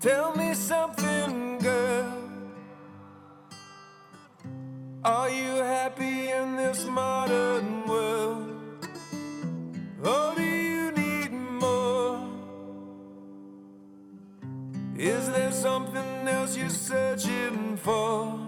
Tell 0.00 0.34
me 0.36 0.54
something, 0.54 1.01
modern 6.92 7.86
world? 7.86 8.50
Or 10.04 10.34
do 10.34 10.42
you 10.42 10.92
need 10.92 11.32
more? 11.32 12.18
Is 14.96 15.30
there 15.30 15.52
something 15.52 16.28
else 16.28 16.56
you're 16.56 16.68
searching 16.68 17.76
for? 17.78 18.38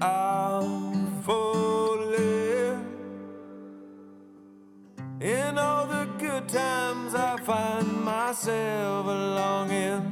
I'm 0.00 1.22
falling. 1.22 2.84
In 5.20 5.58
all 5.58 5.86
the 5.86 6.06
good 6.18 6.48
times, 6.48 7.14
I 7.14 7.36
find 7.38 8.04
myself 8.04 9.06
longing 9.06 10.04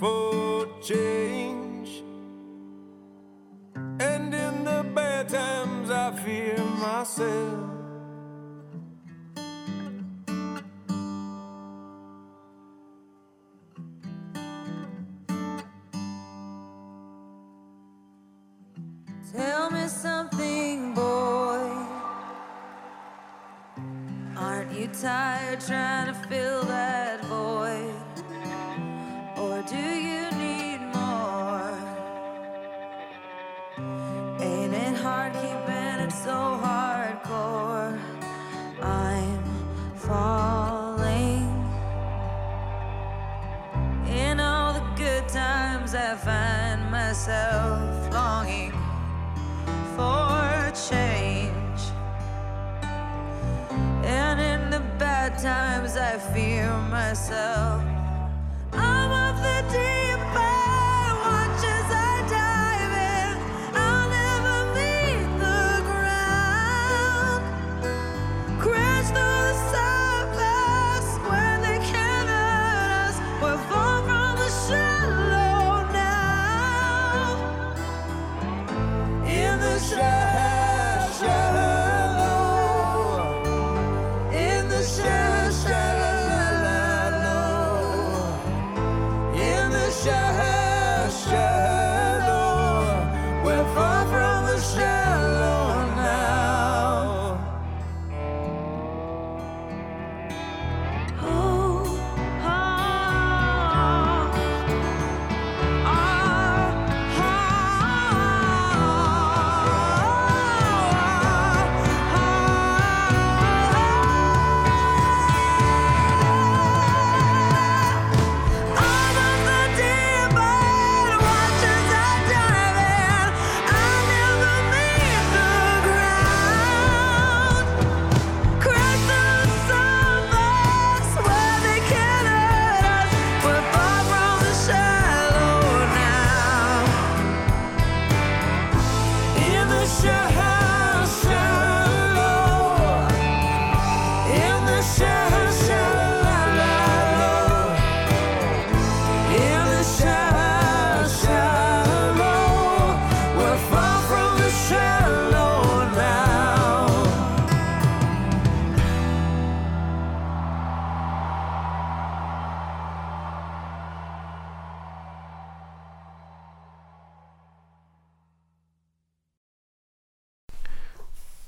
for 0.00 0.66
change. 0.82 1.45
Myself. 7.06 7.65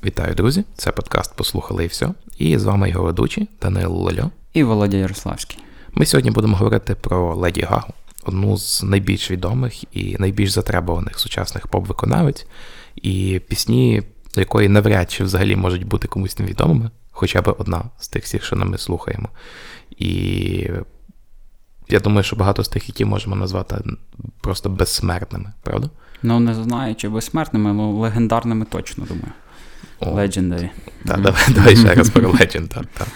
Вітаю, 0.04 0.34
друзі! 0.34 0.64
Це 0.74 0.92
подкаст 0.92 1.36
Послухали 1.36 1.84
і 1.84 1.86
все. 1.86 2.08
І 2.36 2.58
з 2.58 2.64
вами 2.64 2.90
його 2.90 3.04
ведучий 3.04 3.48
Данило 3.62 3.98
Лольо. 3.98 4.30
І 4.52 4.62
Володя 4.62 4.96
Ярославський. 4.96 5.58
Ми 5.92 6.06
сьогодні 6.06 6.30
будемо 6.30 6.56
говорити 6.56 6.94
про 6.94 7.34
Леді 7.34 7.60
Гагу, 7.60 7.92
одну 8.24 8.56
з 8.56 8.82
найбільш 8.82 9.30
відомих 9.30 9.96
і 9.96 10.16
найбільш 10.18 10.50
затребуваних 10.50 11.18
сучасних 11.18 11.66
поп-виконавець, 11.66 12.46
і 12.96 13.40
пісні, 13.48 14.02
якої 14.36 14.68
навряд 14.68 15.10
чи 15.10 15.24
взагалі 15.24 15.56
можуть 15.56 15.86
бути 15.86 16.08
комусь 16.08 16.38
невідомими, 16.38 16.90
хоча 17.10 17.42
б 17.42 17.54
одна 17.58 17.84
з 17.98 18.08
тих 18.08 18.24
всіх, 18.24 18.44
що 18.44 18.56
ми 18.56 18.78
слухаємо. 18.78 19.28
І 19.90 20.70
я 21.88 22.00
думаю, 22.00 22.22
що 22.22 22.36
багато 22.36 22.64
з 22.64 22.68
тих, 22.68 22.88
які 22.88 23.04
можемо 23.04 23.36
назвати 23.36 23.84
просто 24.40 24.68
безсмертними, 24.68 25.52
правда? 25.62 25.90
Ну, 26.22 26.40
не 26.40 26.54
знаю, 26.54 26.94
чи 26.94 27.08
безсмертними, 27.08 27.70
але 27.70 28.00
легендарними 28.00 28.64
точно 28.64 29.04
думаю. 29.04 29.32
Legendary. 30.00 30.70
Так, 31.06 31.20
давай, 31.20 31.42
давай 31.54 31.76
ще 31.76 31.94
раз 31.94 32.10
про 32.10 32.30
Legend. 32.30 32.68
Так, 32.68 32.86
так. 32.98 33.08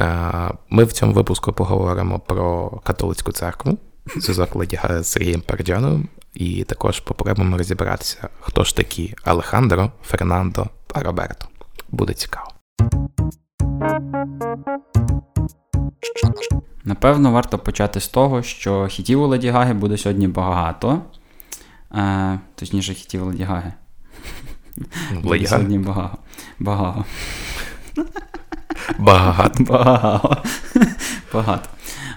А, 0.00 0.50
Ми 0.70 0.84
в 0.84 0.92
цьому 0.92 1.12
випуску 1.12 1.52
поговоримо 1.52 2.18
про 2.18 2.70
католицьку 2.84 3.32
церкву, 3.32 3.78
зв'язок 4.16 4.56
Леді 4.56 4.76
Гаги 4.76 5.02
з 5.02 5.06
Сергієм 5.06 5.40
Парджановим, 5.40 6.08
і 6.34 6.64
також 6.64 7.00
попробуємо 7.00 7.58
розібратися, 7.58 8.28
хто 8.40 8.64
ж 8.64 8.76
такі 8.76 9.14
Алехандро, 9.24 9.92
Фернандо 10.04 10.66
та 10.86 11.02
Роберто. 11.02 11.46
Буде 11.90 12.12
цікаво. 12.12 12.48
Напевно, 16.84 17.32
варто 17.32 17.58
почати 17.58 18.00
з 18.00 18.08
того, 18.08 18.42
що 18.42 18.86
хітів 18.86 19.22
у 19.22 19.26
Леді 19.26 19.48
Гаги 19.48 19.74
буде 19.74 19.96
сьогодні 19.96 20.28
багато. 20.28 21.02
Е, 21.94 22.38
точніше, 22.54 22.94
хітів 22.94 23.22
у 23.22 23.26
Леді 23.26 23.42
Гаги. 23.42 23.72
Леді 25.24 25.46
Сьогодні 25.46 25.78
багато. 25.78 26.18
Багато. 26.58 27.04
Багато. 28.98 29.64
Багато. 29.64 30.42
Багато. 31.34 31.68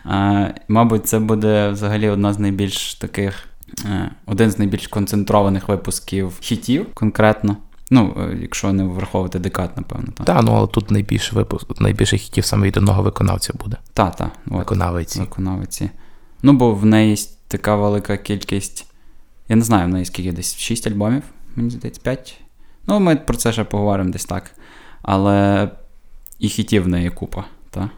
Е, 0.06 0.54
мабуть, 0.68 1.08
це 1.08 1.20
буде 1.20 1.70
взагалі 1.70 2.10
одна 2.10 2.34
з 2.34 2.40
найбільш 2.40 2.96
таких. 2.96 3.44
е, 3.86 4.12
Один 4.26 4.52
з 4.52 4.60
найбільш 4.60 4.88
концентрованих 4.88 5.68
випусків 5.70 6.34
хітів 6.40 6.94
конкретно. 6.94 7.58
Ну, 7.92 8.16
е, 8.20 8.38
якщо 8.42 8.74
не 8.74 8.84
враховувати 8.84 9.40
декат, 9.40 9.78
напевно. 9.78 10.08
Так, 10.18 10.26
Так, 10.26 10.44
ну 10.44 10.52
але 10.54 10.68
тут 10.68 10.92
найбільше 10.92 11.36
випуск, 11.36 11.82
найбільше 11.82 12.18
хітів 12.18 12.46
саме 12.46 12.68
від 12.68 12.78
одного 12.78 13.04
виконавця 13.04 13.54
буде. 13.64 13.78
та, 13.94 14.10
та, 14.10 14.26
от, 14.48 14.52
Виконавиці. 14.52 15.20
виконавиці. 15.20 15.90
Ну, 16.44 16.54
бо 16.54 16.74
в 16.74 16.86
неї 16.86 17.10
є 17.10 17.18
така 17.48 17.76
велика 17.76 18.18
кількість. 18.18 18.86
Я 19.50 19.56
не 19.56 19.62
знаю, 19.62 19.86
в 19.86 19.90
неї 19.90 20.06
скільки 20.06 20.32
десь 20.32 20.58
6 20.58 20.88
альбомів, 20.88 21.24
мені 21.56 21.70
здається, 21.70 22.02
5. 22.02 22.38
Ну, 22.88 23.00
ми 23.00 23.16
про 23.16 23.38
це 23.38 23.52
ще 23.52 23.64
поговоримо 23.64 24.10
десь 24.10 24.26
так. 24.26 24.52
Але 25.02 25.70
і 26.40 26.50
хітів 26.50 26.88
неї 26.88 27.10
купа, 27.10 27.44
так? 27.70 27.90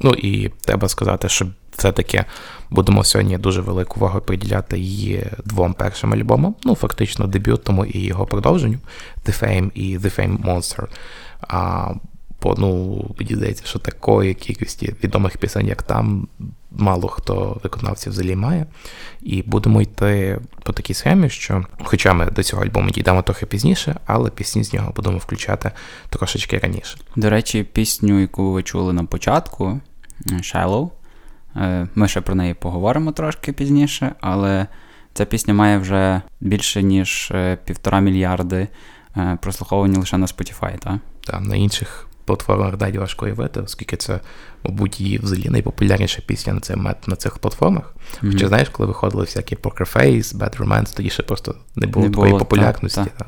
Ну 0.00 0.10
і 0.10 0.48
треба 0.48 0.88
сказати, 0.88 1.28
що 1.28 1.46
все-таки 1.72 2.24
будемо 2.70 3.04
сьогодні 3.04 3.38
дуже 3.38 3.60
велику 3.60 4.00
увагу 4.00 4.20
приділяти 4.20 4.78
її 4.78 5.26
двом 5.44 5.74
першим 5.74 6.12
альбомам, 6.12 6.54
ну 6.64 6.74
фактично 6.74 7.26
дебютному 7.26 7.84
і 7.84 7.98
його 7.98 8.26
продовженню 8.26 8.78
The 9.26 9.42
Fame 9.42 9.70
і 9.74 9.98
The 9.98 10.18
Fame 10.18 10.38
Monster. 10.44 10.86
А 11.40 11.92
бо 12.42 12.54
ну, 12.58 12.96
мені 13.18 13.34
здається, 13.34 13.66
що 13.66 13.78
такої 13.78 14.34
кількості 14.34 14.94
відомих 15.04 15.38
пісень, 15.38 15.66
як 15.66 15.82
там, 15.82 16.28
мало 16.70 17.08
хто 17.08 17.60
виконавців 17.62 18.12
взагалі 18.12 18.36
має. 18.36 18.66
І 19.20 19.42
будемо 19.42 19.82
йти 19.82 20.38
по 20.62 20.72
такій 20.72 20.94
схемі, 20.94 21.30
що, 21.30 21.64
хоча 21.84 22.12
ми 22.12 22.26
до 22.26 22.42
цього 22.42 22.62
альбому 22.62 22.90
дійдемо 22.90 23.22
трохи 23.22 23.46
пізніше, 23.46 23.96
але 24.06 24.30
пісні 24.30 24.64
з 24.64 24.72
нього 24.72 24.92
будемо 24.96 25.18
включати 25.18 25.70
трошечки 26.10 26.58
раніше. 26.58 26.98
До 27.16 27.30
речі, 27.30 27.64
пісню, 27.64 28.20
яку 28.20 28.52
ви 28.52 28.62
чули 28.62 28.92
на 28.92 29.04
початку, 29.04 29.80
Shallow, 30.26 30.90
е, 31.56 31.88
ми 31.94 32.08
ще 32.08 32.20
про 32.20 32.34
неї 32.34 32.54
поговоримо 32.54 33.12
трошки 33.12 33.52
пізніше, 33.52 34.14
але 34.20 34.66
ця 35.12 35.24
пісня 35.24 35.54
має 35.54 35.78
вже 35.78 36.22
більше, 36.40 36.82
ніж 36.82 37.32
е, 37.34 37.58
півтора 37.64 38.00
мільярди 38.00 38.68
е, 39.16 39.38
прослуховувань 39.42 39.96
лише 39.96 40.18
на 40.18 40.26
Spotify, 40.26 40.78
так? 40.78 40.98
Та 41.24 41.40
на 41.40 41.56
інших 41.56 42.09
платформах 42.36 42.76
далі 42.76 42.98
важко 42.98 43.24
уявити, 43.26 43.60
оскільки 43.60 43.96
це, 43.96 44.20
мабуть, 44.64 45.00
її 45.00 45.18
взагалі 45.18 45.48
найпопулярніша 45.48 46.22
пісня 46.26 46.52
на, 46.52 46.60
мет- 46.60 47.08
на 47.08 47.16
цих 47.16 47.38
платформах. 47.38 47.94
Мгм. 48.22 48.32
Хоча 48.32 48.48
знаєш, 48.48 48.68
коли 48.68 48.86
виходили 48.86 49.24
всякі 49.24 49.56
Poker 49.56 49.96
Face, 49.96 50.36
Bad 50.36 50.56
Romance, 50.58 50.96
тоді 50.96 51.10
ще 51.10 51.22
просто 51.22 51.54
не 51.76 51.86
було 51.86 52.06
Не 52.06 52.10
такої 52.12 52.30
було, 52.30 52.38
популярності. 52.38 53.00
так, 53.00 53.12
та. 53.18 53.26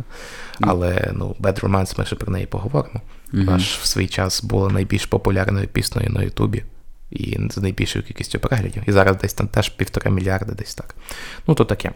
Але 0.60 1.10
ну, 1.14 1.36
Bad 1.40 1.60
Romance 1.60 1.94
ми 1.98 2.04
ще 2.04 2.16
про 2.16 2.32
неї 2.32 2.46
поговоримо. 2.46 3.00
Мгм. 3.32 3.44
Вона 3.46 3.58
ж 3.58 3.78
в 3.82 3.86
свій 3.86 4.06
час 4.06 4.44
була 4.44 4.70
найбільш 4.70 5.06
популярною 5.06 5.68
піснею 5.68 6.10
на 6.10 6.22
Ютубі. 6.22 6.64
І 7.10 7.38
з 7.50 7.56
найбільшою 7.56 8.04
кількістю 8.04 8.38
переглядів. 8.38 8.82
І 8.86 8.92
зараз 8.92 9.16
десь 9.16 9.34
там 9.34 9.48
теж 9.48 9.68
півтора 9.68 10.10
мільярда, 10.10 10.52
десь 10.52 10.74
так. 10.74 10.94
Ну, 11.46 11.54
то 11.54 11.64
таке. 11.64 11.90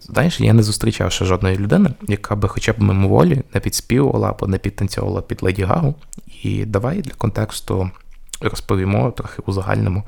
Знаєш, 0.00 0.40
я 0.40 0.52
не 0.52 0.62
зустрічав 0.62 1.12
ще 1.12 1.24
жодної 1.24 1.58
людини, 1.58 1.90
яка 2.08 2.36
би 2.36 2.48
хоча 2.48 2.72
б 2.72 2.82
мимоволі 2.82 3.42
не 3.54 3.60
підспівувала 3.60 4.28
або 4.28 4.46
не 4.46 4.58
підтанцьовувала 4.58 5.22
під 5.22 5.42
Леді 5.42 5.62
Гагу. 5.62 5.94
І 6.42 6.64
давай 6.64 7.00
для 7.00 7.12
контексту 7.12 7.90
розповімо 8.40 9.10
трохи 9.10 9.42
у 9.46 9.52
загальному, 9.52 10.02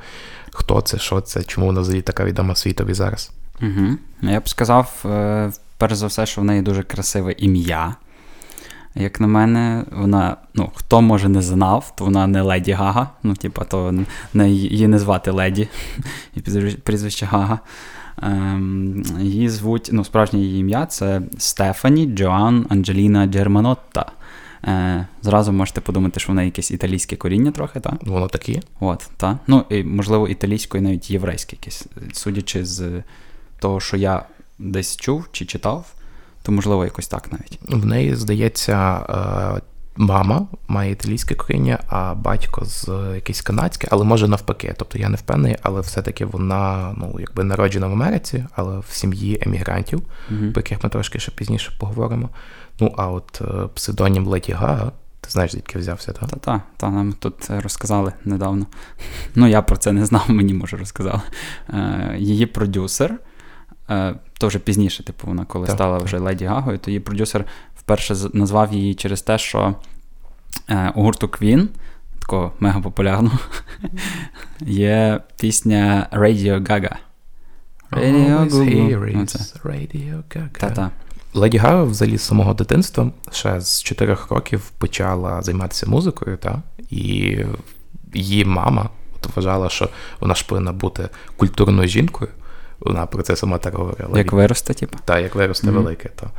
хто 0.52 0.80
це, 0.80 0.98
що 0.98 1.20
це, 1.20 1.42
чому 1.42 1.66
вона 1.66 1.80
взагалі 1.80 2.02
така 2.02 2.24
відома 2.24 2.54
світові 2.54 2.94
зараз. 2.94 3.32
Угу. 3.62 3.96
Я 4.22 4.40
б 4.40 4.48
сказав, 4.48 5.02
е, 5.04 5.52
перш 5.78 5.94
за 5.94 6.06
все, 6.06 6.26
що 6.26 6.40
в 6.40 6.44
неї 6.44 6.62
дуже 6.62 6.82
красиве 6.82 7.32
ім'я. 7.32 7.94
Як 8.94 9.20
на 9.20 9.26
мене, 9.26 9.84
вона, 9.92 10.36
ну, 10.54 10.70
хто 10.74 11.02
може 11.02 11.28
не 11.28 11.42
знав, 11.42 11.92
то 11.96 12.04
вона 12.04 12.26
не 12.26 12.42
Леді 12.42 12.72
Гага. 12.72 13.10
Ну, 13.22 13.34
типа, 13.34 13.64
то 13.64 13.94
не, 14.34 14.50
її 14.50 14.88
не 14.88 14.98
звати 14.98 15.30
Леді, 15.30 15.68
і 16.34 16.40
прізвище 16.70 17.26
Гага. 17.26 17.58
Ем, 18.22 19.02
її 19.20 19.48
звуть, 19.48 19.90
ну, 19.92 20.04
справжнє 20.04 20.40
її 20.40 20.60
ім'я 20.60 20.86
це 20.86 21.22
Стефані 21.38 22.06
Джоан 22.06 22.66
Анджеліна 22.68 23.26
Джерманотта. 23.26 24.06
Е, 24.64 25.06
зразу 25.22 25.52
можете 25.52 25.80
подумати, 25.80 26.20
що 26.20 26.32
в 26.32 26.34
неї 26.34 26.46
якесь 26.46 26.70
італійське 26.70 27.16
коріння 27.16 27.50
трохи, 27.50 27.80
так? 27.80 27.94
Воно 28.02 28.28
таке. 28.28 28.60
От, 28.80 29.10
та. 29.16 29.38
Ну, 29.46 29.64
і, 29.70 29.84
можливо, 29.84 30.28
італійською, 30.28 30.82
навіть 30.82 31.10
єврейське 31.10 31.56
якесь. 31.56 31.86
Судячи 32.12 32.64
з 32.64 33.02
того, 33.58 33.80
що 33.80 33.96
я 33.96 34.26
десь 34.58 34.96
чув 34.96 35.28
чи 35.32 35.44
читав, 35.44 35.94
то 36.42 36.52
можливо 36.52 36.84
якось 36.84 37.08
так 37.08 37.32
навіть. 37.32 37.58
В 37.62 37.86
неї, 37.86 38.14
здається, 38.14 39.06
е, 39.58 39.73
мама 39.96 40.46
має 40.68 40.92
італійське 40.92 41.34
коріння, 41.34 41.78
а 41.88 42.14
батько 42.14 42.64
з 42.64 42.88
якесь 43.14 43.40
канадське, 43.40 43.88
але 43.90 44.04
може 44.04 44.28
навпаки. 44.28 44.74
Тобто 44.76 44.98
я 44.98 45.08
не 45.08 45.16
впевнений, 45.16 45.56
але 45.62 45.80
все-таки 45.80 46.24
вона 46.24 46.94
ну, 46.98 47.16
якби 47.20 47.44
народжена 47.44 47.86
в 47.86 47.92
Америці, 47.92 48.44
але 48.54 48.78
в 48.78 48.86
сім'ї 48.88 49.38
емігрантів, 49.46 50.02
Мгм. 50.30 50.52
про 50.52 50.60
яких 50.60 50.84
ми 50.84 50.90
трошки 50.90 51.18
ще 51.18 51.32
пізніше 51.32 51.72
поговоримо. 51.78 52.28
Ну, 52.80 52.94
а 52.96 53.08
от 53.08 53.42
е, 53.42 53.68
псевдонім 53.74 54.26
Леді 54.26 54.52
Гага, 54.52 54.92
ти 55.20 55.30
знаєш, 55.30 55.52
звідки 55.52 55.78
взявся, 55.78 56.12
так? 56.12 56.28
Та, 56.30 56.36
та, 56.36 56.62
та, 56.76 56.90
нам 56.90 57.12
тут 57.12 57.50
розказали 57.50 58.12
недавно. 58.24 58.66
Ну, 59.34 59.46
я 59.46 59.62
про 59.62 59.76
це 59.76 59.92
не 59.92 60.06
знав, 60.06 60.24
мені 60.28 60.54
може 60.54 60.76
розказали. 60.76 61.20
Е, 61.68 62.16
її 62.18 62.46
продюсер, 62.46 63.14
е, 63.90 64.14
то 64.44 64.48
вже 64.48 64.58
пізніше, 64.58 65.02
типу, 65.02 65.26
вона 65.26 65.44
коли 65.44 65.66
Так, 65.66 65.76
стала 65.76 65.96
так. 65.98 66.06
вже 66.06 66.18
Леді 66.18 66.44
Гагою, 66.44 66.78
то 66.78 66.90
її 66.90 67.00
продюсер 67.00 67.44
вперше 67.76 68.16
назвав 68.32 68.72
її 68.72 68.94
через 68.94 69.22
те, 69.22 69.38
що 69.38 69.74
е, 70.68 70.92
у 70.94 71.02
гурту 71.02 71.26
Queen, 71.26 71.66
такого 72.18 72.52
мега 72.60 72.80
популярного, 72.80 73.38
є 74.60 75.20
пісня 75.40 76.06
Radio 76.12 76.60
Gaga. 76.68 76.96
Radio 77.90 78.50
Gaga. 78.50 79.62
Radio 79.64 80.22
Gaga. 80.28 80.58
Та-та. 80.58 80.90
Леді 81.34 81.58
Гага 81.58 81.82
взагалі 81.82 82.18
з 82.18 82.22
самого 82.22 82.54
дитинства 82.54 83.10
ще 83.30 83.60
з 83.60 83.82
4 83.82 84.16
років 84.30 84.70
почала 84.78 85.42
займатися 85.42 85.86
музикою, 85.86 86.36
та? 86.36 86.62
і 86.90 87.38
її 88.14 88.44
мама 88.44 88.90
вважала, 89.36 89.68
що 89.68 89.88
вона 90.20 90.34
ж 90.34 90.46
повинна 90.46 90.72
бути 90.72 91.08
культурною 91.36 91.88
жінкою. 91.88 92.30
Вона 92.80 93.06
про 93.06 93.22
це 93.22 93.36
сама 93.36 93.58
так 93.58 93.74
говорила. 93.74 94.18
Як 94.18 94.32
виросте, 94.32 94.74
типу. 94.74 94.98
Та, 95.04 95.18
як 95.18 95.34
виросте 95.34 95.66
Мгм. 95.66 95.76
велике. 95.76 96.08
То. 96.08 96.30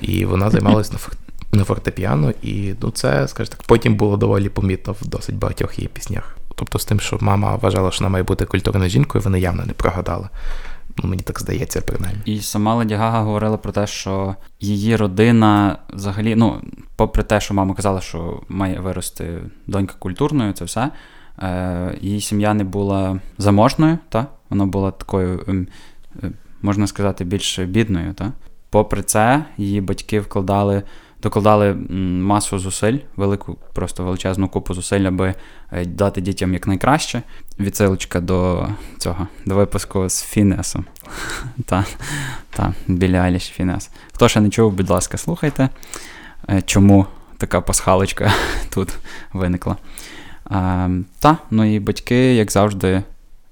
І 0.00 0.24
вона 0.24 0.50
займалась 0.50 0.92
на, 0.92 0.98
фор... 0.98 1.14
на 1.52 1.64
фортепіано, 1.64 2.32
і 2.42 2.74
ну, 2.82 2.90
це, 2.90 3.28
скажімо 3.28 3.54
так, 3.56 3.66
потім 3.66 3.94
було 3.94 4.16
доволі 4.16 4.48
помітно 4.48 4.94
в 5.00 5.08
досить 5.08 5.36
багатьох 5.36 5.78
її 5.78 5.88
піснях. 5.88 6.36
Тобто 6.54 6.78
з 6.78 6.84
тим, 6.84 7.00
що 7.00 7.18
мама 7.20 7.56
вважала, 7.56 7.90
що 7.90 8.04
вона 8.04 8.12
має 8.12 8.24
бути 8.24 8.44
культурною 8.44 8.90
жінкою, 8.90 9.24
вони 9.24 9.40
явно 9.40 9.64
не 9.66 9.72
прогадали. 9.72 10.28
Ну, 11.02 11.10
мені 11.10 11.22
так 11.22 11.40
здається, 11.40 11.80
принаймні. 11.80 12.20
І 12.24 12.40
сама 12.40 12.74
Леді 12.74 12.94
Гага 12.94 13.20
говорила 13.22 13.56
про 13.56 13.72
те, 13.72 13.86
що 13.86 14.34
її 14.60 14.96
родина 14.96 15.78
взагалі, 15.92 16.36
ну, 16.36 16.60
попри 16.96 17.22
те, 17.22 17.40
що 17.40 17.54
мама 17.54 17.74
казала, 17.74 18.00
що 18.00 18.40
має 18.48 18.80
вирости 18.80 19.38
донька 19.66 19.94
культурною, 19.98 20.52
це 20.52 20.64
все. 20.64 20.90
Е, 21.42 21.98
її 22.00 22.20
сім'я 22.20 22.54
не 22.54 22.64
була 22.64 23.20
заможною, 23.38 23.98
та? 24.08 24.26
Вона 24.50 24.66
була 24.66 24.90
такою, 24.90 25.44
ем, 25.48 25.68
е, 26.22 26.30
можна 26.62 26.86
сказати, 26.86 27.24
більш 27.24 27.58
бідною. 27.58 28.14
Та? 28.14 28.32
Попри 28.70 29.02
це, 29.02 29.44
її 29.56 29.80
батьки 29.80 30.20
вкладали, 30.20 30.82
докладали 31.22 31.74
масу 31.74 32.58
зусиль, 32.58 32.98
велику, 33.16 33.58
просто 33.72 34.04
величезну 34.04 34.48
купу 34.48 34.74
зусиль, 34.74 35.00
аби 35.04 35.34
е, 35.72 35.84
дати 35.84 36.20
дітям 36.20 36.52
якнайкраще. 36.52 37.22
Відсилочка 37.60 38.20
до 38.20 38.68
цього, 38.98 39.28
до 39.46 39.54
випуску 39.54 40.08
з 40.08 40.22
Фінесом. 40.22 40.84
Та, 41.66 41.84
та, 42.50 42.74
Білі 42.86 43.16
Айліш 43.16 43.44
Фінес. 43.44 43.90
Хто 44.12 44.28
ще 44.28 44.40
не 44.40 44.50
чув, 44.50 44.72
будь 44.72 44.90
ласка, 44.90 45.18
слухайте, 45.18 45.68
е, 46.50 46.62
чому 46.62 47.06
така 47.38 47.60
пасхалочка 47.60 48.32
тут 48.74 48.98
виникла. 49.32 49.76
А, 50.44 50.88
та, 51.20 51.38
ну 51.50 51.74
і 51.74 51.80
батьки, 51.80 52.34
як 52.34 52.52
завжди, 52.52 53.02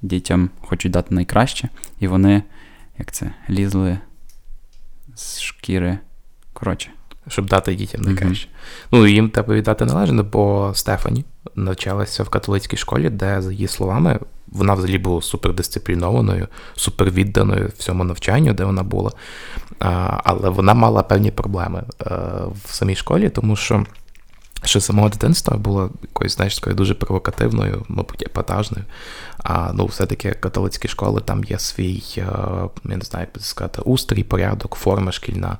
дітям 0.02 0.50
хочуть 0.60 0.92
дати 0.92 1.14
найкраще, 1.14 1.68
і 2.00 2.08
вони, 2.08 2.42
як 2.98 3.12
це, 3.12 3.30
лізли 3.50 3.98
з 5.14 5.40
шкіри. 5.40 5.98
Коротше, 6.52 6.90
щоб 7.28 7.46
дати 7.46 7.74
дітям 7.74 8.02
найкраще. 8.02 8.48
Ну, 8.92 9.06
їм 9.06 9.30
треба 9.30 9.54
віддати 9.54 9.84
належне, 9.84 10.22
бо 10.22 10.72
Стефані 10.74 11.24
навчалася 11.54 12.22
в 12.22 12.28
католицькій 12.28 12.76
школі, 12.76 13.10
де, 13.10 13.42
за 13.42 13.52
її 13.52 13.68
словами, 13.68 14.20
вона 14.46 14.74
взагалі 14.74 14.98
була 14.98 15.22
супердисциплінованою, 15.22 16.48
супервідданою 16.76 17.72
всьому 17.78 18.04
навчанню, 18.04 18.52
де 18.52 18.64
вона 18.64 18.82
була. 18.82 19.10
А, 19.78 20.20
але 20.24 20.48
вона 20.48 20.74
мала 20.74 21.02
певні 21.02 21.30
проблеми 21.30 21.82
е, 22.00 22.04
в 22.64 22.74
самій 22.74 22.94
школі, 22.94 23.30
тому 23.30 23.56
що 23.56 23.86
ще 24.64 24.80
з 24.80 24.84
самого 24.84 25.08
дитинства 25.08 25.56
була 25.56 25.88
якоюсь, 26.02 26.36
знаєш, 26.36 26.54
такою 26.54 26.76
дуже 26.76 26.94
провокативною, 26.94 27.84
мабуть, 27.88 28.22
епатажною. 28.22 28.84
А 29.38 29.72
ну, 29.74 29.86
все-таки 29.86 30.30
католицькі 30.30 30.88
школи 30.88 31.20
там 31.20 31.44
є 31.44 31.58
свій, 31.58 32.02
е, 32.18 32.22
я 32.84 32.96
не 32.96 33.04
знаю, 33.04 33.26
як 33.34 33.44
сказати, 33.44 33.82
устрій, 33.82 34.22
порядок, 34.22 34.74
форма 34.74 35.12
шкільна, 35.12 35.58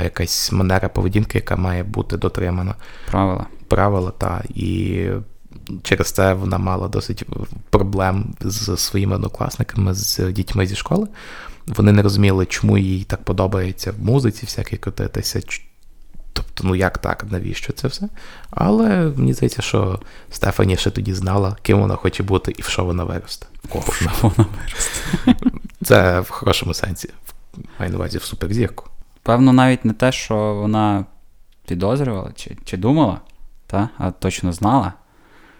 якась 0.00 0.52
манера 0.52 0.88
поведінки, 0.88 1.38
яка 1.38 1.56
має 1.56 1.82
бути 1.82 2.16
дотримана. 2.16 2.74
правила. 3.10 3.46
Правила, 3.68 4.10
та 4.10 4.42
і 4.48 5.06
через 5.82 6.12
це 6.12 6.34
вона 6.34 6.58
мала 6.58 6.88
досить 6.88 7.24
проблем 7.70 8.34
з 8.40 8.76
своїми 8.76 9.14
однокласниками, 9.14 9.94
з 9.94 10.32
дітьми 10.32 10.66
зі 10.66 10.76
школи. 10.76 11.08
Вони 11.66 11.92
не 11.92 12.02
розуміли, 12.02 12.46
чому 12.46 12.78
їй 12.78 13.04
так 13.04 13.24
подобається 13.24 13.92
в 13.92 14.02
музиці, 14.02 14.46
всякі 14.46 14.76
крутитися, 14.76 15.40
Тобто, 16.32 16.64
ну 16.64 16.74
як 16.74 16.98
так, 16.98 17.24
навіщо 17.30 17.72
це 17.72 17.88
все? 17.88 18.08
Але 18.50 19.12
мені 19.16 19.32
здається, 19.32 19.62
що 19.62 20.00
Стефані 20.30 20.76
ще 20.76 20.90
тоді 20.90 21.14
знала, 21.14 21.56
ким 21.62 21.80
вона 21.80 21.96
хоче 21.96 22.22
бути 22.22 22.54
і 22.58 22.62
в 22.62 22.64
що 22.64 22.84
вона 22.84 23.04
виросте. 23.04 23.46
В 23.64 23.94
що 23.94 24.10
вона 24.22 24.46
виросте. 24.60 25.00
Це 25.84 26.20
в 26.20 26.30
хорошому 26.30 26.74
сенсі. 26.74 27.10
Маю 27.78 27.92
на 27.92 27.98
увазі 27.98 28.18
в 28.18 28.22
суперзірку. 28.22 28.86
Певно, 29.22 29.52
навіть 29.52 29.84
не 29.84 29.92
те, 29.92 30.12
що 30.12 30.54
вона 30.54 31.04
підозрювала 31.66 32.32
чи 32.34 32.56
чи 32.64 32.76
думала, 32.76 33.20
та, 33.66 33.88
а 33.98 34.10
точно 34.10 34.52
знала, 34.52 34.92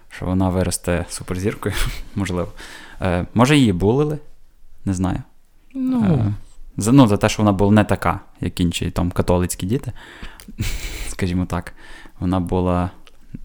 що 0.08 0.26
вона 0.26 0.48
виросте 0.48 1.04
суперзіркою, 1.08 1.74
можливо. 2.14 2.52
Е, 3.00 3.26
Може, 3.34 3.56
її 3.56 3.72
булили, 3.72 4.18
не 4.84 4.94
знаю. 4.94 5.22
Ну, 5.74 6.04
Е, 6.04 6.34
за, 6.76 6.92
ну, 6.92 7.06
за 7.06 7.16
те, 7.16 7.28
що 7.28 7.42
вона 7.42 7.52
була 7.52 7.72
не 7.72 7.84
така, 7.84 8.20
як 8.40 8.60
інші 8.60 8.90
там 8.90 9.10
католицькі 9.10 9.66
діти, 9.66 9.92
скажімо 11.08 11.46
так. 11.46 11.72
Вона 12.20 12.40
була 12.40 12.90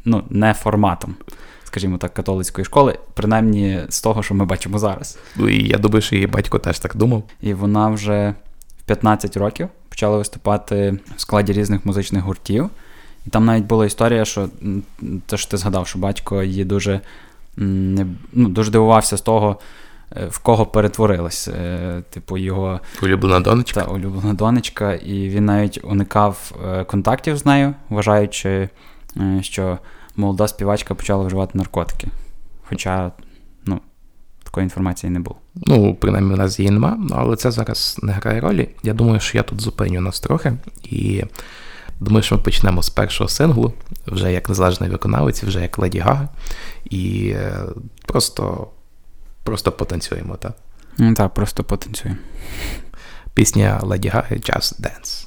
ну, 0.06 0.24
не 0.30 0.54
форматом, 0.54 1.16
скажімо 1.64 1.98
так, 1.98 2.14
католицької 2.14 2.66
школи, 2.66 3.00
принаймні 3.14 3.82
з 3.90 4.02
того, 4.02 4.24
що 4.24 4.36
ми 4.36 4.46
бачимо 4.46 4.80
зараз. 4.80 5.20
ну 5.36 5.50
і 5.50 5.68
я 5.68 5.78
думаю, 5.78 6.02
що 6.02 6.16
її 6.16 6.28
батько 6.28 6.60
теж 6.60 6.80
так 6.80 6.96
думав. 6.96 7.24
І 7.42 7.54
вона 7.54 7.90
вже 7.90 8.34
в 8.80 8.84
15 8.84 9.38
років 9.38 9.68
почала 9.90 10.18
виступати 10.18 11.00
в 11.16 11.22
складі 11.22 11.54
різних 11.54 11.86
музичних 11.86 12.24
гуртів. 12.24 12.70
І 13.28 13.30
там 13.30 13.46
навіть 13.46 13.66
була 13.66 13.86
історія, 13.86 14.26
що 14.26 14.50
те, 15.26 15.38
що 15.38 15.52
ти 15.52 15.58
згадав, 15.58 15.88
що 15.88 16.00
батько 16.00 16.44
її 16.44 16.66
дуже, 16.66 17.02
ну, 17.58 18.16
дуже 18.34 18.72
дивувався 18.72 19.18
з 19.18 19.22
того, 19.22 19.60
в 20.30 20.40
кого 20.40 20.66
перетворилась. 20.66 21.48
е, 21.48 22.04
Типу, 22.10 22.38
його 22.38 22.80
Улюблена 23.04 23.40
донечка. 23.40 23.82
та 23.82 23.88
улюблена 23.92 24.34
донечка, 24.34 24.94
і 24.94 25.30
він 25.30 25.46
навіть 25.46 25.80
уникав 25.84 26.52
е, 26.66 26.84
контактів 26.84 27.38
з 27.38 27.46
нею, 27.46 27.74
вважаючи, 27.90 28.70
е, 29.18 29.40
що 29.42 29.78
молода 30.16 30.48
співачка 30.48 30.96
почала 30.96 31.26
вживати 31.26 31.58
наркотики. 31.58 32.08
Хоча, 32.70 33.12
ну, 33.66 33.80
такої 34.44 34.64
інформації 34.64 35.10
не 35.10 35.20
було. 35.20 35.36
Ну, 35.56 35.96
принаймні, 35.96 36.34
у 36.34 36.38
нас 36.38 36.60
її 36.60 36.72
нема, 36.72 37.00
але 37.12 37.36
це 37.36 37.52
зараз 37.52 38.00
не 38.04 38.12
грає 38.14 38.40
ролі. 38.42 38.70
Я 38.84 38.94
думаю, 38.94 39.20
що 39.20 39.38
я 39.38 39.44
тут 39.44 39.62
зупиню 39.62 40.02
нас 40.02 40.20
трохи. 40.20 40.54
І 40.84 41.24
думаю, 42.00 42.24
що 42.24 42.36
ми 42.36 42.42
почнемо 42.42 42.84
з 42.84 42.90
першого 42.90 43.28
синглу, 43.30 43.74
вже 44.08 44.32
як 44.32 44.50
незалежний 44.50 44.90
виконавець, 44.90 45.44
вже 45.44 45.62
як 45.62 45.80
Леді 45.80 46.00
Гага. 46.00 46.30
І 46.90 47.34
е, 47.36 47.54
просто, 48.06 48.68
просто 49.46 49.72
потанцюємо, 49.72 50.36
так? 50.36 50.54
Ну 50.98 51.14
так, 51.14 51.34
просто 51.34 51.64
потанцюємо. 51.64 52.20
Пісня 53.34 53.80
Леді 53.84 54.10
Гаги 54.10 54.36
Just 54.36 54.82
Dance. 54.82 55.25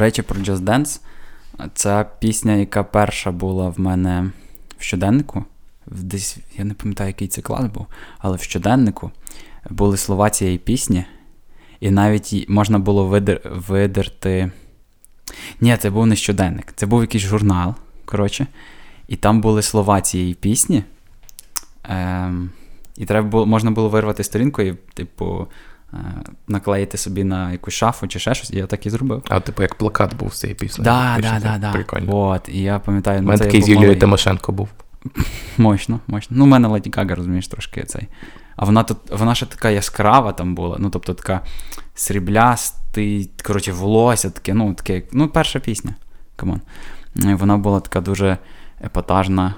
Речі, 0.00 0.22
про 0.22 0.40
Just 0.40 0.58
Dance. 0.58 1.00
Це 1.74 2.06
пісня, 2.18 2.52
яка 2.52 2.84
перша 2.84 3.30
була 3.30 3.68
в 3.68 3.80
мене 3.80 4.30
в 4.78 4.82
щоденнику. 4.82 5.44
Десь, 5.86 6.36
я 6.58 6.64
не 6.64 6.74
пам'ятаю, 6.74 7.08
який 7.08 7.28
це 7.28 7.42
клас 7.42 7.66
був, 7.66 7.86
але 8.18 8.36
в 8.36 8.42
щоденнику 8.42 9.10
були 9.70 9.96
слова 9.96 10.30
цієї 10.30 10.58
пісні, 10.58 11.04
і 11.80 11.90
навіть 11.90 12.48
можна 12.48 12.78
було 12.78 13.06
видер, 13.06 13.40
видерти. 13.44 14.50
Ні, 15.60 15.76
це 15.76 15.90
був 15.90 16.06
не 16.06 16.16
щоденник, 16.16 16.72
це 16.76 16.86
був 16.86 17.00
якийсь 17.00 17.24
журнал. 17.24 17.74
Коротше, 18.04 18.46
і 19.08 19.16
там 19.16 19.40
були 19.40 19.62
слова 19.62 20.00
цієї 20.00 20.34
пісні. 20.34 20.84
Ем, 21.84 22.50
і 22.96 23.04
треба 23.04 23.28
було, 23.28 23.46
можна 23.46 23.70
було 23.70 23.88
вирвати 23.88 24.24
сторінку 24.24 24.62
і, 24.62 24.74
типу, 24.94 25.46
наклеїти 26.48 26.98
собі 26.98 27.24
на 27.24 27.52
якусь 27.52 27.74
шафу 27.74 28.08
чи 28.08 28.18
ще 28.18 28.34
щось, 28.34 28.50
і 28.50 28.56
я 28.56 28.66
так 28.66 28.86
і 28.86 28.90
зробив. 28.90 29.22
А 29.28 29.40
типу 29.40 29.62
як 29.62 29.74
плакат 29.74 30.16
був 30.16 30.34
з 30.34 30.40
цієї 30.40 30.54
пісні. 30.54 30.84
Да, 30.84 31.18
да, 31.22 31.40
да, 31.42 31.58
да. 31.58 31.72
Прикольно. 31.72 32.16
От, 32.16 32.48
і 32.48 32.62
я 32.62 32.78
пам'ятаю, 32.78 33.18
У 33.18 33.22
ну, 33.22 33.28
мене 33.28 33.38
такий 33.38 33.62
з 33.62 33.68
Юлією. 33.68 33.98
Тимошенко 33.98 34.52
був. 34.52 34.68
Мощно, 35.58 36.00
мощно. 36.06 36.36
Ну, 36.36 36.44
в 36.44 36.48
мене 36.48 36.68
Леді 36.68 36.90
Гага, 36.96 37.14
розумієш, 37.14 37.48
трошки 37.48 37.84
цей. 37.84 38.08
А 38.56 38.64
вона 38.64 38.82
тут, 38.82 38.98
вона 39.10 39.34
ще 39.34 39.46
така 39.46 39.70
яскрава 39.70 40.32
там 40.32 40.54
була, 40.54 40.76
ну, 40.78 40.90
тобто 40.90 41.14
така 41.14 41.40
сріблястий, 41.94 43.30
коротше, 43.44 43.72
волосся 43.72 44.30
таке, 44.30 44.54
ну, 44.54 44.74
таке, 44.74 45.02
ну, 45.12 45.28
перша 45.28 45.60
пісня. 45.60 45.94
Come 46.36 46.50
on. 46.50 46.60
І 47.16 47.34
Вона 47.34 47.56
була 47.56 47.80
така 47.80 48.00
дуже 48.00 48.38
епатажна, 48.84 49.54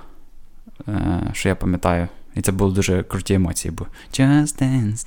е, 0.89 1.21
що 1.33 1.49
я 1.49 1.55
пам'ятаю. 1.55 2.09
І 2.35 2.41
це 2.41 2.53
були 2.53 2.75
дуже 2.75 3.03
круті 3.03 3.35
емоції, 3.35 3.73
бо 3.79 3.87
Just 4.13 4.63
dance. 4.63 5.07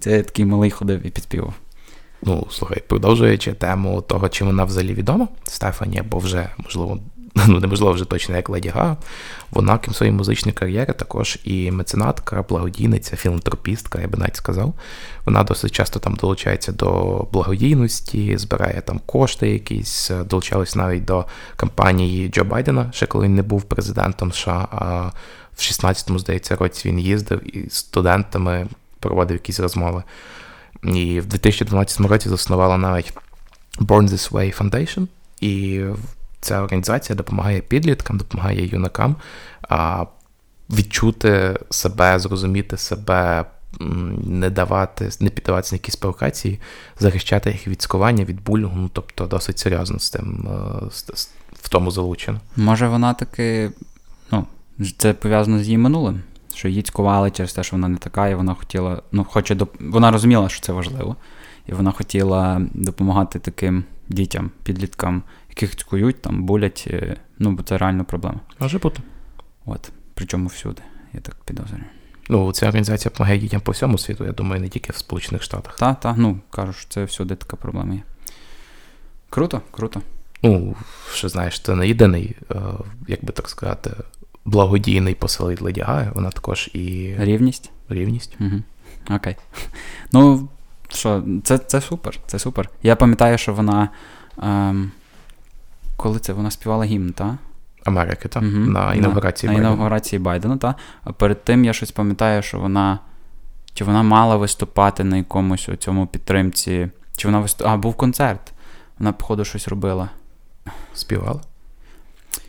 Це 0.00 0.22
такий 0.22 0.44
малий 0.44 0.70
ходив 0.70 1.06
і 1.06 1.10
підспівав. 1.10 1.54
Ну, 2.22 2.46
слухай, 2.50 2.82
продовжуючи 2.86 3.52
тему 3.52 4.02
того, 4.02 4.28
чим 4.28 4.46
вона 4.46 4.64
взагалі 4.64 4.94
відома, 4.94 5.28
Стефані, 5.44 5.98
або 5.98 6.18
вже, 6.18 6.48
можливо, 6.58 7.00
ну 7.48 7.60
неможливо 7.60 7.92
вже 7.92 8.04
точно 8.04 8.36
як 8.36 8.48
Леді 8.48 8.68
Гага, 8.68 8.96
вона, 9.50 9.78
крім 9.78 9.94
своєї 9.94 10.16
музичної 10.16 10.54
кар'єри, 10.54 10.92
також 10.92 11.38
і 11.44 11.70
меценатка, 11.70 12.44
благодійниця, 12.48 13.16
філантропістка, 13.16 14.00
я 14.00 14.08
би 14.08 14.18
навіть 14.18 14.36
сказав. 14.36 14.74
Вона 15.24 15.44
досить 15.44 15.72
часто 15.72 16.00
там 16.00 16.14
долучається 16.14 16.72
до 16.72 17.18
благодійності, 17.32 18.38
збирає 18.38 18.80
там 18.80 19.00
кошти 19.06 19.50
якісь, 19.50 20.10
долучалась 20.26 20.76
навіть 20.76 21.04
до 21.04 21.24
кампанії 21.56 22.28
Джо 22.28 22.44
Байдена, 22.44 22.92
ще 22.92 23.06
коли 23.06 23.24
він 23.24 23.34
не 23.34 23.42
був 23.42 23.62
президентом 23.62 24.32
США, 24.32 24.68
а 24.70 25.10
в 25.56 25.60
16-му, 25.60 26.18
здається, 26.18 26.56
році 26.56 26.88
він 26.88 26.98
їздив 26.98 27.56
і 27.56 27.70
студентами 27.70 28.66
проводив 29.00 29.36
якісь 29.36 29.60
розмови. 29.60 30.02
І 30.82 31.20
в 31.20 31.26
2012 31.26 32.00
році 32.00 32.28
заснувала 32.28 32.76
навіть 32.76 33.12
Born 33.80 34.08
This 34.08 34.30
Way 34.30 34.58
Foundation. 34.58 35.06
І 35.40 35.84
ця 36.44 36.62
організація 36.62 37.16
допомагає 37.16 37.60
підліткам, 37.60 38.18
допомагає 38.18 38.66
юнакам 38.66 39.16
відчути 40.70 41.58
себе, 41.70 42.18
зрозуміти 42.18 42.76
себе, 42.76 43.44
не 44.24 44.50
давати, 44.50 45.10
не 45.20 45.30
піддаватися 45.30 45.74
на 45.74 45.76
якісь 45.76 45.96
провокації, 45.96 46.60
захищати 46.98 47.50
їх 47.50 47.68
від 47.68 47.82
цькування, 47.82 48.24
від 48.24 48.44
булінгу, 48.44 48.76
ну, 48.76 48.90
тобто 48.92 49.26
досить 49.26 49.58
серйозно 49.58 49.98
з 49.98 50.10
тим 50.10 50.48
е, 50.50 50.86
в 51.52 51.68
тому 51.68 51.90
залучено. 51.90 52.40
Може, 52.56 52.88
вона 52.88 53.14
таки. 53.14 53.70
Ну, 54.32 54.46
це 54.98 55.12
пов'язано 55.12 55.58
з 55.58 55.62
її 55.62 55.78
минулим. 55.78 56.22
Що 56.54 56.68
її 56.68 56.82
цькували 56.82 57.30
через 57.30 57.52
те, 57.52 57.62
що 57.62 57.76
вона 57.76 57.88
не 57.88 57.96
така, 57.96 58.28
і 58.28 58.34
вона 58.34 58.54
хотіла. 58.54 59.02
Ну, 59.12 59.24
хоче 59.24 59.54
доп... 59.54 59.74
Вона 59.80 60.10
розуміла, 60.10 60.48
що 60.48 60.60
це 60.60 60.72
важливо. 60.72 61.16
І 61.66 61.72
вона 61.72 61.92
хотіла 61.92 62.60
допомагати 62.74 63.38
таким 63.38 63.84
дітям, 64.08 64.50
підліткам, 64.64 65.22
яких 65.56 65.76
цькують, 65.76 66.22
там, 66.22 66.44
булять. 66.44 66.84
е, 66.90 67.16
Ну, 67.38 67.52
бо 67.52 67.62
це 67.62 67.78
реально 67.78 68.04
проблема. 68.04 68.40
Може 68.58 68.78
бути. 68.78 69.02
От. 69.66 69.92
Причому 70.14 70.46
всюди, 70.48 70.82
я 71.12 71.20
так 71.20 71.34
підозрюю. 71.44 71.84
Ну, 72.28 72.52
ця 72.52 72.66
організація 72.66 73.10
допомагає 73.10 73.38
дітям 73.38 73.60
по 73.60 73.72
всьому 73.72 73.98
світу, 73.98 74.24
я 74.24 74.32
думаю, 74.32 74.60
не 74.62 74.68
тільки 74.68 74.92
в 74.92 74.96
Сполучених 74.96 75.42
Штатах. 75.42 75.76
Та, 75.76 75.94
та, 75.94 76.14
ну, 76.18 76.38
кажу, 76.50 76.72
що 76.72 76.88
це 76.90 77.04
всюди 77.04 77.34
така 77.34 77.56
проблема 77.56 77.94
є. 77.94 78.02
Круто, 79.30 79.62
круто. 79.70 80.02
Ну, 80.42 80.76
що 81.12 81.28
знаєш, 81.28 81.60
це 81.60 81.74
не 81.74 81.88
єдиний, 81.88 82.36
е, 82.50 82.54
як 83.08 83.24
би 83.24 83.32
так 83.32 83.48
сказати, 83.48 83.90
благодійний 84.44 85.14
посил 85.14 85.48
від 85.50 85.60
Леді 85.60 85.84
вона 86.14 86.30
також 86.30 86.70
і 86.72 87.14
Рівність. 87.18 87.70
рівність. 87.88 88.36
Угу. 88.40 88.62
Окей. 89.16 89.36
Ну, 90.12 90.48
що, 90.88 91.24
це, 91.44 91.58
це 91.58 91.80
супер, 91.80 92.18
це 92.26 92.38
супер. 92.38 92.70
Я 92.82 92.96
пам'ятаю, 92.96 93.38
що 93.38 93.54
вона. 93.54 93.88
Ем, 94.42 94.92
коли 95.96 96.18
це 96.18 96.32
вона 96.32 96.50
співала 96.50 96.84
гімн, 96.84 97.12
та? 97.12 97.38
Америки, 97.84 98.28
так? 98.28 98.42
Мгм. 98.42 98.72
На 98.72 98.94
інаугурації 98.94 99.48
на, 99.48 99.54
Байдена. 99.54 99.68
на 99.70 99.74
інаугурації 99.74 100.18
Байдена, 100.20 100.56
та. 100.56 100.74
А 101.04 101.12
перед 101.12 101.44
тим 101.44 101.64
я 101.64 101.72
щось 101.72 101.90
пам'ятаю, 101.92 102.42
що 102.42 102.58
вона. 102.58 102.98
Чи 103.74 103.84
вона 103.84 104.02
мала 104.02 104.36
виступати 104.36 105.04
на 105.04 105.16
якомусь 105.16 105.68
у 105.68 105.76
цьому 105.76 106.06
підтримці. 106.06 106.88
Чи 107.16 107.28
вона 107.28 107.40
виступ... 107.40 107.66
А, 107.66 107.76
був 107.76 107.94
концерт. 107.94 108.52
Вона, 108.98 109.12
походу, 109.12 109.44
щось 109.44 109.68
робила. 109.68 110.08
Співала. 110.94 111.40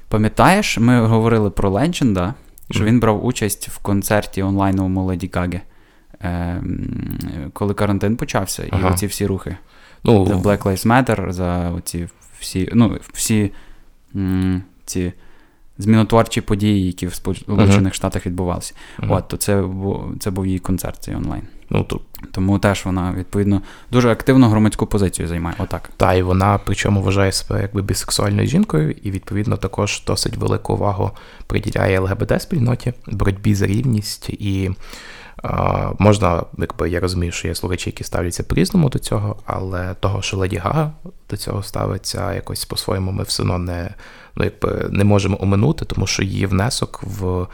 Пам'ятаєш, 0.07 0.77
ми 0.77 1.05
говорили 1.05 1.49
про 1.49 1.69
Ленченда, 1.69 2.33
що 2.71 2.79
Мгм. 2.79 2.87
він 2.87 2.99
брав 2.99 3.25
участь 3.25 3.67
в 3.69 3.77
концерті 3.77 4.43
онлайновому 4.43 5.03
Леді 5.05 5.31
Гаги, 5.33 5.61
ем, 6.21 7.51
коли 7.53 7.73
карантин 7.73 8.15
почався, 8.17 8.63
і 8.63 8.69
Ага. 8.71 8.89
оці 8.89 9.07
всі 9.07 9.25
рухи. 9.25 9.57
Ну, 10.03 10.25
За 10.25 10.33
Black 10.33 10.63
Lives 10.63 10.87
Matter, 10.87 11.31
за 11.31 11.69
оці 11.71 12.09
всі, 12.39 12.69
ну, 12.73 12.97
всі 13.13 13.51
м, 14.15 14.61
ці 14.85 15.13
змінотворчі 15.77 16.41
події, 16.41 16.87
які 16.87 17.07
в 17.07 17.13
Сполучених 17.13 17.93
Штатах 17.93 18.25
відбувалися. 18.25 18.73
мгм. 18.99 19.11
От, 19.11 19.27
то 19.27 19.37
це, 19.37 19.63
це 20.19 20.31
був 20.31 20.45
її 20.45 20.59
концерт 20.59 20.97
цей 21.03 21.15
онлайн. 21.15 21.41
ну 21.69 21.83
тут 21.83 22.01
Тому 22.31 22.59
теж 22.59 22.85
вона, 22.85 23.13
відповідно, 23.17 23.61
дуже 23.91 24.11
активну 24.11 24.47
громадську 24.47 24.85
позицію 24.87 25.27
займає. 25.27 25.55
Отак. 25.59 25.89
Та, 25.97 26.13
і 26.13 26.21
вона 26.21 26.59
причому 26.65 27.01
вважає 27.01 27.31
себе 27.31 27.61
якби 27.61 27.81
бісексуальною 27.81 28.47
жінкою, 28.47 28.91
і 29.03 29.11
відповідно 29.11 29.57
також 29.57 30.03
досить 30.07 30.37
велику 30.37 30.73
увагу 30.73 31.11
приділяє 31.47 31.99
ЛГБТ-спільноті, 31.99 32.93
боротьбі 33.07 33.55
за 33.55 33.67
рівність. 33.67 34.29
І 34.29 34.71
можна, 35.99 36.43
якби 36.57 36.89
я 36.89 36.99
розумію, 36.99 37.31
що 37.31 37.47
є 37.47 37.55
слухачі, 37.55 37.89
які 37.89 38.03
ставляться 38.03 38.43
по-різному 38.43 38.89
до 38.89 38.99
цього, 38.99 39.35
але 39.45 39.93
того, 39.93 40.21
що 40.21 40.37
Леді 40.37 40.57
Гага 40.57 40.91
до 41.29 41.37
цього 41.37 41.63
ставиться 41.63 42.33
якось 42.33 42.65
по-своєму, 42.65 43.11
ми 43.11 43.23
все 43.23 43.43
одно 43.43 43.57
не, 43.57 43.93
ну, 44.35 44.43
якби, 44.43 44.87
не 44.89 45.03
можемо 45.03 45.37
оминути, 45.41 45.85
тому 45.85 46.07
що 46.07 46.23
її 46.23 46.45
внесок 46.45 47.03
в. 47.03 47.47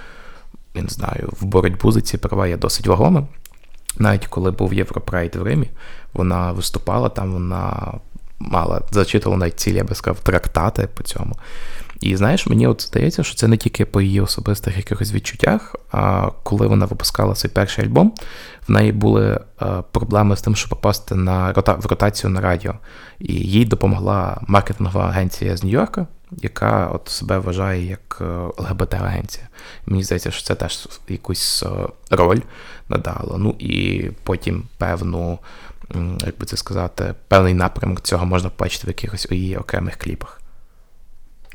Я 0.75 0.82
не 0.82 0.89
знаю, 0.89 1.30
в 1.39 1.45
боротьбу 1.45 1.91
за 1.91 2.01
ці 2.01 2.17
права 2.17 2.47
є 2.47 2.58
досить 2.58 2.88
вагомим. 2.88 3.27
Навіть 3.97 4.27
коли 4.27 4.51
був 4.51 4.73
Європрайд 4.73 5.36
в 5.36 5.43
Римі, 5.43 5.69
вона 6.13 6.51
виступала 6.51 7.10
там, 7.10 7.32
вона 7.34 7.93
мала 8.39 8.82
зачитувала 8.91 9.39
навіть 9.39 9.60
цілі, 9.60 9.75
я 9.75 9.84
би 9.84 9.95
сказав, 9.95 10.19
трактати 10.19 10.88
по 10.93 11.04
цьому. 11.04 11.36
І 12.01 12.15
знаєш, 12.15 12.47
мені 12.47 12.67
от 12.67 12.81
здається, 12.81 13.23
що 13.23 13.35
це 13.35 13.47
не 13.47 13.57
тільки 13.57 13.85
по 13.85 14.01
її 14.01 14.21
особистих 14.21 14.77
якихось 14.77 15.13
відчуттях, 15.13 15.75
а 15.91 16.29
коли 16.43 16.67
вона 16.67 16.85
випускала 16.85 17.35
свій 17.35 17.49
перший 17.49 17.85
альбом, 17.85 18.13
в 18.67 18.71
неї 18.71 18.91
були 18.91 19.39
е, 19.61 19.65
проблеми 19.91 20.35
з 20.37 20.41
тим, 20.41 20.55
щоб 20.55 20.69
попасти 20.69 21.15
на 21.15 21.53
рота- 21.53 21.81
в 21.81 21.85
ротацію 21.85 22.29
на 22.29 22.41
радіо. 22.41 22.73
І 23.19 23.33
їй 23.33 23.65
допомогла 23.65 24.41
маркетингова 24.47 25.05
агенція 25.05 25.57
з 25.57 25.63
Нью-Йорка, 25.63 26.05
яка 26.31 26.87
от 26.87 27.09
себе 27.09 27.37
вважає 27.39 27.85
як 27.85 28.17
е, 28.21 28.25
ЛГБТ-агенція. 28.57 29.47
Мені 29.85 30.03
здається, 30.03 30.31
що 30.31 30.43
це 30.43 30.55
теж 30.55 30.87
якусь 31.09 31.63
е, 31.63 31.67
роль 32.09 32.39
надало. 32.89 33.37
Ну 33.37 33.55
і 33.59 34.03
потім 34.23 34.63
певну, 34.77 35.39
як 36.25 36.37
би 36.37 36.45
це 36.45 36.57
сказати, 36.57 37.13
певний 37.27 37.53
напрямок 37.53 38.01
цього 38.01 38.25
можна 38.25 38.49
побачити 38.49 38.87
в 38.87 38.89
якихось 38.89 39.27
її 39.31 39.57
окремих 39.57 39.95
кліпах. 39.95 40.40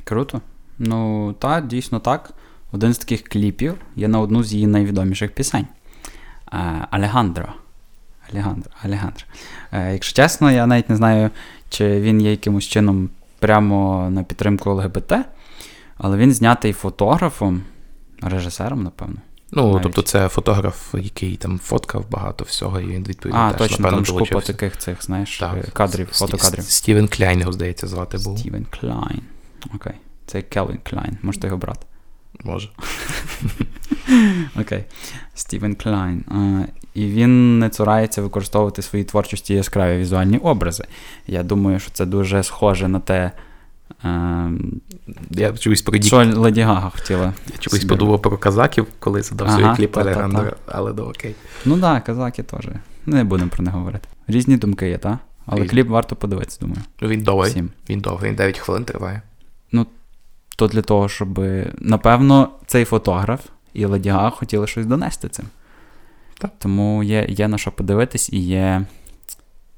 Круто. 0.08 0.40
Ну, 0.78 1.32
та, 1.38 1.60
дійсно 1.60 1.98
так. 2.00 2.30
Один 2.72 2.94
з 2.94 2.98
таких 2.98 3.22
кліпів 3.24 3.74
є 3.96 4.08
на 4.08 4.20
одну 4.20 4.42
з 4.44 4.52
її 4.54 4.66
найвідоміших 4.66 5.30
пісень. 5.34 5.66
Е, 6.52 6.86
Алегандро. 6.90 7.48
Алегандро. 8.32 8.70
Алегандро. 8.82 9.24
Е, 9.72 9.92
Якщо 9.92 10.16
чесно, 10.22 10.50
я 10.50 10.66
навіть 10.66 10.90
не 10.90 10.96
знаю, 10.96 11.30
чи 11.68 12.00
він 12.00 12.20
є 12.20 12.30
якимось 12.30 12.64
чином 12.64 13.10
прямо 13.38 14.08
на 14.10 14.22
підтримку 14.22 14.70
ЛГБТ, 14.70 15.12
але 15.98 16.16
він 16.16 16.32
знятий 16.32 16.72
фотографом, 16.72 17.62
режисером, 18.22 18.82
напевно. 18.82 19.16
Ну, 19.52 19.68
Навіть. 19.68 19.82
тобто, 19.82 20.02
це 20.02 20.28
фотограф, 20.28 20.94
який 20.94 21.36
там 21.36 21.58
фоткав 21.58 22.10
багато 22.10 22.44
всього, 22.44 22.80
і 22.80 22.86
він 22.86 23.04
відповідно 23.04 23.40
А, 23.40 23.52
теж, 23.52 23.58
точно, 23.68 23.82
напевно, 23.82 24.04
там 24.04 24.16
ж 24.16 24.24
купа 24.24 24.40
таких 24.40 24.76
цих, 24.76 25.04
знаєш, 25.04 25.38
Так. 25.38 25.64
кадрів, 25.72 26.08
фотокадрів. 26.12 26.64
Стівен 26.64 27.08
Кляйн 27.08 27.40
його, 27.40 27.52
здається, 27.52 27.86
звати 27.86 28.18
був. 28.24 28.38
Стівен 28.38 28.66
Клайн. 28.80 29.22
Окей. 29.74 29.92
Це 30.26 30.42
Келвін 30.42 30.78
Клайн, 30.82 31.18
Може, 31.22 31.38
це 31.38 31.46
його 31.46 31.58
брат. 31.58 31.86
Може. 32.44 32.68
Окей. 34.60 34.84
Стівен 35.34 35.74
Клайн. 35.74 36.24
І 36.94 37.06
він 37.06 37.58
не 37.58 37.68
цурається 37.68 38.22
використовувати 38.22 38.82
в 38.82 38.84
своїй 38.84 39.04
творчості 39.04 39.54
яскраві 39.54 39.98
візуальні 39.98 40.38
образи. 40.38 40.84
Я 41.26 41.42
думаю, 41.42 41.78
що 41.78 41.90
це 41.90 42.06
дуже 42.06 42.42
схоже 42.42 42.88
на 42.88 43.00
те, 43.00 43.32
Я 45.30 45.52
чогось 45.58 45.82
про 45.82 46.02
що 46.02 46.16
Леді 46.40 46.60
Гага 46.60 46.90
хотіла. 46.90 47.32
я 47.52 47.58
чогось 47.58 47.84
подумав 47.84 48.22
про 48.22 48.38
казаків, 48.38 48.86
коли 48.98 49.22
задав 49.22 49.48
Ага, 49.48 49.58
свої 49.58 49.76
кліп 49.76 49.92
та-та-та. 49.92 50.56
Але 50.66 50.92
ну 50.92 51.02
окей. 51.02 51.34
Ну 51.64 51.80
так, 51.80 52.04
казаки 52.04 52.42
теж. 52.42 52.68
Не 53.06 53.24
будемо 53.24 53.50
про 53.50 53.64
них 53.64 53.74
говорити. 53.74 54.08
Різні 54.28 54.56
думки 54.56 54.88
є, 54.88 54.98
так? 54.98 55.18
Але 55.46 55.62
Різні. 55.62 55.70
кліп 55.70 55.88
варто 55.88 56.16
подивитися, 56.16 56.58
думаю. 56.60 56.80
Він 57.02 57.22
довгий. 57.22 57.50
Всім. 57.50 57.70
Він 57.88 58.00
довгий, 58.00 58.30
він 58.30 58.36
9 58.36 58.58
хвилин 58.58 58.84
триває. 58.84 59.22
То 60.58 60.66
для 60.66 60.82
того, 60.82 61.08
щоб, 61.08 61.40
напевно, 61.78 62.48
цей 62.66 62.84
фотограф 62.84 63.40
і 63.72 63.84
Леді 63.84 64.08
Гага 64.08 64.30
хотіли 64.30 64.66
щось 64.66 64.86
донести 64.86 65.28
цим. 65.28 65.46
Так. 66.38 66.50
Тому 66.58 67.02
є, 67.02 67.26
є 67.28 67.48
на 67.48 67.58
що 67.58 67.72
подивитись 67.72 68.30
і 68.32 68.38
є 68.38 68.86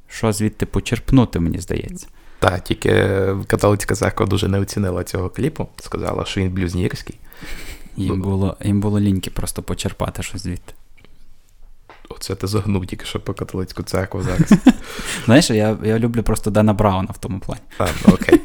що 0.08 0.32
звідти 0.32 0.66
почерпнути, 0.66 1.40
мені 1.40 1.58
здається. 1.58 2.06
Так, 2.38 2.64
тільки 2.64 2.90
католицька 3.46 3.94
церква 3.94 4.26
дуже 4.26 4.48
не 4.48 4.58
оцінила 4.58 5.04
цього 5.04 5.28
кліпу. 5.28 5.68
Сказала, 5.80 6.24
що 6.24 6.40
він 6.40 6.50
блюзнірський. 6.50 7.18
Їм 7.96 8.18
Ну. 8.18 8.24
було, 8.24 8.56
їм 8.64 8.80
було 8.80 9.00
ліньки 9.00 9.30
просто 9.30 9.62
почерпати 9.62 10.22
щось 10.22 10.42
звідти. 10.42 10.74
Оце 12.08 12.34
ти 12.34 12.46
загнув 12.46 12.86
тільки 12.86 13.04
що 13.04 13.20
по 13.20 13.34
католицьку 13.34 13.82
церкву 13.82 14.22
зараз. 14.22 14.52
Знаєш, 15.24 15.50
я, 15.50 15.78
я 15.82 15.98
люблю 15.98 16.22
просто 16.22 16.50
Дана 16.50 16.72
Брауна 16.72 17.08
в 17.14 17.18
тому 17.18 17.40
плані. 17.40 17.62
А, 17.78 17.86
ну 18.06 18.14
окей. 18.14 18.40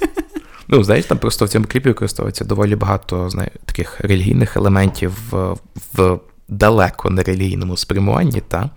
Ну, 0.68 0.84
знаєш, 0.84 1.06
там 1.06 1.18
просто 1.18 1.46
в 1.46 1.50
цьому 1.50 1.66
кліпі 1.66 1.90
використовується 1.90 2.46
доволі 2.46 2.76
багато 2.76 3.30
знає, 3.30 3.52
таких 3.66 4.02
релігійних 4.02 4.58
елементів 4.58 5.18
в, 5.30 5.58
в 5.94 6.20
далеко 6.48 7.10
нерелігійному 7.10 7.78
спрямуванні, 7.78 8.42
та 8.48 8.70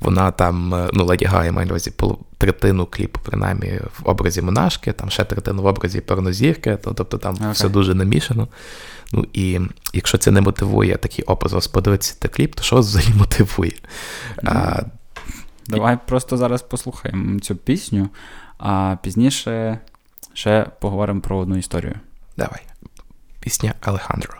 вона 0.00 0.30
там, 0.30 0.88
ну, 0.92 1.04
Леді 1.04 1.24
Гага, 1.24 1.44
я 1.44 1.52
маю 1.52 1.66
на 1.66 1.72
увазі 1.72 1.92
третину 2.38 2.86
кліпу, 2.86 3.20
принаймні, 3.24 3.80
в 3.98 4.08
образі 4.08 4.42
монашки, 4.42 4.92
там 4.92 5.10
ще 5.10 5.24
третину 5.24 5.62
в 5.62 5.66
образі 5.66 6.00
порнозірки, 6.00 6.76
то, 6.76 6.92
тобто 6.92 7.18
там 7.18 7.34
Окей. 7.34 7.52
все 7.52 7.68
дуже 7.68 7.94
намішано. 7.94 8.48
Ну 9.12 9.26
і 9.32 9.60
якщо 9.92 10.18
це 10.18 10.30
не 10.30 10.40
мотивує 10.40 10.96
такий 10.96 11.24
образ 11.24 11.66
подивитися 11.66 12.16
цей 12.20 12.30
кліп, 12.30 12.54
то 12.54 12.62
що 12.62 12.76
вас 12.76 12.86
взагалі 12.86 13.14
мотивує? 13.14 13.72
А, 14.44 14.82
Давай 15.66 15.98
просто 16.06 16.36
зараз 16.36 16.62
послухаємо 16.62 17.40
цю 17.40 17.56
пісню, 17.56 18.08
а 18.58 18.96
пізніше 19.02 19.78
ще 20.34 20.66
поговоримо 20.80 21.20
про 21.20 21.36
одну 21.38 21.56
історію. 21.56 21.94
давай. 22.36 22.60
Пісня 23.40 23.74
Алехандро. 23.80 24.34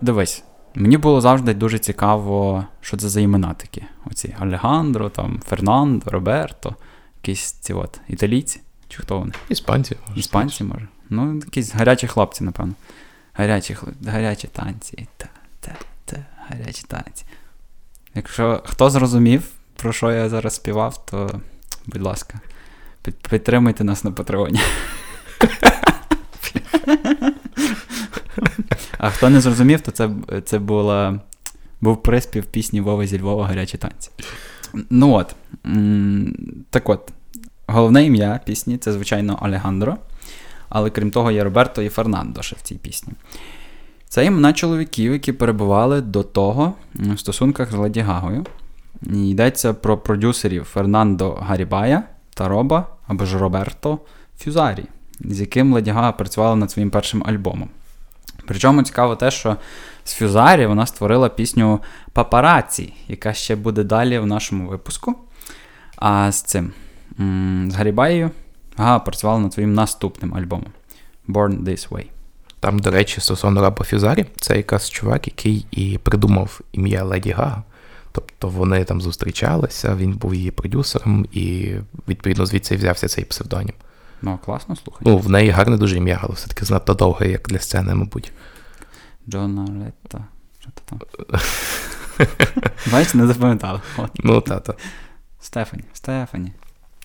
Дивись, 0.00 0.44
мені 0.74 0.96
було 0.96 1.20
завжди 1.20 1.54
дуже 1.54 1.78
цікаво, 1.78 2.64
що 2.80 2.96
це 2.96 3.08
за 3.08 3.20
імена 3.20 3.54
такі. 3.54 3.82
Оці 4.04 4.34
Алехандро, 4.38 5.08
там, 5.08 5.40
Фернандо, 5.46 6.10
Роберто, 6.10 6.74
якісь 7.22 7.52
ці 7.52 7.72
от 7.72 8.00
італійці. 8.08 8.60
Чи 8.88 9.02
хто 9.02 9.18
вони? 9.18 9.32
Іспанці. 9.48 9.96
може, 10.08 10.20
Іспанці, 10.20 10.64
може. 10.64 10.88
Ну, 11.10 11.34
якісь 11.34 11.74
гарячі 11.74 12.06
хлопці, 12.06 12.44
напевно. 12.44 12.74
Гарячі, 13.32 13.76
гарячі 14.06 14.48
танці. 14.48 15.08
Та, 15.16 15.28
та, 15.60 15.74
та, 16.04 16.26
гарячі 16.48 16.84
танці. 16.88 17.24
Якщо 18.14 18.62
хто 18.66 18.90
зрозумів, 18.90 19.42
про 19.76 19.92
що 19.92 20.12
я 20.12 20.28
зараз 20.28 20.54
співав, 20.54 21.06
то, 21.06 21.40
будь 21.86 22.02
ласка, 22.02 22.40
під, 23.02 23.16
підтримуйте 23.16 23.84
нас 23.84 24.04
на 24.04 24.12
Патреоні. 24.12 24.60
А 29.00 29.10
хто 29.10 29.30
не 29.30 29.40
зрозумів, 29.40 29.80
то 29.80 29.90
це, 29.90 30.10
це 30.44 30.58
була, 30.58 31.20
був 31.80 32.02
приспів 32.02 32.44
пісні 32.44 32.80
Вова 32.80 33.06
зі 33.06 33.20
Львова 33.20 33.46
гарячі 33.46 33.78
танці. 33.78 34.10
Ну 34.90 35.12
от. 35.12 35.34
Так 36.70 36.88
от, 36.88 37.12
головне 37.66 38.04
ім'я 38.04 38.40
пісні 38.44 38.78
це, 38.78 38.92
звичайно, 38.92 39.38
Алехандро. 39.42 39.96
Але 40.68 40.90
крім 40.90 41.10
того, 41.10 41.30
є 41.30 41.44
Роберто 41.44 41.82
і 41.82 41.88
Фернандо 41.88 42.42
ще 42.42 42.56
в 42.56 42.60
цій 42.60 42.74
пісні. 42.74 43.12
Це 44.08 44.24
імена 44.24 44.52
чоловіків, 44.52 45.12
які 45.12 45.32
перебували 45.32 46.00
до 46.00 46.22
того 46.22 46.74
в 46.94 47.18
стосунках 47.18 47.72
з 47.72 47.74
Леді 47.74 48.00
Гагою. 48.00 48.44
Йдеться 49.02 49.74
про 49.74 49.98
продюсерів 49.98 50.64
Фернандо 50.64 51.32
Гарібая 51.32 52.02
та 52.34 52.48
Роба 52.48 52.86
або 53.06 53.24
ж 53.24 53.38
Роберто 53.38 53.98
Фюзарі, 54.38 54.84
з 55.20 55.40
яким 55.40 55.72
Леді 55.72 55.90
Гага 55.90 56.12
працювала 56.12 56.56
над 56.56 56.70
своїм 56.70 56.90
першим 56.90 57.24
альбомом. 57.26 57.68
Причому 58.46 58.82
цікаво 58.82 59.16
те, 59.16 59.30
що 59.30 59.56
з 60.04 60.12
Фюзарі 60.12 60.66
вона 60.66 60.86
створила 60.86 61.28
пісню 61.28 61.80
Папараці, 62.12 62.92
яка 63.08 63.32
ще 63.32 63.56
буде 63.56 63.84
далі 63.84 64.18
в 64.18 64.26
нашому 64.26 64.68
випуску. 64.68 65.14
А 65.96 66.32
з 66.32 66.42
цим 66.42 66.72
з 67.68 67.74
Гарібаєю 67.74 68.30
Гага 68.76 68.98
працювала 68.98 69.38
над 69.38 69.52
своїм 69.52 69.74
наступним 69.74 70.34
альбомом 70.34 70.72
Born 71.28 71.64
This 71.64 71.88
Way. 71.88 72.04
Там, 72.60 72.78
до 72.78 72.90
речі, 72.90 73.20
стосовно 73.20 73.62
Раба 73.62 73.84
Фюзарі, 73.84 74.26
це 74.36 74.56
якраз 74.56 74.90
чувак, 74.90 75.26
який 75.26 75.66
і 75.70 75.98
придумав 75.98 76.60
ім'я 76.72 77.04
Леді 77.04 77.30
Гага. 77.30 77.62
Тобто 78.12 78.48
вони 78.48 78.84
там 78.84 79.00
зустрічалися, 79.00 79.96
він 79.96 80.12
був 80.12 80.34
її 80.34 80.50
продюсером, 80.50 81.26
і 81.32 81.74
відповідно 82.08 82.46
звідси 82.46 82.76
взявся 82.76 83.08
цей 83.08 83.24
псевдонім. 83.24 83.74
Ну, 84.22 84.38
класно, 84.44 84.76
слухай. 84.76 85.02
Ну, 85.04 85.18
в 85.18 85.30
неї 85.30 85.50
гарне 85.50 85.76
дуже 85.76 85.96
ім'я, 85.96 86.20
але 86.22 86.34
все-таки 86.34 86.64
занадто 86.64 86.94
довге, 86.94 87.30
як 87.30 87.48
для 87.48 87.58
сцени, 87.58 87.94
мабуть. 87.94 88.32
Джона 89.28 89.62
Летта. 89.62 90.24
Що 90.58 90.70
то 90.70 90.82
там? 90.86 91.00
Бачиш, 92.92 93.14
не 93.14 93.26
запам'ятала. 93.26 93.80
От. 93.96 94.10
Ну, 94.14 94.40
та-та. 94.40 94.74
Стефані. 95.40 95.84
Стефані. 95.92 96.52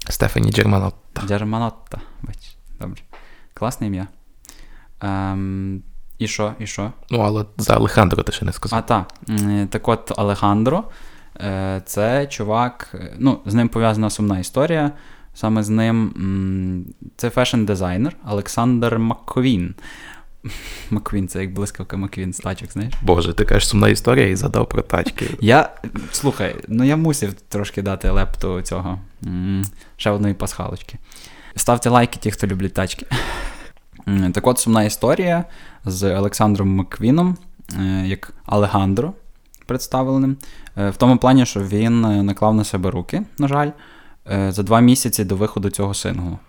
Стефані 0.10 0.52
Джерманотта. 0.52 1.22
Джерманотта. 1.28 2.02
Бачиш. 2.22 2.58
Добре. 2.80 3.02
Класне 3.54 3.88
ім'я. 3.88 4.08
Ем, 5.02 5.84
і 6.18 6.28
що, 6.28 6.54
і 6.60 6.68
що? 6.68 6.92
Ну, 7.10 7.20
але 7.20 7.46
за 7.58 7.76
Алехандро 7.76 8.24
ти 8.24 8.32
ще 8.32 8.46
не 8.46 8.52
сказав. 8.52 8.80
А 8.80 8.82
так, 8.82 9.14
так 9.70 9.88
от 9.88 10.20
Алехандро, 10.20 10.84
е, 11.40 11.82
це 11.86 12.28
чувак, 12.28 12.92
е, 12.94 13.14
ну, 13.20 13.40
з 13.46 13.54
ним 13.54 13.70
пов'язана 13.70 14.10
сумна 14.10 14.40
історія. 14.40 14.92
Саме 15.36 15.64
з 15.64 15.70
ним 15.70 16.14
це 17.16 17.30
фешн-дизайнер 17.30 18.12
Олександр 18.30 18.98
Макквін. 18.98 19.76
Макквін, 20.90 21.28
це 21.28 21.42
як 21.42 21.54
блискавка 21.54 21.98
Макквін 21.98 22.34
з 22.34 22.38
тачок, 22.38 22.72
знаєш? 22.72 22.94
Боже, 23.04 23.34
ти 23.34 23.46
кажеш 23.46 23.68
сумна 23.70 23.90
історія 23.90 24.28
і 24.28 24.36
згадав 24.36 24.70
про 24.70 24.82
тачки. 24.82 25.30
Я, 25.40 25.70
слухай, 26.12 26.56
ну 26.68 26.84
я 26.84 26.96
мусив 26.96 27.34
трошки 27.34 27.82
дати 27.82 28.10
лепту 28.10 28.62
цього 28.62 29.00
ще 29.98 30.10
одної 30.10 30.34
пасхалочки. 30.34 30.98
Ставте 31.56 31.90
лайки 31.90 32.20
ті, 32.22 32.32
хто 32.32 32.48
люблять 32.48 32.74
тачки. 32.74 33.06
Так 34.34 34.48
от 34.48 34.60
сумна 34.60 34.84
історія 34.84 35.44
з 35.86 36.16
Олександром 36.16 36.76
Маквіном, 36.76 37.38
е, 37.80 38.04
як 38.08 38.34
Алегандро 38.46 39.14
представленим. 39.66 40.38
Е, 40.78 40.90
В 40.90 40.98
тому 40.98 41.18
плані, 41.18 41.46
що 41.46 41.60
він 41.60 42.06
е, 42.06 42.24
наклав 42.24 42.56
на 42.56 42.64
себе 42.64 42.92
руки, 42.92 43.22
на 43.38 43.48
жаль, 43.48 43.70
за 44.28 44.64
два 44.64 44.80
місяці 44.80 45.24
до 45.24 45.36
виходу 45.36 45.70
цього 45.70 45.94
синглу. 45.94 46.40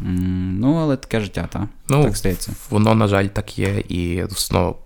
Ну, 0.00 0.74
але 0.74 0.96
таке 0.96 1.20
життя, 1.20 1.48
так? 1.52 1.62
Ну, 1.88 2.04
так 2.04 2.16
здається. 2.16 2.52
Воно, 2.70 2.94
на 2.94 3.08
жаль, 3.08 3.26
так 3.26 3.58
є, 3.58 3.82
і 3.88 4.24
ну, 4.52 4.76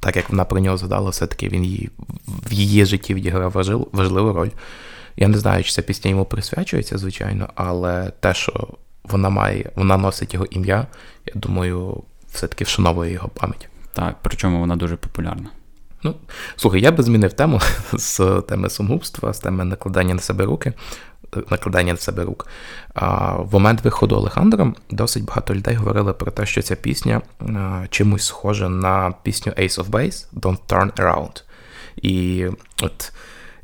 так 0.00 0.16
як 0.16 0.30
вона 0.30 0.44
про 0.44 0.60
нього 0.60 0.76
згадала, 0.76 1.10
все-таки 1.10 1.48
він 1.48 1.64
її, 1.64 1.90
в 2.26 2.52
її 2.52 2.84
житті 2.84 3.14
відіграв 3.14 3.52
важливу 3.92 4.32
роль. 4.32 4.50
Я 5.16 5.28
не 5.28 5.38
знаю, 5.38 5.64
чи 5.64 5.72
ця 5.72 5.82
пісня 5.82 6.10
йому 6.10 6.24
присвячується, 6.24 6.98
звичайно, 6.98 7.48
але 7.54 8.12
те, 8.20 8.34
що 8.34 8.68
вона 9.04 9.28
має, 9.28 9.70
вона 9.76 9.96
носить 9.96 10.34
його 10.34 10.46
ім'я, 10.46 10.86
я 11.26 11.32
думаю, 11.34 12.02
все-таки 12.32 12.64
вшановує 12.64 13.12
його 13.12 13.28
пам'ять. 13.28 13.68
Так, 13.92 14.16
причому 14.22 14.58
вона 14.58 14.76
дуже 14.76 14.96
популярна. 14.96 15.48
Ну, 16.02 16.14
слухай, 16.56 16.80
я 16.80 16.92
би 16.92 17.02
змінив 17.02 17.32
тему 17.32 17.60
з 17.92 18.42
теми 18.48 18.70
самогубства, 18.70 19.32
з 19.32 19.38
теми 19.38 19.64
накладання 19.64 20.14
на 20.14 20.20
себе 20.20 20.44
руки, 20.44 20.72
накладання 21.50 21.92
на 21.92 21.98
себе 21.98 22.24
рук. 22.24 22.46
В 23.38 23.48
момент 23.52 23.84
виходу 23.84 24.16
Олександра 24.16 24.72
досить 24.90 25.24
багато 25.24 25.54
людей 25.54 25.74
говорили 25.76 26.12
про 26.12 26.30
те, 26.30 26.46
що 26.46 26.62
ця 26.62 26.76
пісня 26.76 27.22
чимось 27.90 28.26
схожа 28.26 28.68
на 28.68 29.14
пісню 29.22 29.52
Ace 29.52 29.78
of 29.84 29.90
Base 29.90 30.26
Don't 30.34 30.58
Turn 30.68 30.92
Around. 30.92 31.42
І 31.96 32.46
от, 32.82 33.12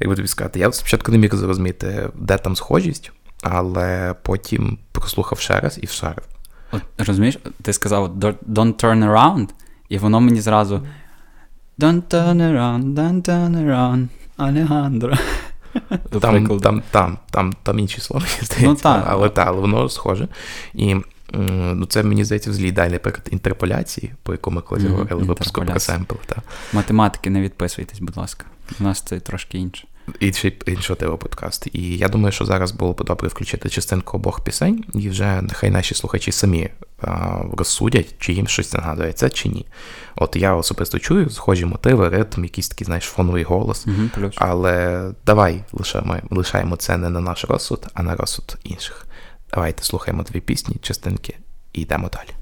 як 0.00 0.10
би 0.10 0.16
тобі 0.16 0.28
сказати, 0.28 0.58
я 0.58 0.72
спочатку 0.72 1.12
не 1.12 1.18
міг 1.18 1.34
зрозуміти, 1.34 2.08
де 2.14 2.38
там 2.38 2.56
схожість, 2.56 3.12
але 3.42 4.14
потім 4.22 4.78
прослухав 4.92 5.38
ще 5.38 5.60
раз 5.60 5.78
і 5.82 5.86
ще 5.86 6.06
раз. 6.06 6.24
От, 6.72 6.82
розумієш, 6.98 7.38
ти 7.62 7.72
сказав 7.72 8.16
«Don't- 8.16 8.74
turn 8.74 9.10
around, 9.10 9.48
і 9.88 9.98
воно 9.98 10.20
мені 10.20 10.40
зразу 10.40 10.86
Don't 11.78 12.02
turn 12.02 12.36
around, 12.36 12.84
don't 12.94 13.22
turn 13.22 13.56
around, 13.66 14.08
Алехандро. 14.36 15.14
Там, 16.20 16.60
там, 16.60 16.82
там, 16.90 17.18
там, 17.30 17.52
там 17.62 17.78
інші 17.78 18.00
слова, 18.00 18.20
мені 18.26 18.34
здається, 18.42 18.66
Ну, 18.66 18.74
так. 18.74 19.04
але, 19.08 19.28
та, 19.28 19.44
але 19.44 19.60
воно 19.60 19.88
схоже. 19.88 20.28
І 20.74 20.96
ну, 21.74 21.86
це, 21.86 22.02
мені 22.02 22.24
здається, 22.24 22.50
взагалі 22.50 22.68
ідеальний 22.68 22.98
приклад 22.98 23.28
інтерполяції, 23.30 24.12
по 24.22 24.32
якому 24.32 24.54
ми 24.54 24.62
колись 24.62 24.84
говорили 24.84 25.22
випуску 25.22 25.62
про 25.64 25.80
семпл. 25.80 26.14
Та. 26.26 26.42
Математики 26.72 27.30
не 27.30 27.40
відписуйтесь, 27.40 28.00
будь 28.00 28.16
ласка. 28.16 28.44
У 28.80 28.84
нас 28.84 29.00
це 29.00 29.20
трошки 29.20 29.58
інше. 29.58 29.86
Інший, 30.20 30.58
іншого 30.66 30.96
типу 30.96 31.16
подкаст. 31.16 31.68
І 31.72 31.96
я 31.96 32.08
думаю, 32.08 32.32
що 32.32 32.44
зараз 32.44 32.72
було 32.72 32.92
б 32.92 33.04
добре 33.04 33.28
включити 33.28 33.68
частинку 33.68 34.16
обох 34.16 34.44
пісень, 34.44 34.84
і 34.94 35.08
вже 35.08 35.42
нехай 35.42 35.70
наші 35.70 35.94
слухачі 35.94 36.32
самі 36.32 36.68
а, 37.02 37.38
розсудять, 37.56 38.14
чи 38.18 38.32
їм 38.32 38.48
щось 38.48 38.72
нагадує 38.72 39.12
це, 39.12 39.30
чи 39.30 39.48
ні. 39.48 39.66
От 40.16 40.36
я 40.36 40.54
особисто 40.54 40.98
чую 40.98 41.30
схожі 41.30 41.64
мотиви, 41.64 42.08
ритм, 42.08 42.42
якийсь 42.44 42.68
такий, 42.68 42.84
знаєш, 42.84 43.04
фоновий 43.04 43.44
голос. 43.44 43.86
Угу. 43.86 44.30
Але 44.36 45.04
давай 45.26 45.64
лишаємо, 45.72 46.16
лишаємо 46.30 46.76
це 46.76 46.96
не 46.96 47.10
на 47.10 47.20
наш 47.20 47.44
розсуд, 47.44 47.86
а 47.94 48.02
на 48.02 48.16
розсуд 48.16 48.56
інших. 48.64 49.06
Давайте 49.54 49.82
слухаємо 49.82 50.22
дві 50.22 50.40
пісні, 50.40 50.76
частинки 50.82 51.36
і 51.72 51.80
йдемо 51.82 52.08
далі. 52.12 52.39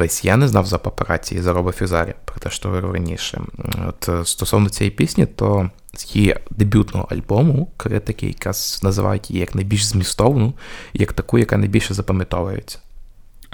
Дивись, 0.00 0.24
я 0.24 0.36
не 0.36 0.48
знав 0.48 0.66
за 0.66 0.78
папараці 0.78 1.34
і 1.34 1.40
за 1.40 1.52
Робо 1.52 1.72
Фюзарі, 1.72 2.14
про 2.24 2.40
те, 2.40 2.50
що 2.50 2.68
говорив 2.68 2.92
раніше. 2.92 3.40
От 3.88 4.08
е, 4.08 4.24
стосовно 4.24 4.68
цієї 4.68 4.90
пісні, 4.90 5.26
то 5.26 5.70
з 5.94 6.16
її 6.16 6.36
дебютного 6.50 7.08
альбому 7.10 7.70
критики 7.76 8.26
якраз 8.26 8.80
називають 8.82 9.30
її 9.30 9.40
як 9.40 9.54
найбільш 9.54 9.84
змістовну, 9.84 10.52
як 10.92 11.12
таку, 11.12 11.38
яка 11.38 11.56
найбільше 11.56 11.94
запам'ятовується. 11.94 12.78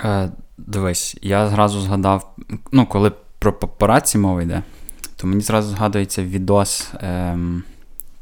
Е, 0.04 0.30
дивись, 0.58 1.16
я 1.22 1.48
зразу 1.48 1.80
згадав, 1.80 2.34
ну, 2.72 2.86
коли 2.86 3.12
про 3.38 3.52
папараці 3.52 4.18
мова 4.18 4.42
йде, 4.42 4.62
то 5.16 5.26
мені 5.26 5.40
зразу 5.40 5.70
згадується 5.70 6.22
відос. 6.22 6.88
Ем, 7.00 7.62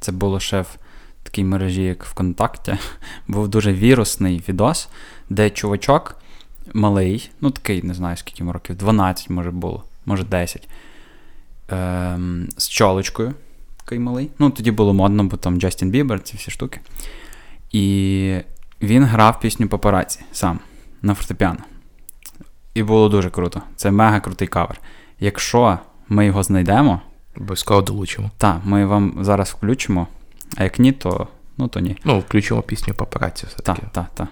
це 0.00 0.12
було 0.12 0.40
ще 0.40 0.60
в 0.60 0.76
такій 1.22 1.44
мережі, 1.44 1.82
як 1.82 2.04
ВКонтакті. 2.04 2.78
Був 3.28 3.48
дуже 3.48 3.72
вірусний 3.72 4.44
відос, 4.48 4.88
де 5.30 5.50
чувачок 5.50 6.16
малий, 6.74 7.30
ну 7.40 7.50
такий, 7.50 7.82
не 7.82 7.94
знаю, 7.94 8.16
скільки 8.16 8.38
йому 8.38 8.52
років, 8.52 8.76
12, 8.76 9.30
може 9.30 9.50
було, 9.50 9.84
може 10.06 10.24
10. 10.24 10.68
Ем, 11.68 12.48
з 12.56 12.68
чолочкою, 12.68 13.34
такий 13.76 13.98
малий. 13.98 14.30
Ну, 14.38 14.50
тоді 14.50 14.70
було 14.70 14.94
модно, 14.94 15.24
бо 15.24 15.36
там 15.36 15.60
Джастін 15.60 15.90
Бібер, 15.90 16.22
ці 16.22 16.36
всі 16.36 16.50
штуки. 16.50 16.80
І 17.72 18.36
він 18.82 19.04
грав 19.04 19.40
пісню 19.40 19.68
папараці 19.68 20.20
сам 20.32 20.58
на 21.02 21.14
фортепіано. 21.14 21.60
І 22.74 22.82
було 22.82 23.08
дуже 23.08 23.30
круто. 23.30 23.62
Це 23.76 23.90
мега 23.90 24.20
крутий 24.20 24.48
кавер. 24.48 24.80
Якщо 25.20 25.78
ми 26.08 26.26
його 26.26 26.42
знайдемо, 26.42 27.00
Обов'язково 27.36 27.82
долучимо. 27.82 28.30
так, 28.38 28.60
ми 28.64 28.86
вам 28.86 29.18
зараз 29.20 29.50
включимо, 29.50 30.06
а 30.56 30.62
як 30.62 30.78
ні, 30.78 30.92
то 30.92 31.28
ну 31.56 31.68
то 31.68 31.80
ні. 31.80 31.96
Ну, 32.04 32.18
включимо 32.18 32.62
пісню 32.62 32.94
папараці 32.94 33.46
все-таки. 33.46 33.82
так, 33.92 34.06
так. 34.14 34.28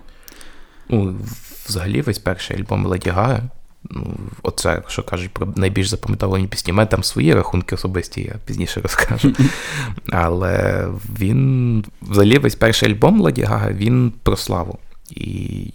Ну, 0.88 1.18
взагалі, 1.66 2.01
весь 2.01 2.18
перший 2.18 2.57
альбом 2.57 2.87
Леді 2.87 3.11
Гага, 3.11 3.42
ну, 3.90 4.16
оце, 4.42 4.83
що 4.88 5.03
кажуть 5.03 5.31
про 5.31 5.46
найбільш 5.57 5.88
запам'ятовані 5.88 6.46
пісні. 6.46 6.72
У 6.72 6.77
мене 6.77 6.87
там 6.87 7.05
свої 7.05 7.35
рахунки 7.35 7.75
особисті, 7.75 8.20
я 8.20 8.35
пізніше 8.44 8.81
розкажу. 8.81 9.33
Але 10.12 10.87
він, 11.18 11.85
взагалі, 12.03 12.38
весь 12.38 12.55
перший 12.55 12.88
альбом 12.88 13.20
Леді 13.20 13.42
Гага, 13.42 13.72
він 13.72 14.12
про 14.22 14.37
славу. 14.37 14.79
І 15.11 15.66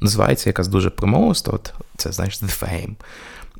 називається 0.00 0.50
якась 0.50 0.68
дуже 0.68 0.90
промовиста, 0.90 1.50
от 1.50 1.72
це, 1.96 2.12
знаєш, 2.12 2.42
The 2.42 2.62
Fame. 2.62 2.94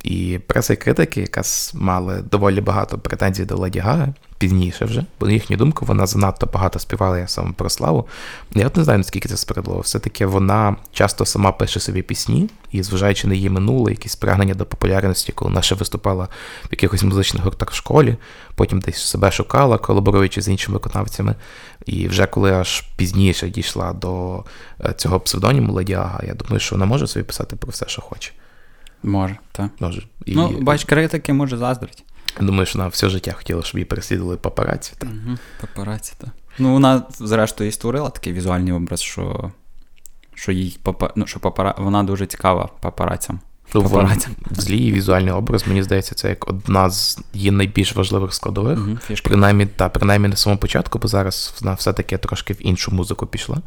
І 0.05 0.39
преса 0.47 0.73
і 0.73 0.77
критики 0.77 1.21
якраз 1.21 1.73
мали 1.75 2.23
доволі 2.31 2.61
багато 2.61 2.99
претензій 2.99 3.45
до 3.45 3.57
Леді 3.57 3.79
Гаги, 3.79 4.15
пізніше 4.39 4.85
вже, 4.85 5.05
бо 5.21 5.27
на 5.27 5.33
їхню 5.33 5.57
думку, 5.57 5.85
вона 5.85 6.07
занадто 6.07 6.47
багато 6.47 6.79
співала 6.79 7.29
саме 7.29 7.53
про 7.53 7.71
славу. 7.71 8.09
Я 8.55 8.67
от 8.67 8.77
не 8.77 8.85
знаю, 8.85 8.99
наскільки 8.99 9.29
це 9.29 9.37
справедливо. 9.37 9.81
Все-таки 9.81 10.27
вона 10.27 10.77
часто 10.93 11.27
сама 11.27 11.53
пише 11.53 11.81
собі 11.81 12.03
пісні, 12.03 12.51
і 12.73 12.83
зважаючи 12.83 13.29
на 13.29 13.35
її 13.35 13.51
минуле, 13.51 13.91
якісь 13.91 14.17
прагнення 14.17 14.55
до 14.55 14.67
популярності, 14.67 15.33
коли 15.33 15.49
вона 15.49 15.63
ще 15.63 15.75
виступала 15.75 16.25
в 16.65 16.69
якихось 16.71 17.03
музичних 17.03 17.45
гуртах 17.45 17.71
в 17.71 17.75
школі, 17.75 18.17
потім 18.55 18.81
десь 18.81 19.03
себе 19.03 19.33
шукала, 19.33 19.79
колаборуючи 19.79 20.43
з 20.43 20.49
іншими 20.49 20.75
виконавцями. 20.75 21.35
І 21.87 22.09
вже 22.09 22.27
коли 22.27 22.53
аж 22.53 22.81
пізніше 22.97 23.49
дійшла 23.49 23.93
до 23.93 24.45
е, 24.85 24.95
цього 24.97 25.21
псевдоніму 25.21 25.73
Леді 25.73 25.95
Ага, 25.95 26.21
я 26.27 26.35
думаю, 26.35 26.61
що 26.61 26.75
вона 26.75 26.87
може 26.87 27.07
собі 27.07 27.25
писати 27.25 27.57
про 27.57 27.71
все, 27.71 27.85
що 27.89 28.03
хоче. 28.03 28.33
Може, 29.03 29.37
так. 29.53 29.71
Може. 29.81 30.03
І 30.27 30.35
Ну, 30.35 30.59
бач, 30.61 30.85
критики 30.85 31.33
може 31.33 31.57
заздрить. 31.57 32.05
думаю, 32.41 32.67
що 32.67 32.79
вона 32.79 32.89
все 32.89 33.09
життя 33.09 33.33
хотіла, 33.33 33.63
щоб 33.63 33.79
її 33.79 33.85
переслідували 33.85 34.37
папараці. 34.37 34.93
Та. 34.99 35.07
Угу. 35.07 35.39
Папараці, 35.61 36.13
так. 36.19 36.31
Ну, 36.59 36.73
вона, 36.73 37.03
зрештою, 37.19 37.69
і 37.69 37.73
створила 37.73 38.11
такий 38.11 38.33
візуальний 38.33 38.73
образ, 38.73 39.01
що, 39.01 39.51
що 40.35 40.53
їй 40.53 40.79
папа... 40.83 41.11
ну, 41.17 41.27
що 41.27 41.41
папара... 41.41 41.75
вона 41.79 42.03
дуже 42.03 42.27
цікава 42.27 42.69
папарацям. 42.81 43.41
Ну, 43.75 43.83
Папарацям. 43.83 44.33
Злій 44.51 44.79
її 44.79 44.93
візуальний 44.93 45.33
образ, 45.33 45.67
мені 45.67 45.83
здається, 45.83 46.15
це 46.15 46.29
як 46.29 46.49
одна 46.49 46.91
з 46.91 47.19
її 47.35 47.51
найбільш 47.51 47.97
важливих 47.97 48.35
складових. 48.35 48.79
Угу. 48.79 49.17
Принаймні, 49.25 49.67
та, 49.67 49.89
принаймні 49.89 50.29
на 50.29 50.37
самому 50.37 50.61
початку, 50.61 50.99
бо 50.99 51.09
зараз 51.09 51.55
вона 51.61 51.75
все-таки 51.75 52.19
трошки 52.19 52.53
в 52.53 52.67
іншу 52.67 52.91
музику 52.91 53.27
пішла. 53.27 53.59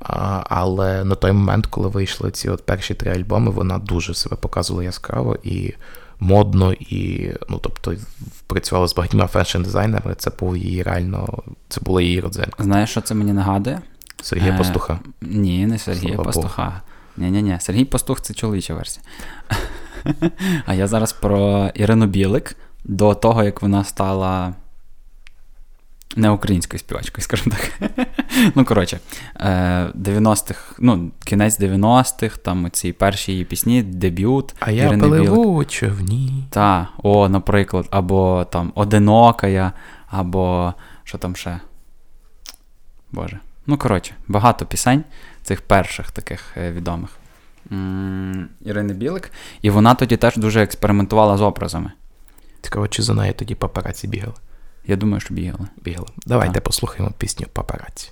А, 0.00 0.44
але 0.48 1.04
на 1.04 1.14
той 1.14 1.32
момент, 1.32 1.66
коли 1.66 1.88
вийшли 1.88 2.30
ці 2.30 2.48
от 2.48 2.66
перші 2.66 2.94
три 2.94 3.12
альбоми, 3.12 3.50
вона 3.50 3.78
дуже 3.78 4.14
себе 4.14 4.36
показувала 4.36 4.84
яскраво 4.84 5.36
і 5.42 5.74
модно, 6.20 6.72
і 6.72 7.32
ну, 7.48 7.58
тобто, 7.62 7.94
працювала 8.46 8.88
з 8.88 8.94
багатьма 8.94 9.24
фешн-дизайнерами. 9.24 10.14
Це 10.14 10.30
був 10.40 10.56
її 10.56 10.82
реально, 10.82 11.42
це 11.68 11.80
була 11.80 12.02
її 12.02 12.20
родзинка. 12.20 12.64
Знаєш, 12.64 12.90
що 12.90 13.00
це 13.00 13.14
мені 13.14 13.32
нагадує? 13.32 13.80
Сергія 14.22 14.52
Е, 14.52 14.58
Пастуха. 14.58 14.98
Ні, 15.20 15.66
не 15.66 15.78
Сергія 15.78 16.14
Слава 16.14 16.24
Пастуха. 16.24 16.80
Ні-ні-ні, 17.16 17.56
Сергій 17.60 17.84
Пастух 17.84 18.20
це 18.20 18.34
чоловіча 18.34 18.74
версія. 18.74 19.04
а 20.66 20.74
я 20.74 20.86
зараз 20.86 21.12
про 21.12 21.70
Ірину 21.74 22.06
Білик 22.06 22.56
до 22.84 23.14
того, 23.14 23.44
як 23.44 23.62
вона 23.62 23.84
стала 23.84 24.54
не 26.16 26.30
українською 26.30 26.78
співачкою, 26.78 27.22
скажімо 27.22 27.56
так. 27.56 27.90
ну, 28.54 28.64
коротше, 28.64 29.00
е, 29.36 29.86
90-х, 29.94 30.74
ну, 30.78 31.10
кінець 31.24 31.60
90-х, 31.60 32.36
там 32.36 32.70
ці 32.72 32.92
перші 32.92 33.32
її 33.32 33.44
пісні, 33.44 33.82
дебют. 33.82 34.54
А 34.60 34.70
я 34.70 34.98
пливу 34.98 35.56
у 35.56 35.64
човні. 35.64 36.44
Та, 36.50 36.88
о, 37.02 37.28
наприклад, 37.28 37.86
або 37.90 38.46
там 38.50 38.72
Одинокая, 38.74 39.72
або 40.08 40.74
що 41.04 41.18
там 41.18 41.36
ще. 41.36 41.60
Боже. 43.12 43.38
Ну, 43.66 43.78
коротше, 43.78 44.14
багато 44.28 44.66
пісень 44.66 45.04
цих 45.42 45.60
перших 45.60 46.10
таких 46.10 46.56
е, 46.56 46.72
відомих. 46.72 47.10
Ірини 48.60 48.94
Білик. 48.94 49.32
І 49.62 49.70
вона 49.70 49.94
тоді 49.94 50.16
теж 50.16 50.36
дуже 50.36 50.62
експериментувала 50.62 51.36
з 51.36 51.40
образами. 51.40 51.92
Цікаво, 52.62 52.88
чи 52.88 53.02
за 53.02 53.14
нею 53.14 53.34
тоді 53.34 53.54
папараці 53.54 54.08
бігали. 54.08 54.34
Я 54.86 54.96
думаю, 54.96 55.20
що 55.20 55.34
бігали. 55.34 55.68
бігали. 55.76 56.08
Давайте 56.26 56.54
Так. 56.54 56.64
послухаємо 56.64 57.14
пісню 57.18 57.46
папараці. 57.52 58.10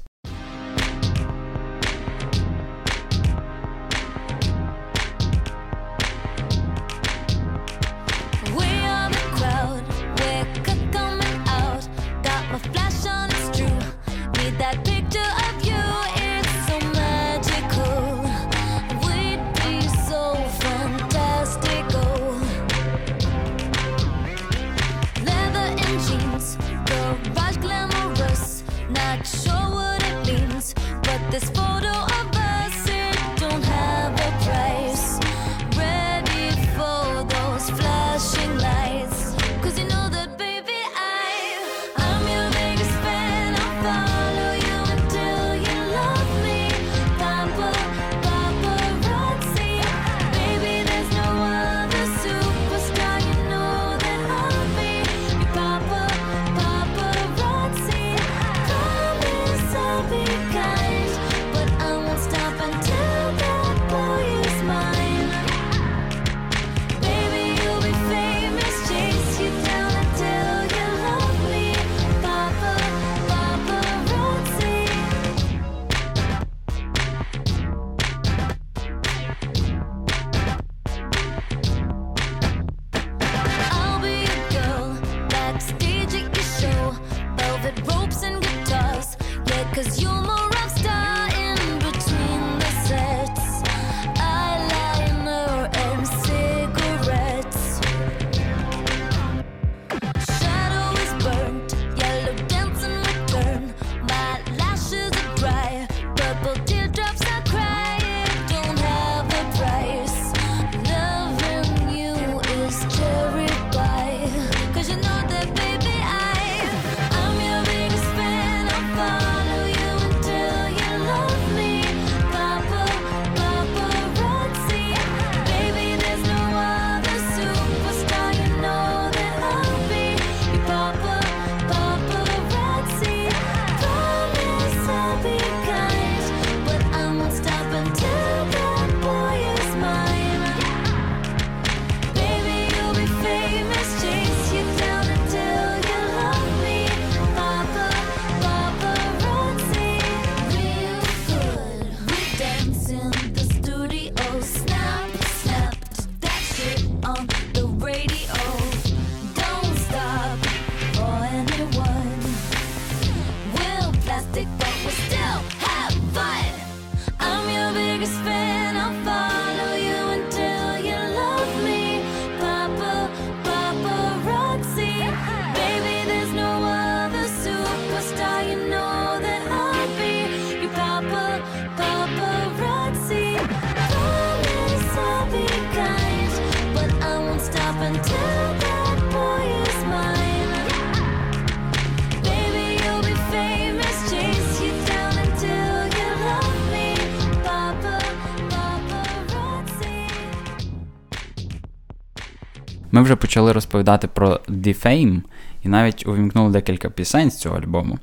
Вже 203.04 203.16
почали 203.16 203.52
розповідати 203.52 204.08
про 204.08 204.40
Defame 204.48 205.22
і 205.62 205.68
навіть 205.68 206.06
увімкнули 206.06 206.50
декілька 206.50 206.90
пісень 206.90 207.30
з 207.30 207.38
цього 207.38 207.56
альбому. 207.56 207.98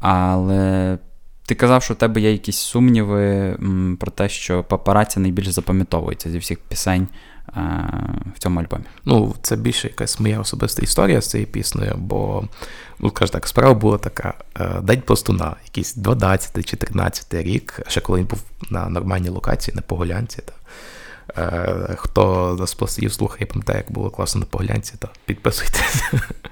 Але 0.00 0.98
ти 1.46 1.54
казав, 1.54 1.82
що 1.82 1.94
в 1.94 1.96
тебе 1.96 2.20
є 2.20 2.32
якісь 2.32 2.56
сумніви 2.56 3.56
про 4.00 4.10
те, 4.10 4.28
що 4.28 4.64
папараці 4.64 5.20
найбільш 5.20 5.48
запам'ятовується 5.48 6.30
зі 6.30 6.38
всіх 6.38 6.58
пісень 6.58 7.08
е, 7.48 7.60
в 8.36 8.38
цьому 8.38 8.60
альбомі. 8.60 8.84
Ну, 9.04 9.34
це 9.42 9.56
більше 9.56 9.88
якась 9.88 10.20
моя 10.20 10.40
особиста 10.40 10.82
історія 10.82 11.20
з 11.20 11.30
цією 11.30 11.46
піснею, 11.46 11.94
бо, 11.98 12.44
ну, 12.98 13.10
скажу 13.10 13.32
так, 13.32 13.48
справа 13.48 13.74
була 13.74 13.98
така: 13.98 14.34
е, 14.60 14.80
День 14.82 15.00
пластуна, 15.00 15.56
якийсь 15.64 15.94
12 15.94 16.66
чи 16.66 16.76
13 16.76 17.34
рік, 17.34 17.80
ще 17.88 18.00
коли 18.00 18.18
він 18.18 18.26
був 18.26 18.42
на 18.70 18.88
нормальній 18.88 19.28
локації, 19.28 19.74
на 19.74 19.82
Погулянці. 19.82 20.42
Та. 20.42 20.52
Е, 21.38 21.94
Хто 21.96 22.58
з 22.66 22.74
пластунів 22.74 23.12
слухає, 23.12 23.46
пам'ятає, 23.46 23.78
як 23.78 23.92
було 23.92 24.10
класно 24.10 24.38
на 24.38 24.46
Погулянці, 24.46 24.94
то 24.98 25.08
підписуйтесь. 25.24 26.02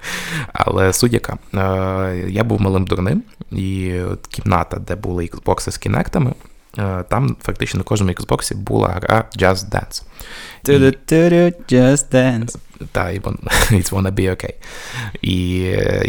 Але 0.53 0.93
суть 0.93 1.13
яка, 1.13 1.37
е, 1.53 2.25
я 2.29 2.43
був 2.43 2.61
малим 2.61 2.85
дурним, 2.85 3.23
і 3.51 3.99
от 3.99 4.27
кімната, 4.27 4.77
де 4.77 4.95
були 4.95 5.25
Xbox 5.25 5.71
з 5.71 5.77
кінектами, 5.77 6.33
е, 6.77 7.03
там 7.09 7.37
фактично 7.41 7.77
на 7.77 7.83
кожному 7.83 8.13
Xbox 8.13 8.55
була 8.55 8.87
гра 8.87 9.25
Just 9.37 9.69
Dance. 9.69 10.03
Just 11.71 12.11
Dance. 12.11 12.57
Та, 12.91 13.09
і 13.09 13.19
it's 13.19 13.89
wanna 13.93 14.11
be 14.11 14.29
okay. 14.29 14.53
І 15.21 15.57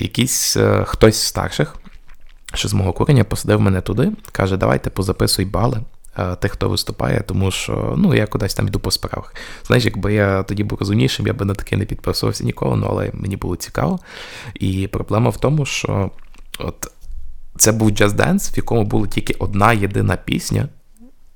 якийсь 0.02 0.56
хтось 0.84 1.16
з 1.16 1.26
старших, 1.26 1.76
що 2.54 2.68
з 2.68 2.72
мого 2.72 2.92
курення, 2.92 3.24
посадив 3.24 3.60
мене 3.60 3.80
туди, 3.80 4.12
каже, 4.32 4.56
давайте 4.56 4.90
позаписуй 4.90 5.44
бали 5.44 5.80
тих, 6.40 6.52
хто 6.52 6.68
виступає, 6.68 7.22
тому 7.26 7.50
що 7.50 7.94
ну, 7.96 8.14
я 8.14 8.26
кудись 8.26 8.54
там 8.54 8.68
йду 8.68 8.80
по 8.80 8.90
справах. 8.90 9.34
Знаєш, 9.66 9.84
якби 9.84 10.14
я 10.14 10.42
тоді 10.42 10.64
був 10.64 10.78
розумнішим, 10.78 11.26
я 11.26 11.32
би 11.32 11.44
на 11.44 11.54
таке 11.54 11.76
не 11.76 11.84
підписувався 11.84 12.44
ніколи, 12.44 12.76
ну, 12.76 12.86
але 12.90 13.10
мені 13.12 13.36
було 13.36 13.56
цікаво. 13.56 13.98
І 14.54 14.86
проблема 14.86 15.30
в 15.30 15.36
тому, 15.36 15.66
що 15.66 16.10
от 16.58 16.92
це 17.56 17.72
був 17.72 17.88
Just 17.88 18.16
Dance, 18.16 18.54
в 18.54 18.56
якому 18.56 18.84
була 18.84 19.06
тільки 19.06 19.34
одна 19.38 19.72
єдина 19.72 20.16
пісня, 20.16 20.68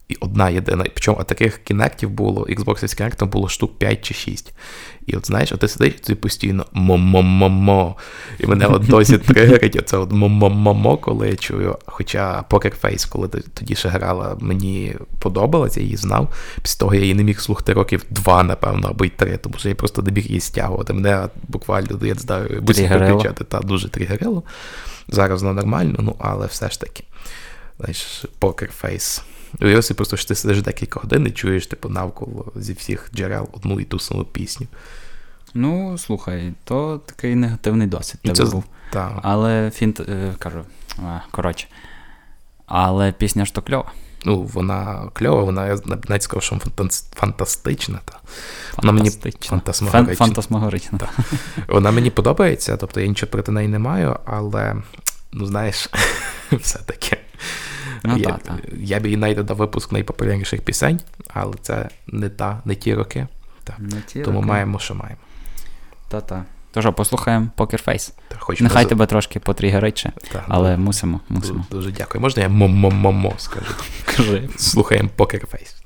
і 0.09 0.17
одна 0.21 0.51
єдина. 0.51 0.85
Причому 0.95 1.19
а 1.21 1.25
таких 1.25 1.59
кінектів 1.59 2.11
було, 2.11 2.43
Xbox 2.45 2.89
з 2.89 2.95
кінектом 2.95 3.29
було 3.29 3.49
штук 3.49 3.79
5 3.79 4.05
чи 4.05 4.15
6. 4.15 4.53
І 5.07 5.17
от 5.17 5.27
знаєш, 5.27 5.53
от 5.53 5.61
ти 5.61 5.69
сидиш 5.69 5.95
і 5.95 5.99
ти 5.99 6.15
постійно 6.15 6.67
мо-мо-мо-мо. 6.73 7.97
І 8.39 8.47
мене 8.47 8.67
от 8.67 8.87
досі 8.87 9.19
тригерить 9.19 9.77
оце 9.77 9.97
от 9.97 10.13
мо-мо-мо-мо, 10.13 10.97
коли 10.97 11.29
я 11.29 11.37
чую. 11.37 11.79
Хоча 11.87 12.45
Poker 12.51 12.81
Face, 12.81 13.09
коли 13.09 13.29
тоді 13.29 13.75
ще 13.75 13.89
грала, 13.89 14.37
мені 14.41 14.97
подобалося, 15.19 15.81
я 15.81 15.85
її 15.85 15.97
знав. 15.97 16.35
Після 16.63 16.79
того 16.79 16.95
я 16.95 17.01
її 17.01 17.15
не 17.15 17.25
міг 17.25 17.41
слухати 17.41 17.73
років 17.73 18.05
два, 18.11 18.43
напевно, 18.43 18.89
або 18.89 19.05
й 19.05 19.09
три, 19.09 19.37
тому 19.37 19.55
що 19.59 19.69
я 19.69 19.75
просто 19.75 20.03
не 20.03 20.13
міг 20.13 20.27
її 20.27 20.41
стягувати. 20.41 20.93
Мене 20.93 21.29
буквально, 21.49 21.99
я 22.03 22.15
не 22.15 22.21
знаю, 22.21 22.63
виключати, 22.63 23.45
та 23.45 23.61
дуже 23.61 23.89
тригерило. 23.89 24.43
Зараз 25.09 25.43
воно 25.43 25.55
нормально, 25.55 25.97
ну 25.99 26.17
але 26.19 26.47
все 26.47 26.71
ж 26.71 26.81
таки. 26.81 27.05
Знаєш, 27.79 28.25
Poker 28.41 28.71
Face. 28.83 29.23
Уяви 29.61 29.83
собі 29.83 29.97
просто, 29.97 30.17
що 30.17 30.29
ти 30.29 30.35
сидиш 30.35 30.63
декілька 30.63 31.01
годин 31.01 31.27
і 31.27 31.31
чуєш, 31.31 31.67
типу, 31.67 31.89
навколо 31.89 32.53
зі 32.57 32.73
всіх 32.73 33.11
джерел 33.15 33.49
одну 33.53 33.81
і 33.81 33.85
ту 33.85 33.99
саму 33.99 34.25
пісню. 34.25 34.67
Ну, 35.55 35.99
слухай, 35.99 36.53
то 36.65 36.99
такий 37.07 37.35
негативний 37.35 37.87
досвід 37.87 38.21
Ну, 38.25 38.33
тебе 38.33 38.51
був. 38.51 38.65
та, 38.93 39.21
Але 39.23 39.71
фінт, 39.75 40.01
е, 40.01 40.35
кажу, 40.39 40.65
коротше. 41.31 41.67
Але 42.67 43.13
пісня 43.13 43.45
ж 43.45 43.55
то 43.55 43.63
кльова. 43.63 43.93
ну, 44.25 44.43
вона 44.43 45.11
кльова, 45.13 45.43
вона 45.43 45.67
я 45.67 45.79
навіть 46.09 46.23
сказав, 46.23 46.43
що 46.43 46.59
фантастична. 47.15 47.99
Та. 48.05 48.19
Вона 48.77 48.93
мені 48.93 49.11
фантасмагорична. 49.41 50.15
Фан- 50.15 50.17
Фантасмагорична. 50.17 50.99
Вона 51.69 51.91
мені 51.91 52.11
подобається, 52.11 52.77
тобто 52.77 53.01
я 53.01 53.07
нічого 53.07 53.31
проти 53.33 53.53
неї 53.53 53.69
не 53.69 53.79
маю, 53.79 54.17
але, 54.25 54.77
ну 55.33 55.47
знаєш, 55.47 55.91
все-таки. 56.53 57.17
Ну, 58.05 58.17
я, 58.17 58.33
та, 58.33 58.59
я 58.79 59.01
б 59.01 59.05
її 59.05 59.17
навіть 59.17 59.37
додав 59.37 59.57
випуск 59.57 59.93
найпопулярніших 59.93 60.61
пісень, 60.61 61.01
але 61.29 61.55
це 61.63 61.89
не 62.07 62.29
та, 62.29 62.61
не 62.65 62.75
ті 62.75 62.95
роки. 62.95 63.27
Та. 63.65 63.75
Не 63.79 64.01
ті 64.01 64.23
Тому 64.23 64.37
роки. 64.39 64.49
маємо, 64.49 64.79
що 64.79 64.95
маємо. 64.95 65.21
Та-та. 66.09 66.45
То 66.73 66.83
що, 66.83 66.93
послухаємо 66.93 67.49
Poker 67.57 67.85
Face. 67.85 68.13
Та, 68.29 68.37
хоч 68.39 68.61
Нехай 68.61 68.85
ми- 68.85 68.89
тебе 68.89 69.07
трошки 69.07 69.41
потрігерить 69.41 69.99
ще, 69.99 70.13
та, 70.33 70.45
але 70.49 70.77
ну, 70.77 70.85
мусимо, 70.85 71.21
мусимо. 71.29 71.67
Дуже, 71.71 71.83
Дуже 71.87 71.99
дякую. 71.99 72.23
Можна 72.23 72.43
я 72.43 72.49
мо-мо-мо-мо 72.49 73.35
скажу? 73.39 73.75
Кажи. 74.17 74.49
Слухаємо 74.57 75.09
Poker 75.17 75.47
Face. 75.47 75.86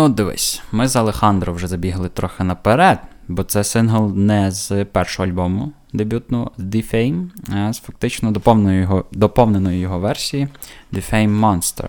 Ну, 0.00 0.08
дивись, 0.08 0.62
ми 0.72 0.88
з 0.88 0.96
Алехандро 0.96 1.52
вже 1.52 1.66
забігли 1.68 2.08
трохи 2.08 2.44
наперед, 2.44 2.98
бо 3.28 3.42
це 3.42 3.64
сингл 3.64 4.12
не 4.16 4.50
з 4.50 4.84
першого 4.84 5.28
альбому 5.28 5.72
дебютного 5.92 6.50
The 6.58 6.94
Fame, 6.94 7.26
а 7.54 7.72
з 7.72 7.80
фактично 7.80 8.30
доповненої 8.30 8.80
його, 8.80 9.04
доповненої 9.12 9.80
його 9.80 9.98
версії 9.98 10.48
The 10.92 11.12
Fame 11.12 11.40
Monster. 11.40 11.88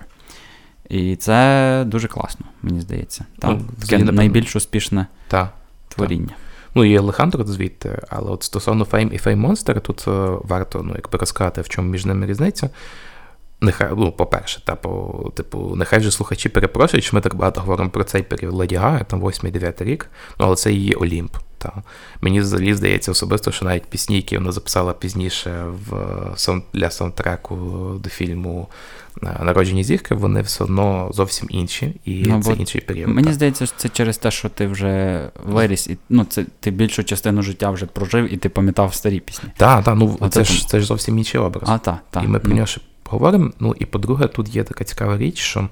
І 0.89 1.16
це 1.16 1.84
дуже 1.88 2.07
класно, 2.07 2.45
мені 2.62 2.82
здається. 2.82 3.26
Там 3.39 3.53
Ну, 3.53 3.66
таке 3.82 3.97
напевно. 3.97 4.12
найбільш 4.12 4.55
успішне 4.55 5.07
Та. 5.28 5.49
творіння. 5.88 6.36
Ну 6.76 6.86
і 6.86 6.97
Алехандро 6.97 7.43
звідти, 7.43 8.01
але 8.09 8.32
от 8.32 8.43
стосовно 8.43 8.84
Fame 8.84 9.12
і 9.14 9.18
Fame 9.18 9.47
Monster, 9.47 9.82
тут 9.82 10.05
е, 10.07 10.12
варто 10.43 10.84
ну, 10.84 10.93
якби 10.95 11.18
розказати, 11.20 11.62
в 11.62 11.70
чому 11.70 11.89
між 11.89 12.05
ними 12.05 12.26
різниця. 12.26 12.70
Нехай, 13.64 13.89
ну, 13.97 14.12
по-перше, 14.12 14.62
та, 14.66 14.76
по, 14.76 15.32
типу, 15.36 15.76
нехай 15.76 15.99
вже 15.99 16.12
слухачі 16.12 16.49
перепрошують, 16.49 17.05
що 17.05 17.16
ми 17.18 17.22
так 17.22 17.36
багато 17.36 17.62
говоримо 17.62 17.89
про 17.89 18.03
цей 18.03 18.24
період 18.24 18.53
Леді 18.53 18.76
Гаги, 18.76 19.05
там 19.07 19.22
8-9 19.22 19.84
рік, 19.84 20.09
ну, 20.39 20.45
але 20.45 20.55
це 20.55 20.72
її 20.72 20.93
Олімп. 20.93 21.36
Та. 21.57 21.74
Мені 22.22 22.39
взагалі 22.39 22.74
здається 22.74 23.12
особисто, 23.12 23.51
що 23.51 23.66
навіть 23.66 23.86
пісні, 23.86 24.16
які 24.16 24.38
вона 24.38 24.51
записала 24.51 24.93
пізніше 24.93 25.66
в, 25.89 26.62
для 26.74 26.91
саундтреку 26.91 27.55
до 28.03 28.09
фільму 28.09 28.68
е, 29.24 29.39
Народжені 29.43 29.84
зірки, 29.84 30.16
вони 30.16 30.41
все 30.41 30.64
одно 30.64 31.09
зовсім 31.14 31.47
інші, 31.51 31.93
і 32.05 32.24
Ну, 32.28 32.43
це 32.43 32.53
інший 32.53 32.82
період. 32.82 33.09
Мені 33.09 33.28
та. 33.28 33.34
здається, 33.34 33.66
що 33.66 33.76
це 33.78 33.89
через 33.89 34.18
те, 34.18 34.32
що 34.32 34.49
ти 34.49 34.68
вже 34.68 35.22
виріс, 35.45 35.88
і 35.88 35.97
ну, 36.09 36.24
це 36.24 36.45
ти 36.59 36.72
більшу 36.72 37.03
частину 37.03 37.41
життя 37.41 37.72
вже 37.72 37.86
прожив, 37.86 38.34
і 38.34 38.38
ти 38.38 38.49
пам'ятав 38.49 38.93
старі 38.93 39.20
пісні. 39.20 39.49
Так, 39.57 39.84
так, 39.84 39.95
ну 39.97 40.18
А 40.22 40.30
це, 40.30 40.45
це 40.45 40.53
ж, 40.53 40.68
це 40.68 40.80
ж 40.80 40.86
зовсім 40.86 41.18
інший 41.18 41.41
образ. 41.41 41.64
А, 41.68 41.78
так, 41.78 41.97
так. 42.09 42.24
і 42.24 42.28
ми 42.28 42.39
про 42.39 42.53
нього 42.53 42.68
ще 42.68 42.82
поговоримо. 43.12 43.51
Ну 43.59 43.76
і 43.80 43.86
по-друге, 43.86 44.28
тут 44.28 44.55
є 44.55 44.64
така 44.64 44.84
цікава 44.84 45.18
річ, 45.18 45.39
що 45.39 45.70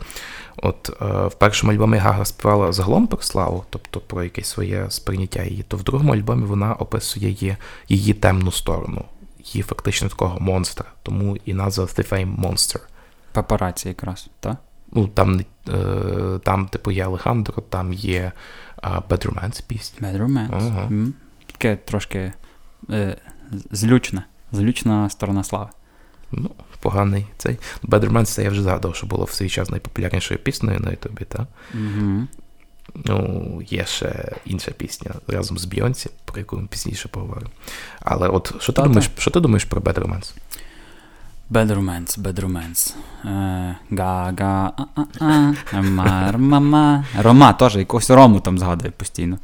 от 0.58 0.90
е, 1.02 1.28
в 1.28 1.34
першому 1.34 1.74
альбомі 1.74 1.98
Гага 1.98 2.26
співала 2.26 2.72
загалом 2.72 3.08
про 3.08 3.22
славу, 3.22 3.64
тобто 3.70 4.00
про 4.00 4.24
якесь 4.24 4.48
своє 4.48 4.86
сприйняття 4.90 5.44
її, 5.44 5.64
то 5.64 5.78
в 5.78 5.84
другому 5.84 6.14
альбомі 6.14 6.46
вона 6.46 6.74
описує 6.74 7.30
її, 7.30 7.56
її 7.90 8.14
темну 8.14 8.52
сторону, 8.52 9.06
її 9.44 9.64
фактично 9.64 10.10
такого 10.10 10.40
монстра. 10.40 10.86
Тому 11.04 11.38
і 11.46 11.54
назва 11.54 11.86
The 11.86 12.10
Fame 12.10 12.40
Monster. 12.40 12.80
Папараці 13.32 13.88
якраз, 13.88 14.30
так? 14.40 14.58
Ну 14.92 15.08
там, 15.08 15.42
е, 15.70 16.40
там 16.44 16.68
типу, 16.68 16.92
є 16.92 17.06
Алехандро, 17.06 17.64
там 17.70 17.94
є 17.94 18.32
е, 18.84 18.88
Bad 18.88 19.28
Romance 19.28 19.64
пісня. 19.68 20.08
Bad 20.08 20.18
Romance. 20.18 20.50
Ага. 20.52 20.88
М. 20.92 21.14
Таке 21.46 21.76
трошки 21.76 22.34
е, 22.90 23.18
злючне. 23.72 24.24
Злючна 24.52 25.10
сторона 25.10 25.44
слави. 25.44 25.70
Ну, 26.32 26.52
поганий 26.80 27.26
цей. 27.38 27.58
Romance, 27.84 28.26
це 28.26 28.44
я 28.44 28.50
вже 28.50 28.62
згадав, 28.62 28.96
що 28.96 29.08
було 29.08 29.24
в 29.26 29.32
свій 29.32 29.50
час 29.50 29.70
найпопулярнішою 29.70 30.40
піснею 30.40 30.80
на 30.80 30.92
Ютубі, 30.92 31.26
так? 31.26 31.48
Угу. 31.74 32.28
Ну, 32.96 33.62
є 33.70 33.86
ще 33.86 34.32
інша 34.46 34.72
пісня 34.72 35.12
разом 35.28 35.58
з 35.58 35.66
Бйонсі, 35.66 36.10
про 36.26 36.40
яку 36.40 36.58
ми 36.58 36.68
пізніше 36.68 37.08
поговоримо. 37.08 37.52
Але 38.00 38.28
от 38.28 38.62
що 38.62 38.74
ти 38.74 38.82
думаєш, 38.82 39.10
що 39.18 39.32
ти 39.32 39.40
думаєш 39.40 39.66
про 39.66 39.82
Bad 39.82 40.00
Romance? 40.00 40.34
Bad 41.52 41.68
Romance, 41.68 42.20
Bad 42.20 42.40
Romance. 42.40 42.94
Е, 43.26 43.78
Га-га, 43.92 44.74
а-а-а, 44.78 45.82
мар-мама. 45.82 47.06
Рома 47.22 47.54
теж, 47.54 47.76
якогось 47.76 48.10
рому 48.10 48.40
там 48.40 48.60
згадує 48.60 48.92
постійно. 48.92 49.38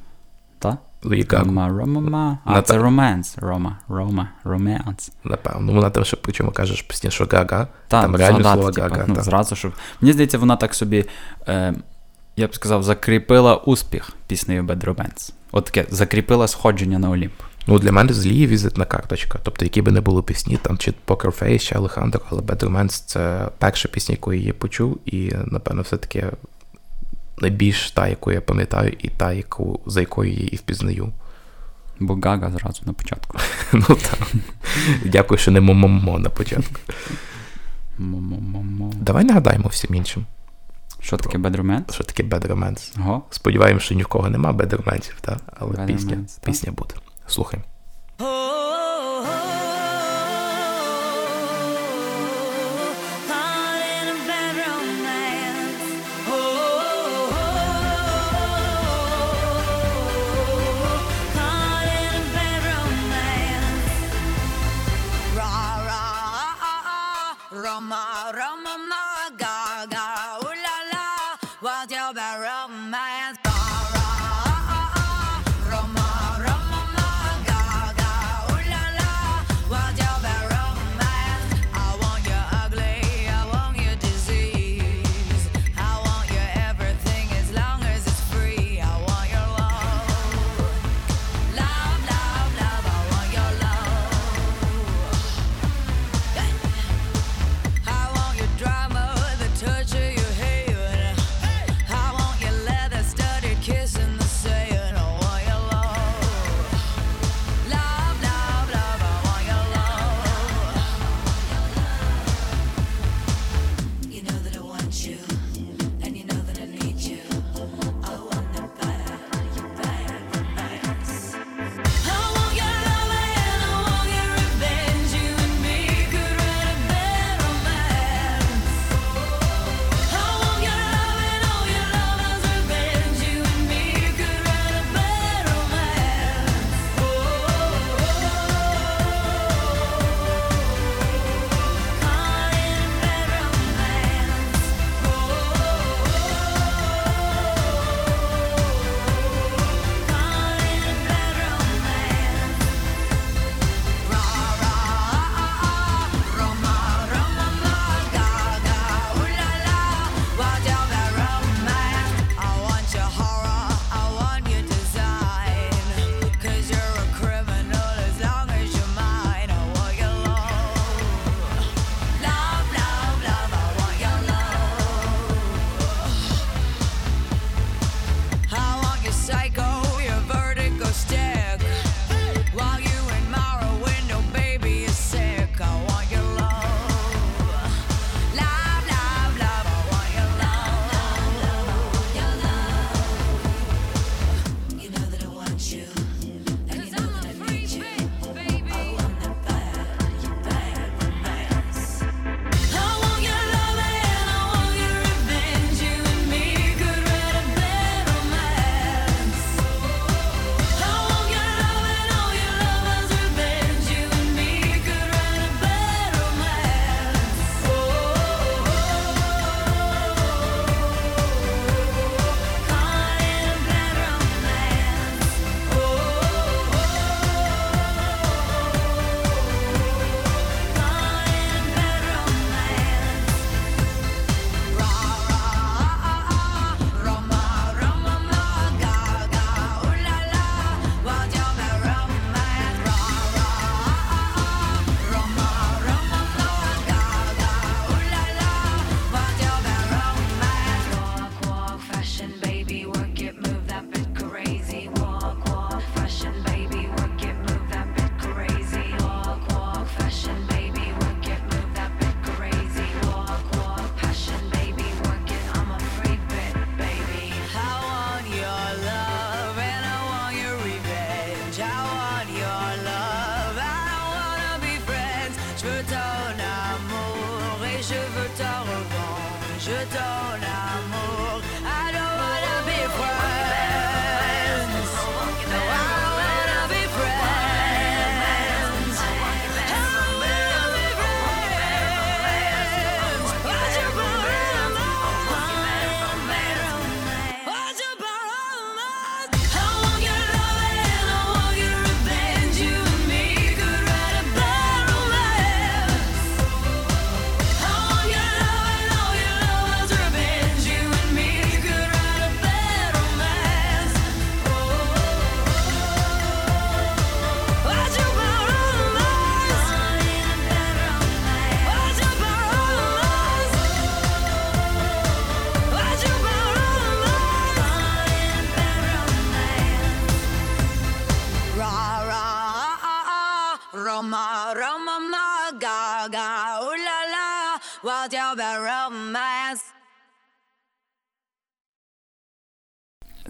Та? 0.59 0.77
Луї 1.05 1.27
Гагу, 1.31 1.45
Рома, 1.45 1.67
рома, 1.69 2.37
А, 2.45 2.61
це 2.61 2.77
романс. 2.77 3.35
Рома, 3.37 3.77
Рома, 3.87 4.29
романс. 4.43 5.11
напевно. 5.23 5.61
Ну, 5.61 5.73
вона 5.73 5.89
там 5.89 6.05
ще 6.05 6.17
причому 6.21 6.51
кажеш 6.51 6.81
постійно, 6.81 7.11
що 7.11 7.27
Гага, 7.31 7.67
Та, 7.87 8.01
там 8.01 8.15
реально 8.15 8.39
згадати, 8.39 8.55
слово 8.61 8.71
типа, 8.71 8.87
Гага. 8.87 9.05
ну, 9.07 9.15
та. 9.15 9.21
зразу, 9.21 9.55
щоб... 9.55 9.71
Мені 10.01 10.13
здається, 10.13 10.37
вона 10.37 10.55
так 10.55 10.75
собі, 10.75 11.05
е, 11.47 11.73
я 12.35 12.47
б 12.47 12.55
сказав, 12.55 12.83
закріпила 12.83 13.55
успіх 13.55 14.13
піснею 14.27 14.63
Bad 14.63 14.85
Romance. 14.85 15.33
От 15.51 15.65
таке, 15.65 15.85
закріпила 15.89 16.47
сходження 16.47 16.99
на 16.99 17.09
Олімп. 17.09 17.33
Ну, 17.67 17.79
для 17.79 17.91
мене 17.91 18.13
злі 18.13 18.47
візитна 18.47 18.85
карточка. 18.85 19.39
Тобто, 19.43 19.65
які 19.65 19.81
би 19.81 19.91
не 19.91 20.01
були 20.01 20.21
пісні, 20.21 20.57
там 20.61 20.77
чи 20.77 20.93
Poker 21.07 21.43
Face, 21.43 21.59
чи 21.59 21.75
Алехандро, 21.75 22.21
але 22.29 22.41
Bad 22.41 22.63
Romance 22.63 23.03
це 23.05 23.49
перша 23.57 23.89
пісня, 23.89 24.13
яку 24.13 24.33
я 24.33 24.39
її 24.39 24.53
почув, 24.53 24.99
і, 25.05 25.31
напевно, 25.45 25.81
все-таки 25.81 26.25
найбільш 27.37 27.91
та, 27.91 28.07
яку 28.07 28.31
я 28.31 28.41
пам'ятаю, 28.41 28.93
і 28.99 29.09
та, 29.09 29.33
яку, 29.33 29.79
за 29.85 29.99
якою 29.99 30.31
я 30.31 30.37
її 30.39 30.57
впізнаю. 30.57 31.11
Бо 31.99 32.15
Гага 32.23 32.51
зразу 32.51 32.81
на 32.85 32.93
початку. 32.93 33.37
Ну 33.73 33.81
так. 33.81 34.19
Дякую, 35.05 35.37
що 35.37 35.51
не 35.51 35.61
момомо 35.61 36.19
на 36.19 36.29
початку. 36.29 36.79
Мо-мо-мо-мо. 37.97 38.91
Давай 38.95 39.23
нагадаємо 39.23 39.67
всім 39.67 39.95
іншим, 39.95 40.25
Що 40.99 41.17
таке 41.17 41.37
Bad 41.37 41.55
Romance? 41.61 41.93
що 41.93 42.03
таке 42.03 42.23
Bad 42.23 42.47
Romance. 42.47 42.99
Ого. 42.99 43.21
Сподіваємося, 43.29 43.85
що 43.85 43.95
ні 43.95 44.03
в 44.03 44.07
кого 44.07 44.29
нема 44.29 44.51
Bad 44.51 44.69
Romance, 44.69 45.11
та? 45.21 45.39
але 45.59 45.71
Bad 45.75 45.85
пісня, 45.87 46.15
Romance, 46.15 46.39
та. 46.39 46.45
пісня 46.51 46.71
буде. 46.71 46.93
Слухай. 47.27 47.59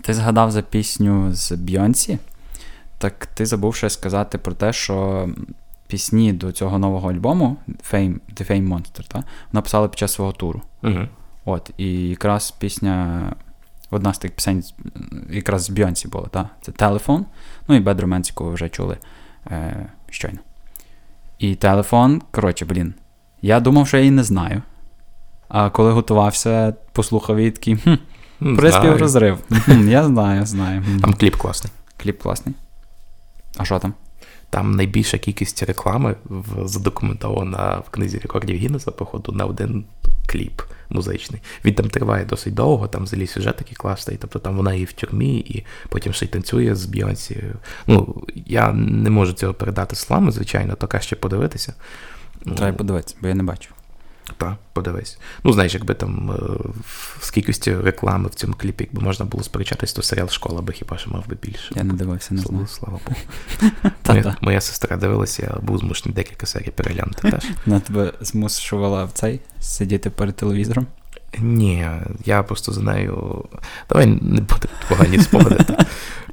Ти 0.05 0.13
згадав 0.13 0.51
за 0.51 0.61
пісню 0.61 1.33
з 1.33 1.51
Бйонсі, 1.51 2.17
так 2.97 3.25
ти 3.25 3.45
забув 3.45 3.75
ще 3.75 3.89
сказати 3.89 4.37
про 4.37 4.53
те, 4.53 4.73
що 4.73 5.29
пісні 5.87 6.33
до 6.33 6.51
цього 6.51 6.79
нового 6.79 7.11
альбому 7.11 7.57
Fame, 7.91 8.19
The 8.35 8.51
Fame 8.51 8.67
Monster, 8.67 9.07
та, 9.07 9.23
вона 9.51 9.61
писала 9.61 9.87
під 9.87 9.99
час 9.99 10.13
свого 10.13 10.31
туру. 10.31 10.61
Угу. 10.83 10.99
От, 11.45 11.71
і 11.77 12.09
якраз 12.09 12.51
пісня, 12.51 13.21
одна 13.91 14.13
з 14.13 14.17
тих 14.17 14.31
пісень 14.31 14.63
якраз 15.29 15.63
з 15.63 15.69
Бйонсі 15.69 16.07
була, 16.07 16.27
та? 16.27 16.49
це 16.61 16.71
телефон. 16.71 17.25
Ну 17.67 17.75
і 17.75 17.79
Romance, 17.79 18.27
яку 18.27 18.45
ви 18.45 18.53
вже 18.53 18.69
чули 18.69 18.97
е, 19.51 19.89
щойно. 20.09 20.39
І 21.39 21.55
телефон, 21.55 22.21
коротше, 22.31 22.65
блін, 22.65 22.93
я 23.41 23.59
думав, 23.59 23.87
що 23.87 23.97
я 23.97 24.03
її 24.03 24.11
не 24.11 24.23
знаю. 24.23 24.61
А 25.47 25.69
коли 25.69 25.91
готувався, 25.91 26.73
послухав 26.91 27.39
її 27.39 27.51
такий, 27.51 27.77
хм, 27.77 27.93
приспів 28.39 28.97
розрив. 28.97 29.37
Мгм, 29.49 29.89
Я 29.89 30.03
знаю, 30.03 30.45
знаю. 30.45 30.83
Там 31.01 31.13
кліп 31.13 31.35
класний. 31.35 31.73
Кліп 31.97 32.21
класний. 32.21 32.55
А 33.57 33.65
що 33.65 33.79
там? 33.79 33.93
Там 34.49 34.71
найбільша 34.71 35.17
кількість 35.17 35.63
реклами 35.63 36.15
задокументована 36.63 37.77
в 37.87 37.89
книзі 37.89 38.17
рекордів 38.19 38.55
Гіннеса, 38.57 38.91
походу, 38.91 39.31
на 39.31 39.45
один 39.45 39.85
кліп 40.27 40.61
музичний. 40.89 41.41
Він 41.65 41.73
там 41.73 41.89
триває 41.89 42.25
досить 42.25 42.53
довго, 42.53 42.87
там 42.87 43.03
взагалі 43.03 43.27
сюжет 43.27 43.57
такий 43.57 43.75
класний. 43.75 44.17
Тобто 44.21 44.39
там 44.39 44.57
вона 44.57 44.73
і 44.73 44.83
в 44.83 44.93
тюрмі, 44.93 45.37
і 45.37 45.65
потім 45.89 46.13
ще 46.13 46.25
й 46.25 46.27
танцює 46.27 46.75
з 46.75 46.85
Бійонсі. 46.85 47.43
Ну, 47.87 48.23
я 48.45 48.73
не 48.73 49.09
можу 49.09 49.33
цього 49.33 49.53
передати 49.53 49.95
словами, 49.95 50.31
звичайно, 50.31 50.75
то 50.75 50.87
краще 50.87 51.15
подивитися. 51.15 51.73
Треба 52.57 52.77
подивитися, 52.77 53.15
бо 53.21 53.27
я 53.27 53.35
не 53.35 53.43
бачу. 53.43 53.69
Та, 54.37 54.57
подивись. 54.73 55.17
Ну, 55.43 55.53
знаєш, 55.53 55.73
якби 55.73 55.93
там 55.93 56.31
е, 56.31 56.35
в 57.19 57.31
кількості 57.31 57.75
реклами 57.75 58.29
в 58.29 58.35
цьому 58.35 58.53
кліпі, 58.53 58.83
якби 58.83 59.01
можна 59.01 59.25
було 59.25 59.43
сперечатись, 59.43 59.93
то 59.93 60.01
серіал 60.01 60.29
школа 60.29 60.61
би 60.61 60.73
хіба 60.73 60.97
що 60.97 61.11
мав 61.11 61.27
би 61.27 61.37
більше. 61.41 61.73
Я 61.75 61.83
не 61.83 61.93
дивився, 61.93 62.33
не 62.33 62.41
знаю. 62.41 62.67
слава 62.67 62.99
Богу. 63.07 63.19
Моя, 64.07 64.35
моя 64.41 64.61
сестра 64.61 64.97
дивилася, 64.97 65.43
я 65.43 65.59
був 65.61 65.77
змушений 65.77 66.15
декілька 66.15 66.45
серій 66.45 66.71
переглянути 66.71 67.31
теж. 67.31 67.43
Вона 67.65 67.79
тебе 67.79 68.13
змушувала 68.21 69.05
в 69.05 69.11
цей 69.11 69.39
сидіти 69.59 70.09
перед 70.09 70.35
телевізором. 70.35 70.87
Ні, 71.39 71.87
я 72.25 72.43
просто 72.43 72.71
за 72.71 72.81
нею. 72.81 73.45
Давай 73.89 74.05
не 74.05 74.41
буде 74.41 74.67
погані 74.89 75.19
спогади. 75.19 75.65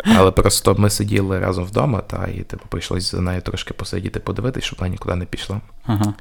Але 0.04 0.30
просто 0.30 0.74
ми 0.74 0.90
сиділи 0.90 1.38
разом 1.38 1.64
вдома, 1.64 2.00
та, 2.00 2.26
і 2.26 2.42
типу, 2.42 2.64
прийшлось 2.68 3.10
за 3.10 3.20
нею 3.20 3.40
трошки 3.40 3.74
посидіти, 3.74 4.20
подивитись, 4.20 4.64
щоб 4.64 4.78
вона 4.78 4.88
нікуди 4.88 5.16
не 5.16 5.24
пішла. 5.24 5.60
Ага. 5.86 6.14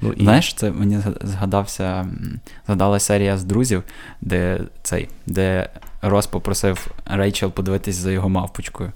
Ну, 0.00 0.12
і... 0.12 0.22
Знаєш, 0.22 0.54
це 0.54 0.70
мені 0.70 1.00
згадався, 1.20 2.06
згадала 2.66 2.98
серія 2.98 3.38
з 3.38 3.44
друзів, 3.44 3.82
де 4.20 4.60
цей, 4.82 5.08
де 5.26 5.68
Рос 6.02 6.26
попросив 6.26 6.86
Рейчел 7.06 7.50
подивитись 7.50 7.96
за 7.96 8.10
його 8.10 8.28
мавпочкою. 8.28 8.92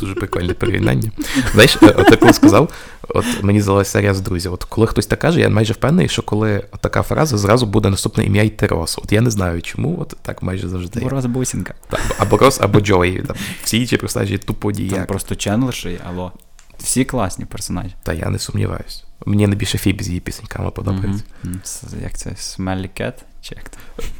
Дуже 0.00 0.14
прикольне 0.14 0.54
порівняння. 0.54 1.10
Знаєш, 1.52 1.78
е, 1.82 1.94
от 1.96 2.10
я 2.10 2.16
коли 2.16 2.32
сказав, 2.32 2.72
от 3.08 3.42
мені 3.42 3.60
згадалася 3.60 3.90
серія 3.90 4.14
з 4.14 4.20
друзів. 4.20 4.52
От 4.52 4.64
коли 4.64 4.86
хтось 4.86 5.06
так 5.06 5.18
каже, 5.18 5.40
я 5.40 5.48
майже 5.48 5.72
впевнений, 5.72 6.08
що 6.08 6.22
коли 6.22 6.64
така 6.80 7.02
фраза, 7.02 7.38
зразу 7.38 7.66
буде 7.66 7.90
наступне 7.90 8.24
ім'я 8.24 8.42
йти 8.42 8.66
Рос. 8.66 8.98
От 8.98 9.12
я 9.12 9.20
не 9.20 9.30
знаю 9.30 9.62
чому, 9.62 9.96
от 10.00 10.14
так 10.22 10.42
майже 10.42 10.68
завжди. 10.68 11.00
Бо 11.00 11.08
Рос 11.08 11.26
бусінка. 11.26 11.74
Або 12.18 12.36
Рос, 12.36 12.60
або 12.60 12.80
Джої. 12.80 13.22
Там, 13.22 13.36
всі 13.62 13.80
інші 13.80 13.96
персонажі 13.96 14.38
тупо 14.38 14.72
Там 14.72 14.86
діяк. 14.86 15.06
просто 15.06 15.34
Чендлерші, 15.34 16.00
алло. 16.08 16.32
Всі 16.78 17.04
класні 17.04 17.44
персонажі. 17.44 17.94
Та 18.02 18.12
я 18.12 18.28
не 18.30 18.38
сумніваюсь. 18.38 19.04
Мені 19.26 19.46
найбільше 19.46 19.78
Фібі 19.78 20.04
з 20.04 20.08
її 20.08 20.20
пісеньками 20.20 20.70
подобається. 20.70 21.24
С- 21.64 21.84
Як 22.02 22.18
це? 22.18 22.30
Smelly 22.30 22.88
Cat? 23.00 23.12
Чи 23.40 23.54
як 23.54 23.68
то? 23.68 23.78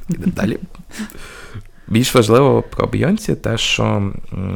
Далі. 0.30 0.58
Більш 1.88 2.14
важливо 2.14 2.62
про 2.62 2.86
Бейонсі 2.86 3.34
те, 3.34 3.58
що 3.58 4.12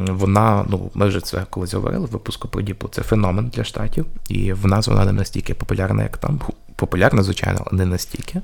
вона, 0.09 0.65
ну, 0.69 0.91
ми 0.93 1.07
вже 1.07 1.21
це 1.21 1.45
колись 1.49 1.73
говорили 1.73 2.05
в 2.05 2.09
випуску 2.09 2.47
про 2.47 2.61
Діпу, 2.61 2.87
це 2.87 3.01
феномен 3.01 3.47
для 3.47 3.63
штатів, 3.63 4.05
і 4.29 4.53
в 4.53 4.67
нас 4.67 4.87
вона 4.87 5.05
не 5.05 5.11
настільки 5.11 5.53
популярна, 5.53 6.03
як 6.03 6.17
там. 6.17 6.41
Популярна, 6.75 7.23
звичайно, 7.23 7.63
але 7.65 7.77
не 7.77 7.85
настільки. 7.85 8.41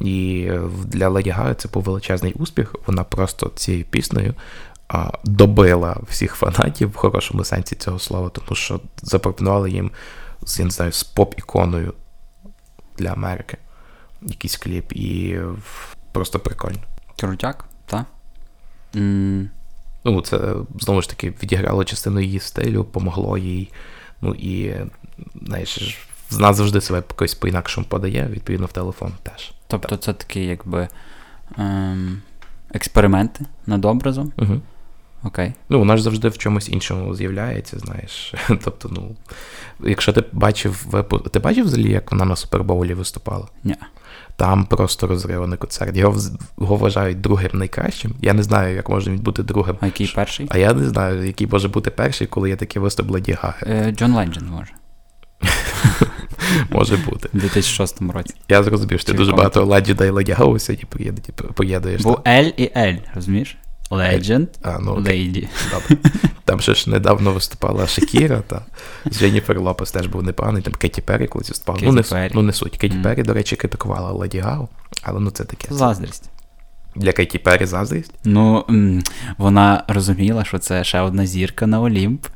І 0.00 0.48
для 0.84 1.08
Леді 1.08 1.30
Гаги 1.30 1.54
це 1.54 1.68
був 1.72 1.82
величезний 1.82 2.32
успіх. 2.32 2.74
Вона 2.86 3.04
просто 3.04 3.52
цією 3.56 3.84
піснею 3.84 4.34
добила 5.24 5.96
всіх 6.08 6.34
фанатів 6.34 6.88
в 6.90 6.96
хорошому 6.96 7.44
сенсі 7.44 7.76
цього 7.76 7.98
слова, 7.98 8.28
тому 8.28 8.56
що 8.56 8.80
запропонували 9.02 9.70
їм 9.70 9.90
я 10.58 10.64
не 10.64 10.70
знаю, 10.70 10.92
з 10.92 11.04
поп-іконою 11.04 11.92
для 12.98 13.08
Америки 13.12 13.56
якийсь 14.22 14.56
кліп, 14.56 14.92
і 14.92 15.40
просто 16.12 16.38
прикольно. 16.38 16.78
Крутяк, 17.20 17.64
так? 17.86 18.06
М, 18.96 19.50
Ну, 20.04 20.20
це 20.20 20.54
знову 20.80 21.02
ж 21.02 21.08
таки 21.08 21.30
відіграло 21.42 21.84
частину 21.84 22.20
її 22.20 22.40
стилю, 22.40 22.84
помогло 22.84 23.38
їй. 23.38 23.72
Ну 24.20 24.34
і 24.34 24.74
знаєш, 25.46 25.98
з 26.30 26.38
нас 26.38 26.56
завжди 26.56 26.80
себе 26.80 27.02
якось 27.10 27.34
по-інакшому 27.34 27.86
подає, 27.86 28.28
відповідно, 28.30 28.66
в 28.66 28.72
телефон 28.72 29.12
теж. 29.22 29.52
Тобто 29.66 29.96
це 29.96 30.12
такі, 30.12 30.44
якби 30.44 30.88
ем, 31.58 32.22
експерименти 32.74 33.44
над 33.66 33.84
образом. 33.84 34.32
Угу. 34.36 34.60
Окей. 35.26 35.52
Ну, 35.68 35.78
вона 35.78 35.96
ж 35.96 36.02
завжди 36.02 36.28
в 36.28 36.38
чомусь 36.38 36.68
іншому 36.68 37.14
з'являється, 37.14 37.78
знаєш. 37.78 38.34
Тобто, 38.48 38.88
ну, 38.92 39.16
якщо 39.80 40.12
ти 40.12 40.24
бачив 40.32 40.86
випу- 40.90 41.18
ти 41.18 41.38
бачив 41.38 41.64
взагалі, 41.64 41.90
як 41.90 42.12
вона 42.12 42.24
на 42.24 42.36
Супербоулі 42.36 42.94
виступала? 42.94 43.46
Ні. 43.64 43.74
Там 44.36 44.64
просто 44.66 45.06
розриваний 45.06 45.58
концерт. 45.58 45.96
Його, 45.96 46.18
його 46.60 46.76
вважають 46.76 47.20
другим 47.20 47.50
найкращим. 47.54 48.14
Я 48.20 48.32
не 48.32 48.42
знаю, 48.42 48.76
як 48.76 48.88
може 48.88 49.10
він 49.10 49.18
бути 49.18 49.42
другим. 49.42 49.76
А 49.80 49.86
який 49.86 50.12
перший? 50.14 50.46
А 50.50 50.58
я 50.58 50.72
не 50.72 50.88
знаю, 50.88 51.26
який 51.26 51.46
може 51.46 51.68
бути 51.68 51.90
перший, 51.90 52.26
коли 52.26 52.48
є 52.48 52.56
такий 52.56 52.82
виступ 52.82 53.10
Леді 53.10 53.32
Гаги. 53.32 53.66
Е, 53.66 53.92
Джон 53.92 54.12
Ленджен, 54.14 54.46
може. 54.46 54.72
Може 56.70 56.96
бути. 56.96 57.28
У 57.34 57.38
2006 57.38 58.00
році. 58.14 58.34
Я 58.48 58.62
зрозумів, 58.62 59.00
що 59.00 59.12
ти 59.12 59.18
дуже 59.18 59.32
багато 59.32 59.64
Legend 59.64 60.06
і 60.06 60.10
Lady 60.10 60.38
Gaga 60.38 60.58
сьогодні 60.58 60.84
поєд- 60.90 61.52
поєднуєш. 61.52 62.02
Був 62.02 62.22
так? 62.22 62.60
І 62.60 62.70
L, 62.76 62.98
розумієш? 63.14 63.56
Legend, 63.90 64.46
А, 64.62 64.78
ну. 64.78 64.94
Lady. 64.96 65.48
Добре. 65.70 66.10
Там 66.44 66.60
ще 66.60 66.74
ж 66.74 66.90
недавно 66.90 67.32
виступала 67.32 67.86
Шакіра, 67.86 68.40
та 68.46 68.62
Дженніфер 69.10 69.60
Лопес 69.60 69.92
теж 69.92 70.06
був 70.06 70.22
непоганий, 70.22 70.62
там 70.62 70.74
Кеті 70.74 71.00
Перрі 71.00 71.26
колись 71.26 71.48
виступала. 71.48 71.78
Ну, 71.82 71.92
не, 71.92 72.30
ну, 72.34 72.42
не 72.42 72.52
суть. 72.52 72.76
Кеті 72.76 72.94
Мгм. 72.94 73.02
Перрі, 73.04 73.22
до 73.22 73.32
речі, 73.34 73.56
критикувала 73.56 74.12
Леді 74.12 74.38
Гагу, 74.38 74.68
але 75.02 75.20
ну 75.20 75.30
це 75.30 75.44
таке. 75.44 75.68
Заздрість. 75.70 76.30
Для 76.96 77.12
Кеті 77.12 77.38
Перрі 77.38 77.66
заздрість. 77.66 78.12
Ну, 78.24 78.64
вона 79.38 79.84
розуміла, 79.88 80.44
що 80.44 80.58
це 80.58 80.84
ще 80.84 81.00
одна 81.00 81.26
зірка 81.26 81.66
на 81.66 81.80
Олімп. 81.80 82.26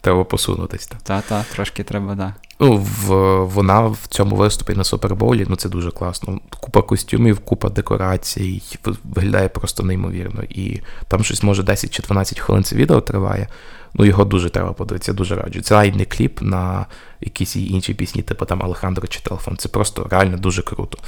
Треба 0.00 0.24
посунутись. 0.24 0.86
Та. 0.86 0.96
Та-та, 1.02 1.44
трошки 1.54 1.82
треба, 1.84 2.14
да. 2.14 2.34
Ну, 2.62 2.76
в, 2.76 3.08
вона 3.44 3.80
в 3.80 4.06
цьому 4.08 4.36
виступі 4.36 4.74
на 4.74 4.84
Супербоулі, 4.84 5.46
ну 5.48 5.56
це 5.56 5.68
дуже 5.68 5.90
класно. 5.90 6.40
Купа 6.60 6.82
костюмів, 6.82 7.38
купа 7.38 7.68
декорацій, 7.68 8.62
виглядає 9.04 9.48
просто 9.48 9.82
неймовірно. 9.82 10.42
І 10.42 10.80
там 11.08 11.24
щось 11.24 11.42
може 11.42 11.62
10 11.62 11.90
чи 11.90 12.02
12 12.02 12.40
хвилин 12.40 12.64
це 12.64 12.76
відео 12.76 13.00
триває. 13.00 13.48
Ну, 13.94 14.04
його 14.04 14.24
дуже 14.24 14.50
треба 14.50 14.72
подивитися, 14.72 15.12
дуже 15.12 15.36
раджу. 15.36 15.60
Це 15.60 15.92
не 15.92 16.04
кліп 16.04 16.42
на 16.42 16.86
якісь 17.20 17.56
інші 17.56 17.94
пісні, 17.94 18.22
типу 18.22 18.44
там 18.44 18.62
Алехандро 18.62 19.06
чи 19.06 19.20
телефон. 19.20 19.56
Це 19.56 19.68
просто 19.68 20.06
реально 20.10 20.36
дуже 20.36 20.62
круто. 20.62 20.98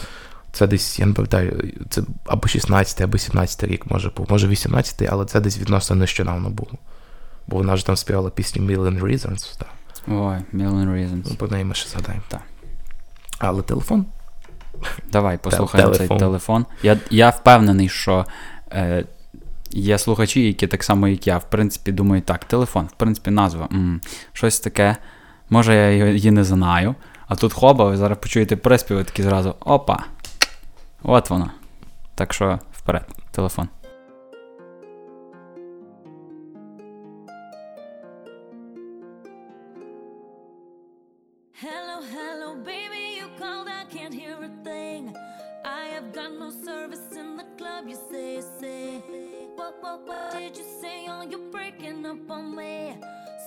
Це 0.52 0.66
десь, 0.66 0.98
я 0.98 1.06
не 1.06 1.12
пам'ятаю, 1.12 1.72
це 1.90 2.02
або 2.26 2.48
16, 2.48 3.00
або 3.00 3.18
17 3.18 3.64
рік 3.64 3.90
може 3.90 4.10
був, 4.16 4.26
може 4.30 4.48
18, 4.48 5.08
але 5.10 5.24
це 5.24 5.40
десь 5.40 5.58
відносно 5.58 5.96
нещодавно 5.96 6.50
було. 6.50 6.72
Бо 7.46 7.56
вона 7.56 7.76
ж 7.76 7.86
там 7.86 7.96
співала 7.96 8.30
пісню 8.30 8.62
Million 8.62 9.00
Reasons. 9.00 9.58
Так. 9.58 9.68
Ой, 10.08 10.36
Million 10.54 10.86
Reasons. 10.88 11.26
Ну, 11.30 11.34
про 11.36 11.48
неї 11.48 11.64
ми 11.64 11.74
ще 11.74 11.88
згадаємо. 11.88 12.24
Так. 12.28 12.40
Але 13.38 13.62
телефон. 13.62 14.06
Давай 15.12 15.38
послухаємо 15.38 15.90
телефон. 15.90 16.08
цей 16.08 16.18
телефон. 16.18 16.66
Я, 16.82 16.98
я 17.10 17.30
впевнений, 17.30 17.88
що 17.88 18.26
е, 18.72 19.04
є 19.70 19.98
слухачі, 19.98 20.46
які 20.46 20.66
так 20.66 20.84
само, 20.84 21.08
як 21.08 21.26
я, 21.26 21.38
в 21.38 21.50
принципі, 21.50 21.92
думають, 21.92 22.24
так, 22.24 22.44
телефон, 22.44 22.86
в 22.86 22.92
принципі, 22.92 23.30
назва. 23.30 23.68
м, 23.72 24.00
щось 24.32 24.60
таке. 24.60 24.96
Може, 25.50 25.74
я 25.74 26.08
її- 26.10 26.30
не 26.30 26.44
знаю. 26.44 26.94
А 27.28 27.36
тут 27.36 27.52
хоба, 27.52 27.84
ви 27.84 27.96
зараз 27.96 28.18
почуєте 28.18 28.56
приспів, 28.56 28.98
і 29.00 29.04
такі 29.04 29.22
зразу 29.22 29.54
опа. 29.60 29.98
От 31.02 31.30
воно. 31.30 31.50
Так 32.14 32.32
що 32.34 32.58
вперед, 32.72 33.06
телефон. 33.30 33.68
On 52.32 52.56
me. 52.56 52.96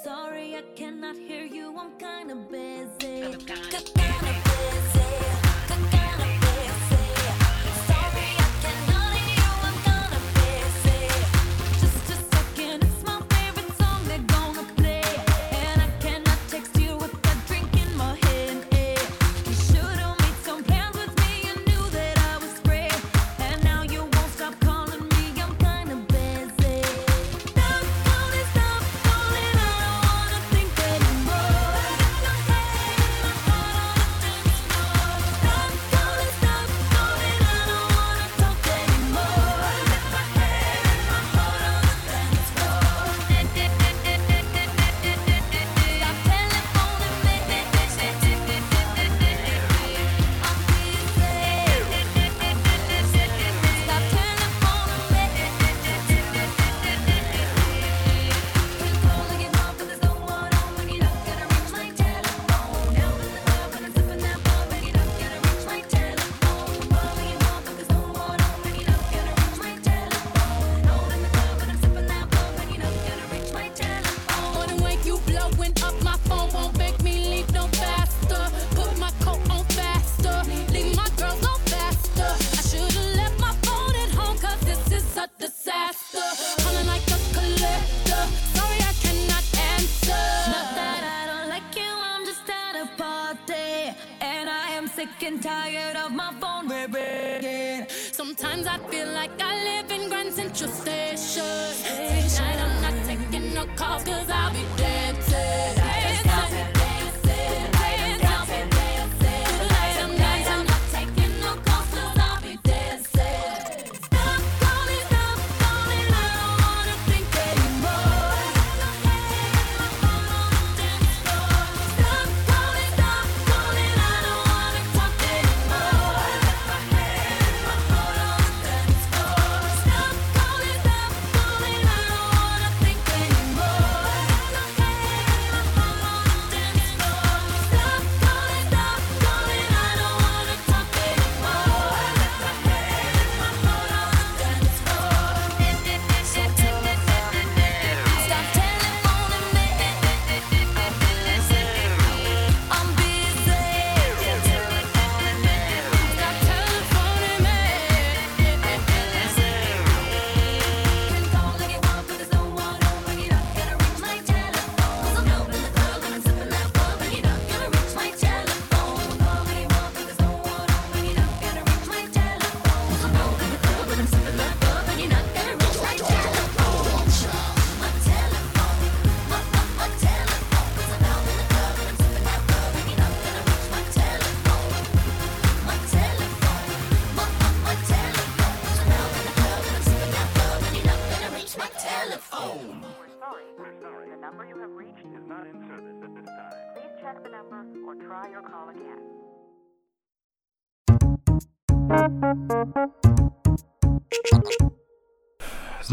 Sorry, 0.03 0.55
I 0.55 0.61
cannot 0.75 1.17
hear 1.17 1.43
you, 1.43 1.75
I'm 1.77 1.91
kinda 1.97 2.35
busy. 2.35 3.21
Kinda 3.21 3.81
busy. 3.95 4.44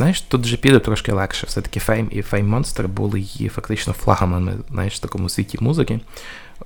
Знаєш, 0.02 0.20
тут 0.20 0.42
вже 0.42 0.56
піде 0.56 0.78
трошки 0.78 1.12
легше. 1.12 1.46
Все-таки 1.46 1.80
Fame 1.80 2.08
і 2.08 2.22
Fame 2.22 2.50
Monster 2.50 2.88
були 2.88 3.20
її 3.20 3.48
фактично 3.48 3.92
флагманами 3.92 4.58
знаєш, 4.70 4.94
в 4.94 4.98
такому 4.98 5.28
світі 5.28 5.58
музики. 5.60 6.00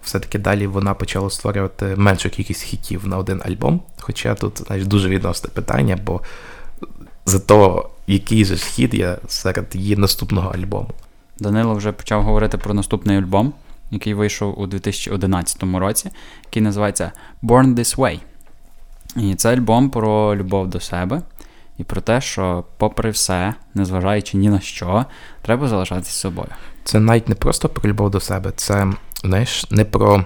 Все-таки 0.03 0.39
далі 0.39 0.67
вона 0.67 0.95
почала 0.95 1.31
створювати 1.31 1.85
меншу 1.97 2.31
кількість 2.31 2.63
хітів 2.63 3.07
на 3.07 3.19
один 3.19 3.43
альбом. 3.45 3.81
Хоча 3.99 4.35
тут 4.35 4.63
знаєш, 4.67 4.87
дуже 4.87 5.09
відносне 5.09 5.51
питання, 5.51 5.99
бо 6.05 6.21
за 7.27 7.39
то, 7.39 7.91
який 8.07 8.45
же 8.45 8.57
ж 8.57 8.65
хіт 8.65 8.95
є 8.95 9.19
серед 9.29 9.67
її 9.73 9.97
наступного 9.97 10.51
альбому. 10.51 10.91
Данило 11.39 11.75
вже 11.75 11.93
почав 11.93 12.23
говорити 12.23 12.59
про 12.59 12.75
наступний 12.75 13.19
альбом, 13.19 13.53
який 13.91 14.15
вийшов 14.15 14.61
у 14.61 14.67
2011 14.67 15.63
році, 15.63 16.11
який 16.45 16.63
називається 16.63 17.13
Born 17.43 17.75
This 17.75 17.97
Way. 17.97 18.21
І 19.17 19.35
це 19.35 19.53
альбом 19.53 19.91
про 19.91 20.37
любов 20.37 20.69
до 20.69 20.81
себе 20.81 21.23
і 21.79 21.85
про 21.85 22.01
те, 22.01 22.21
що, 22.21 22.65
попри 22.77 23.11
все, 23.11 23.55
незважаючи 23.75 24.37
ні 24.37 24.49
на 24.49 24.61
що, 24.61 25.05
треба 25.43 25.69
залишатися 25.69 26.13
собою. 26.13 26.49
Це 26.85 27.01
навіть 27.01 27.29
не 27.29 27.35
просто 27.35 27.69
про 27.69 27.91
любов 27.91 28.11
до 28.11 28.21
себе, 28.21 28.53
це 28.57 28.93
знаєш, 29.25 29.71
не 29.71 29.85
про 29.85 30.25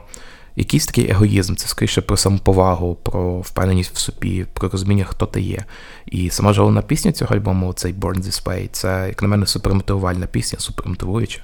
якийсь 0.57 0.87
такий 0.87 1.11
егоїзм, 1.11 1.55
це 1.55 1.69
скоріше 1.69 2.01
про 2.01 2.17
самоповагу, 2.17 2.95
про 2.95 3.41
впевненість 3.41 3.95
в 3.95 3.99
собі, 3.99 4.47
про 4.53 4.69
розуміння, 4.69 5.05
хто 5.05 5.27
ти 5.27 5.41
є. 5.41 5.65
І 6.07 6.31
сама 6.31 6.53
ж 6.53 6.61
головна 6.61 6.83
пісня 6.83 7.13
цього 7.13 7.35
альбому, 7.35 7.73
цей 7.73 7.95
Born 7.95 8.23
This 8.23 8.45
Way, 8.45 8.69
це, 8.73 9.05
як 9.09 9.23
на 9.23 9.29
мене, 9.29 9.47
супермотивувальна 9.47 10.27
пісня, 10.27 10.59
супермотивуюча. 10.59 11.41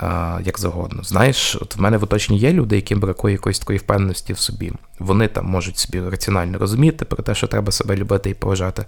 А, 0.00 0.40
як 0.44 0.58
завгодно. 0.58 1.02
Знаєш, 1.02 1.56
от 1.56 1.76
в 1.76 1.80
мене 1.80 1.96
в 1.96 2.02
оточенні 2.02 2.38
є 2.38 2.52
люди, 2.52 2.76
яким 2.76 3.00
бракує 3.00 3.34
якоїсь 3.34 3.58
такої 3.58 3.78
впевненості 3.78 4.32
в 4.32 4.38
собі. 4.38 4.72
Вони 4.98 5.28
там 5.28 5.46
можуть 5.46 5.78
собі 5.78 6.00
раціонально 6.00 6.58
розуміти 6.58 7.04
про 7.04 7.22
те, 7.22 7.34
що 7.34 7.46
треба 7.46 7.72
себе 7.72 7.96
любити 7.96 8.30
і 8.30 8.34
поважати, 8.34 8.84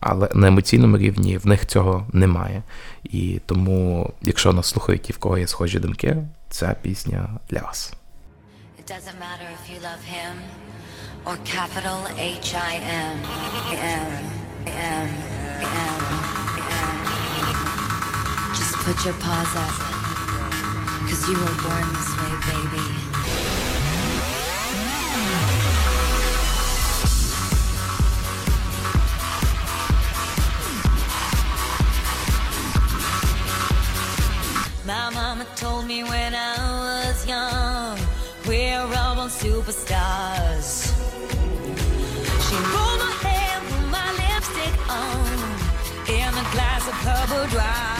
але 0.00 0.28
на 0.34 0.48
емоційному 0.48 0.98
рівні 0.98 1.38
в 1.38 1.46
них 1.46 1.66
цього 1.66 2.06
немає. 2.12 2.62
І 3.04 3.40
тому, 3.46 4.12
якщо 4.22 4.52
нас 4.52 4.66
слухають 4.66 5.10
і 5.10 5.12
в 5.12 5.18
кого 5.18 5.38
є 5.38 5.46
схожі 5.46 5.78
думки, 5.78 6.16
ця 6.50 6.76
пісня 6.82 7.28
для 7.50 7.60
вас. 7.60 7.92
It 8.80 8.90
doesn't 8.90 9.18
matter 9.26 9.46
if 9.56 9.62
you 9.72 9.78
love 9.90 10.02
him 10.16 10.34
or 11.28 11.36
capital 11.56 11.98
H 12.18 12.50
I 12.70 12.74
M 13.08 13.16
M 13.94 14.08
M 14.66 15.08
M 15.62 15.88
M. 16.80 16.88
Just 18.58 18.74
put 18.84 18.98
your 19.06 19.16
paws 19.24 19.52
up, 19.64 19.91
cause 21.12 21.28
you 21.28 21.34
were 21.34 21.56
born 21.62 21.86
this 21.92 22.10
way, 22.20 22.34
baby. 22.48 22.86
My 34.86 35.10
mama 35.10 35.46
told 35.54 35.86
me 35.86 36.02
when 36.02 36.34
I 36.34 36.56
was 36.80 37.26
young, 37.26 37.98
we're 38.46 38.80
all 38.80 39.14
born 39.16 39.28
superstars. 39.28 40.68
She 42.44 42.56
rolled 42.72 43.00
my 43.04 43.12
hair, 43.24 43.60
put 43.68 43.84
my 43.96 44.08
lipstick 44.20 44.74
on, 44.88 45.38
in 46.08 46.32
a 46.42 46.46
glass 46.52 46.88
of 46.88 46.94
her 46.94 47.26
boudoir. 47.28 47.91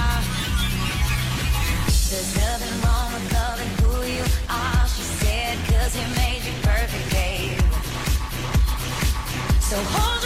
So 9.73 9.79
hold 9.85 10.22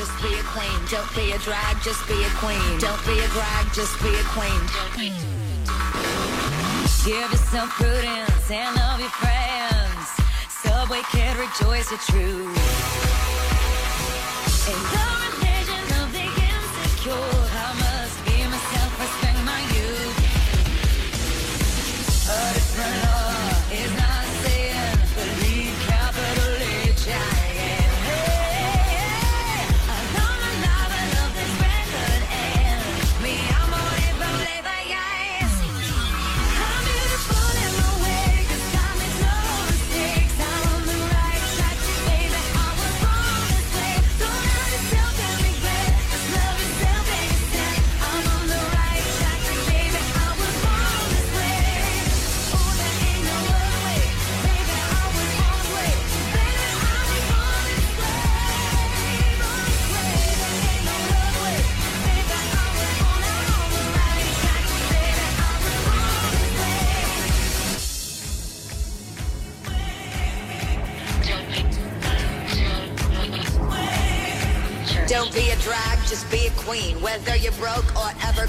just 0.00 0.22
be 0.22 0.32
a 0.32 0.42
queen. 0.44 0.80
Don't 0.88 1.14
be 1.14 1.32
a 1.32 1.38
drag, 1.38 1.82
just 1.82 2.08
be 2.08 2.14
a 2.24 2.30
queen. 2.40 2.78
Don't 2.78 3.04
be 3.04 3.20
a 3.20 3.28
drag, 3.28 3.70
just 3.74 4.00
be 4.02 4.08
a 4.08 4.24
queen. 4.32 4.60
Give 7.04 7.30
yourself 7.30 7.68
prudence 7.68 8.50
and 8.50 8.76
love 8.76 8.98
your 8.98 9.10
friends. 9.10 10.08
Subway 10.48 11.02
kid, 11.12 11.36
rejoice 11.36 11.90
your 11.90 12.00
truth. 12.00 12.56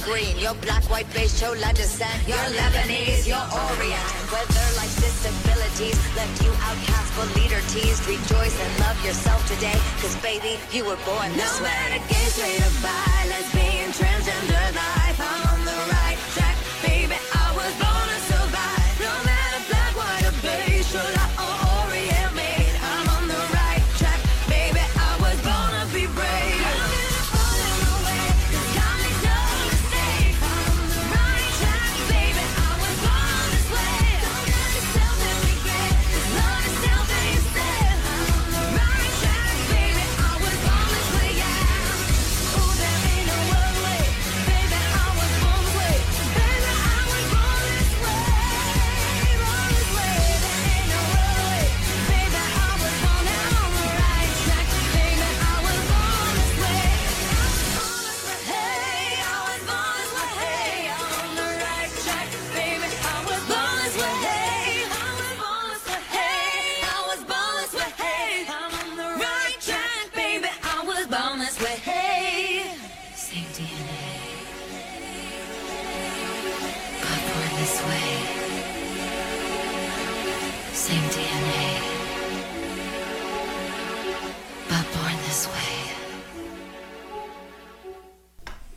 Evergreen, 0.01 0.37
you're 0.39 0.53
black, 0.55 0.83
white, 0.89 1.11
beige, 1.13 1.39
chola 1.39 1.73
descent. 1.73 2.27
You're 2.27 2.37
Lebanese, 2.57 3.27
you're 3.27 3.37
Orient. 3.37 4.09
Whether 4.33 4.65
life's 4.77 4.95
disabilities 4.95 5.97
left 6.15 6.43
you 6.43 6.51
outcast 6.61 7.13
for 7.13 7.25
leader 7.39 7.61
teased, 7.69 8.07
rejoice 8.07 8.57
and 8.59 8.79
love 8.79 8.97
yourself 9.05 9.45
today. 9.47 9.77
Cause 10.01 10.15
baby, 10.21 10.59
you 10.71 10.85
were 10.85 10.97
born 11.05 11.31
this 11.33 11.59
No 11.59 11.65
way. 11.65 11.71
matter 11.71 12.03
gay, 12.09 12.25
straight 12.33 12.59
or 12.61 12.73
bi, 12.81 13.60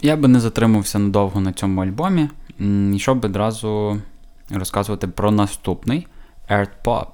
Я 0.04 0.16
би 0.16 0.28
не 0.28 0.40
затримався 0.40 0.98
надовго 0.98 1.40
на 1.40 1.52
цьому 1.52 1.82
альбомі. 1.82 2.28
Йшов 2.94 3.16
би 3.16 3.28
одразу 3.28 4.00
розказувати 4.50 5.08
про 5.08 5.30
наступний 5.30 6.06
Earth 6.50 6.70
Pop. 6.84 7.06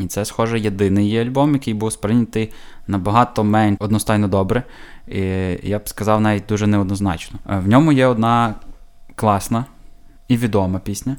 І 0.00 0.06
це, 0.06 0.24
схоже, 0.24 0.60
єдиний 0.60 1.08
є 1.08 1.24
альбом, 1.24 1.52
який 1.52 1.74
був 1.74 1.92
сприйнятий 1.92 2.52
набагато 2.86 3.44
менш 3.44 3.76
одностайно 3.80 4.28
добре. 4.28 4.62
І 5.08 5.20
я 5.62 5.78
б 5.78 5.88
сказав, 5.88 6.20
навіть 6.20 6.46
дуже 6.48 6.66
неоднозначно. 6.66 7.38
Е, 7.50 7.58
В 7.58 7.68
ньому 7.68 7.92
є 7.92 8.06
одна 8.06 8.54
класна 9.14 9.64
і 10.28 10.36
відома 10.36 10.78
пісня. 10.78 11.16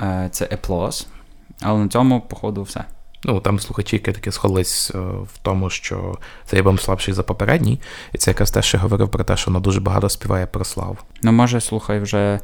Е, 0.00 0.28
Це 0.32 0.44
Applause. 0.44 1.06
Але 1.62 1.78
на 1.78 1.88
цьому, 1.88 2.20
походу, 2.20 2.62
все. 2.62 2.84
Ну, 3.24 3.40
там 3.40 3.60
слухачі 3.60 3.98
критики 3.98 4.32
сходились 4.32 4.92
е, 4.94 4.98
в 4.98 5.38
тому, 5.42 5.70
що 5.70 6.18
цей 6.46 6.60
альбом 6.60 6.78
слабший 6.78 7.14
за 7.14 7.22
попередній, 7.22 7.80
і 8.12 8.18
це 8.18 8.30
якраз 8.30 8.50
те, 8.50 8.62
що 8.62 8.78
говорив 8.78 9.08
про 9.08 9.24
те, 9.24 9.36
що 9.36 9.50
вона 9.50 9.60
дуже 9.60 9.80
багато 9.80 10.08
співає 10.08 10.46
про 10.46 10.64
славу. 10.64 10.96
Ну, 11.22 11.32
може, 11.32 11.60
слухай 11.60 12.00
вже. 12.00 12.40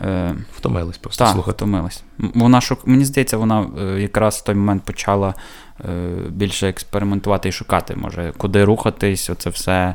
Е, 0.00 0.34
Втомились 0.56 0.98
просто 0.98 1.24
Так, 1.24 1.32
слухати. 1.34 1.56
втомилась. 1.56 2.02
М- 2.20 2.32
Вона 2.34 2.60
шук... 2.60 2.86
Мені 2.86 3.04
здається, 3.04 3.36
вона 3.36 3.66
е, 3.80 4.00
якраз 4.00 4.36
в 4.36 4.44
той 4.44 4.54
момент 4.54 4.82
почала 4.84 5.34
е, 5.80 6.08
більше 6.28 6.68
експериментувати 6.68 7.48
і 7.48 7.52
шукати, 7.52 7.96
може, 7.96 8.32
куди 8.36 8.64
рухатись, 8.64 9.30
оце 9.30 9.50
все. 9.50 9.94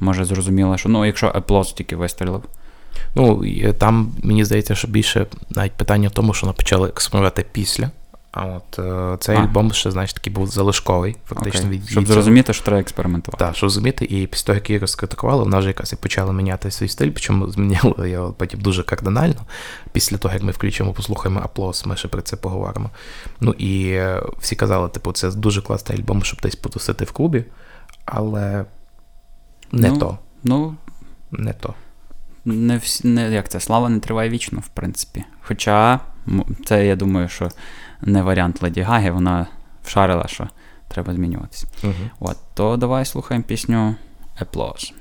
Може, 0.00 0.24
зрозуміла, 0.24 0.78
що 0.78 0.88
ну, 0.88 1.06
якщо 1.06 1.28
Applause 1.28 1.74
тільки 1.74 1.96
вистрілив. 1.96 2.42
Ну, 3.14 3.42
там 3.78 4.12
мені 4.22 4.44
здається, 4.44 4.74
що 4.74 4.88
більше 4.88 5.26
навіть 5.50 5.72
питання 5.72 6.08
в 6.08 6.12
тому, 6.12 6.34
що 6.34 6.46
вона 6.46 6.56
почала 6.56 6.88
експлуатувати 6.88 7.46
після. 7.52 7.90
А 8.32 8.46
от 8.46 8.78
е, 8.78 9.16
цей 9.20 9.36
А. 9.36 9.40
альбом 9.40 9.72
ще, 9.72 9.90
знаєш, 9.90 10.12
такий 10.12 10.32
був 10.32 10.46
залишковий, 10.46 11.16
фактично 11.28 11.66
Окей. 11.66 11.78
від 11.78 11.88
Щоб 11.88 12.06
зрозуміти, 12.06 12.52
що 12.52 12.64
треба 12.64 12.80
експериментувати. 12.80 13.44
Так, 13.44 13.56
що 13.56 13.66
розуміти, 13.66 14.04
і 14.04 14.26
після 14.26 14.46
того, 14.46 14.54
як 14.54 14.70
її 14.70 14.78
розкритикували, 14.78 15.42
вона 15.42 15.58
вже 15.58 15.68
якась 15.68 15.92
і 15.92 15.96
почала 15.96 16.32
міняти 16.32 16.70
свій 16.70 16.88
стиль, 16.88 17.10
причому 17.10 17.48
змінила 17.48 18.06
його 18.06 18.32
потім 18.32 18.60
дуже 18.60 18.82
кардинально. 18.82 19.40
Після 19.92 20.16
того, 20.16 20.34
як 20.34 20.42
ми 20.42 20.52
включимо, 20.52 20.92
послухаємо 20.92 21.40
аплос, 21.40 21.86
ми 21.86 21.96
ще 21.96 22.08
про 22.08 22.22
це 22.22 22.36
поговоримо. 22.36 22.90
Ну 23.40 23.52
і 23.52 23.88
е, 23.88 24.22
всі 24.38 24.56
казали, 24.56 24.88
типу, 24.88 25.12
це 25.12 25.30
дуже 25.30 25.62
класний 25.62 25.98
альбом, 25.98 26.22
щоб 26.22 26.40
десь 26.40 26.56
потусити 26.56 27.04
в 27.04 27.12
клубі, 27.12 27.44
але 28.04 28.64
не 29.72 29.88
ну, 29.88 29.98
то. 29.98 30.18
Ну, 30.44 30.76
Не 31.30 31.52
то. 31.52 31.74
не 32.44 32.76
всі, 32.76 33.08
не, 33.08 33.30
як 33.30 33.48
це, 33.48 33.60
слава 33.60 33.88
не 33.88 33.98
триває 33.98 34.30
вічно, 34.30 34.60
в 34.60 34.68
принципі. 34.68 35.24
Хоча 35.42 36.00
це, 36.64 36.86
я 36.86 36.96
думаю, 36.96 37.28
що 37.28 37.50
не 38.02 38.22
варіант 38.22 38.62
Леді 38.62 38.80
Гаги, 38.80 39.10
вона 39.10 39.46
вшарила, 39.84 40.26
що 40.26 40.48
треба 40.88 41.14
змінюватися. 41.14 41.66
Угу. 41.84 41.92
От, 42.20 42.36
то 42.54 42.76
давай 42.76 43.04
слухаємо 43.04 43.44
пісню 43.44 43.94
Applause. 44.40 44.92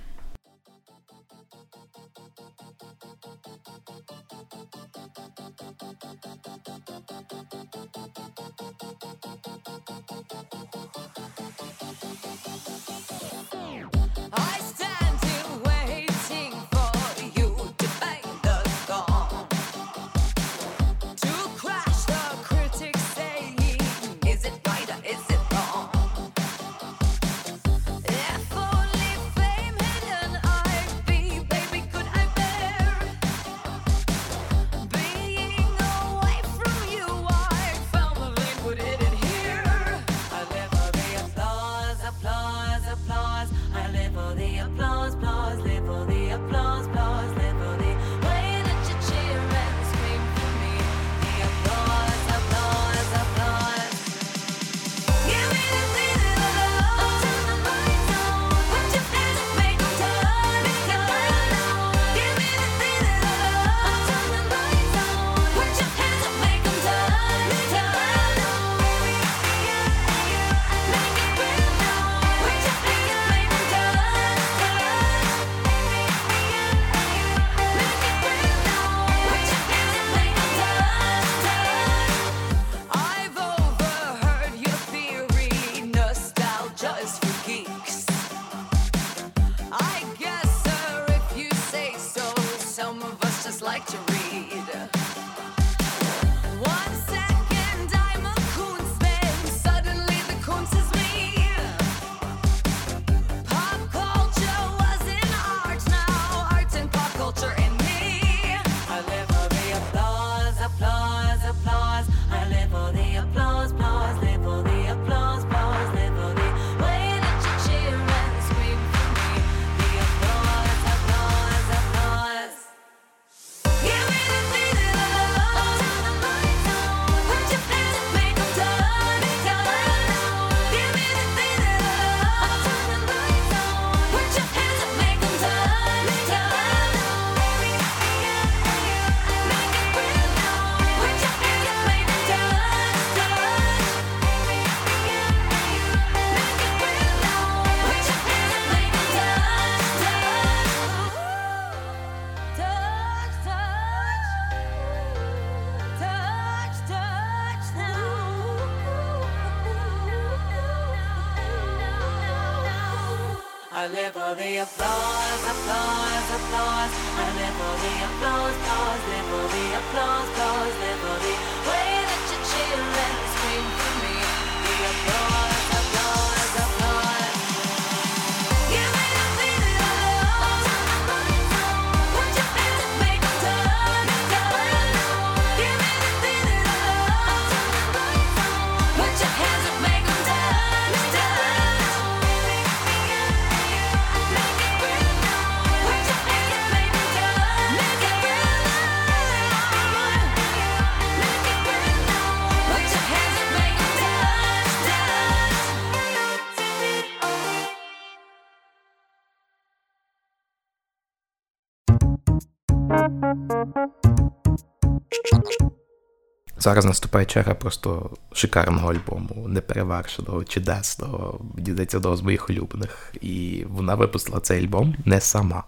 Зараз 216.62 216.86
наступає 216.86 217.25
черга 217.25 217.54
просто 217.54 218.09
шикарного 218.33 218.92
альбому, 218.93 219.47
неперевершеного, 219.47 220.43
чудесного, 220.43 221.42
дідеться 221.58 221.97
одного 221.97 222.16
з 222.17 222.21
моїх 222.21 222.50
улюблених. 222.50 223.13
І 223.21 223.66
вона 223.70 223.96
випустила 223.96 224.39
цей 224.39 224.63
альбом 224.63 224.96
не 225.05 225.21
сама, 225.21 225.63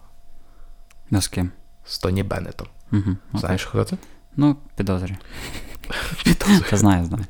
Ну 1.11 1.22
з 1.22 1.28
ким? 1.28 1.52
з 1.86 1.99
Тоні 1.99 2.24
Беннетом. 2.24 2.68
Угу. 2.91 3.18
Знаєш, 3.34 3.65
хто 3.65 3.84
це? 3.84 3.98
Ну, 4.36 4.56
підозрюю. 4.76 5.18
Я 6.72 6.78
знаю, 6.78 7.06
знаю. 7.06 7.26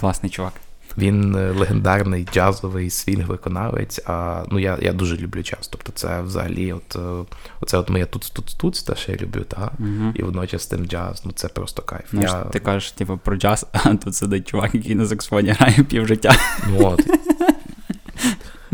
Класний 0.00 0.30
чувак. 0.30 0.52
Він 0.98 1.36
е, 1.36 1.50
легендарний 1.50 2.28
джазовий 2.32 2.88
свінг-виконавець. 2.90 4.00
А 4.06 4.44
ну 4.50 4.58
я, 4.58 4.78
я 4.82 4.92
дуже 4.92 5.16
люблю 5.16 5.42
джаз. 5.42 5.68
Тобто, 5.68 5.92
це 5.94 6.22
взагалі, 6.22 6.72
от 6.72 6.96
е, 6.96 7.34
оце 7.60 7.78
от 7.78 7.90
моє 7.90 8.06
тут 8.06 8.30
тут 8.34 8.56
тут 8.58 8.86
те, 8.86 8.96
що 8.96 9.12
я 9.12 9.18
люблю, 9.18 9.44
та 9.48 9.70
Угу. 9.78 10.12
і 10.14 10.22
водночас 10.22 10.66
тим 10.66 10.86
джаз. 10.86 11.22
Ну 11.24 11.32
це 11.34 11.48
просто 11.48 11.82
кайф. 11.82 12.10
Знаєш, 12.10 12.30
я, 12.30 12.40
ти 12.40 12.58
кажеш, 12.58 12.92
типу, 12.92 13.16
про 13.24 13.36
джаз, 13.36 13.66
а 13.72 13.94
тут 13.94 14.14
сидить 14.14 14.48
чувак, 14.48 14.74
який 14.74 14.94
на 14.94 15.06
саксофоні 15.06 15.50
грає 15.50 15.82
півжиття. 15.82 16.36
ну, 16.68 16.86
от. 16.86 17.00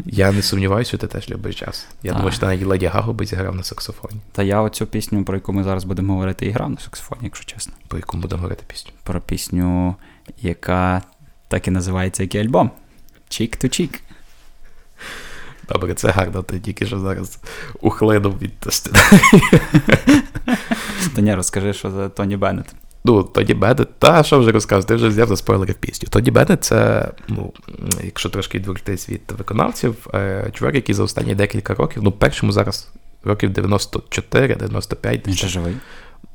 Я 0.06 0.32
не 0.32 0.42
сумніваюся, 0.42 0.88
що 0.88 0.98
ти 0.98 1.06
теж 1.06 1.30
любиш 1.30 1.58
джаз. 1.58 1.86
Я 2.02 2.10
Так. 2.10 2.18
думаю, 2.18 2.36
що 2.36 2.46
навіть 2.46 2.66
Леді 2.66 2.86
Гагу 2.86 3.12
би 3.12 3.26
зіграв 3.26 3.54
на 3.54 3.62
саксофоні. 3.62 4.20
Та 4.32 4.42
я 4.42 4.60
оцю 4.60 4.86
пісню, 4.86 5.24
про 5.24 5.34
яку 5.36 5.52
ми 5.52 5.64
зараз 5.64 5.84
будемо 5.84 6.12
говорити, 6.12 6.46
і 6.46 6.50
грав 6.50 6.70
на 6.70 6.78
саксофоні, 6.78 7.20
якщо 7.24 7.44
чесно. 7.44 7.72
По 7.88 7.96
якому 7.96 8.22
будемо 8.22 8.38
говорити 8.42 8.64
пісню. 8.66 8.92
Про 9.02 9.20
пісню, 9.20 9.94
яка 10.42 11.02
так 11.52 11.68
і 11.68 11.70
називається 11.70 12.22
як 12.22 12.34
і 12.34 12.38
альбом. 12.38 12.70
Cheek 13.30 13.64
to 13.64 13.80
cheek. 13.80 14.00
Добре, 15.68 15.94
це 15.94 16.10
гарно, 16.10 16.42
ти 16.42 16.60
тільки 16.60 16.86
що 16.86 16.98
зараз 16.98 17.38
ухлинув 17.80 18.38
від. 18.38 18.60
Та 21.14 21.20
ні, 21.20 21.34
розкажи, 21.34 21.72
що 21.72 21.90
за 21.90 22.08
Тоні 22.08 22.36
Беннет. 22.36 22.74
Ну, 23.04 23.22
Тоді 23.22 23.54
Беннет, 23.54 23.98
та 23.98 24.22
що 24.22 24.38
вже 24.38 24.52
розказав, 24.52 24.84
ти 24.84 24.94
вже 24.94 25.08
взяв 25.08 25.28
за 25.28 25.36
спойлерів 25.36 25.74
пісню. 25.74 26.08
Тоді 26.12 26.30
Беннет 26.30 26.64
це, 26.64 27.10
ну, 27.28 27.52
якщо 28.04 28.28
трошки 28.28 28.58
відволіктись 28.58 29.08
від 29.08 29.22
виконавців, 29.38 30.06
е, 30.14 30.50
чувак, 30.54 30.74
який 30.74 30.94
за 30.94 31.02
останні 31.02 31.34
декілька 31.34 31.74
років, 31.74 32.02
ну, 32.02 32.12
першому 32.12 32.52
зараз 32.52 32.88
років 33.24 33.50
94-95, 33.50 35.26
Він 35.26 35.34
ще 35.34 35.48
живий. 35.48 35.76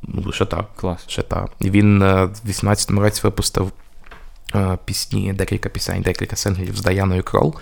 ну, 0.03 0.31
ще 0.31 0.45
так. 0.45 0.65
Клас. 0.76 1.03
Ще 1.07 1.22
та. 1.22 1.48
Він 1.61 2.02
е, 2.02 2.26
в 2.26 2.49
18-му 2.49 3.02
році 3.02 3.22
випустив 3.23 3.72
пісні, 4.85 5.33
декілька 5.33 5.69
пісень, 5.69 6.01
декілька 6.01 6.35
синглів 6.35 6.77
з 6.77 6.81
Даяною 6.81 7.23
Крол. 7.23 7.55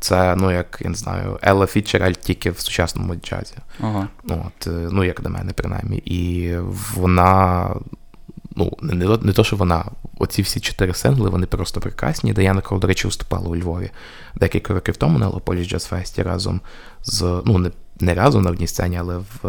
Це, 0.00 0.36
ну, 0.36 0.50
як 0.52 0.78
я 0.84 0.90
не 0.90 0.96
знаю, 0.96 1.38
Елла 1.42 1.66
Фітчеральд 1.66 2.20
тільки 2.20 2.50
в 2.50 2.58
сучасному 2.60 3.14
джазі. 3.14 3.54
Ну, 4.24 4.46
от, 4.46 4.66
е, 4.66 4.70
ну, 4.90 5.04
як 5.04 5.22
на 5.22 5.30
мене, 5.30 5.52
принаймні. 5.52 5.96
І 5.96 6.56
вона. 6.94 7.70
Ну, 8.56 8.72
не, 8.82 8.92
не, 8.94 9.04
то- 9.04 9.20
не 9.26 9.32
то, 9.32 9.44
що 9.44 9.56
вона. 9.56 9.84
Оці 10.18 10.42
всі 10.42 10.60
чотири 10.60 10.94
сингли, 10.94 11.30
вони 11.30 11.46
просто 11.46 11.80
прекрасні. 11.80 12.32
Даяна 12.32 12.60
Крол, 12.60 12.80
до 12.80 12.86
речі, 12.86 13.06
виступала 13.06 13.48
у 13.48 13.56
Львові 13.56 13.90
декілька 14.34 14.74
років 14.74 14.96
тому 14.96 15.18
на 15.18 15.28
Лополі 15.28 15.64
Джаз 15.64 15.84
Фесті 15.84 16.22
разом 16.22 16.60
з. 17.02 17.42
Ну, 17.44 17.58
не, 17.58 17.70
не 18.00 18.14
разом 18.14 18.42
на 18.42 18.50
одній 18.50 18.66
сцені, 18.66 18.96
але 18.96 19.16
в. 19.16 19.40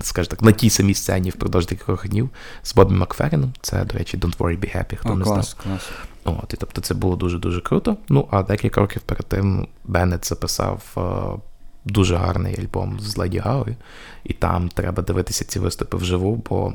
Скажімо 0.00 0.30
так, 0.30 0.42
на 0.42 0.52
тій 0.52 0.70
самій 0.70 0.94
сцені 0.94 1.30
впродовж 1.30 1.66
декількох 1.66 2.08
днів 2.08 2.30
з 2.62 2.74
Бобі 2.74 2.94
Макферіном. 2.94 3.52
Це, 3.60 3.84
до 3.84 3.98
речі, 3.98 4.18
Don't 4.18 4.36
Worry 4.36 4.58
Be 4.60 4.76
Happy, 4.76 4.96
хто 4.96 5.12
О, 5.12 5.14
не 5.16 5.24
клас, 5.24 5.56
знав. 5.64 5.64
клас. 5.64 5.90
От, 6.24 6.54
і 6.54 6.56
тобто 6.56 6.80
це 6.80 6.94
було 6.94 7.16
дуже-дуже 7.16 7.60
круто. 7.60 7.96
Ну, 8.08 8.28
а 8.30 8.42
декілька 8.42 8.80
років 8.80 9.02
перед 9.02 9.26
тим 9.26 9.68
Беннет 9.84 10.28
записав 10.28 10.82
е, 10.96 11.40
дуже 11.84 12.16
гарний 12.16 12.60
альбом 12.60 13.00
з 13.00 13.16
Леді 13.16 13.38
Гагою, 13.38 13.76
і 14.24 14.32
там 14.32 14.68
треба 14.68 15.02
дивитися 15.02 15.44
ці 15.44 15.58
виступи 15.58 15.96
вживу, 15.96 16.42
бо 16.50 16.72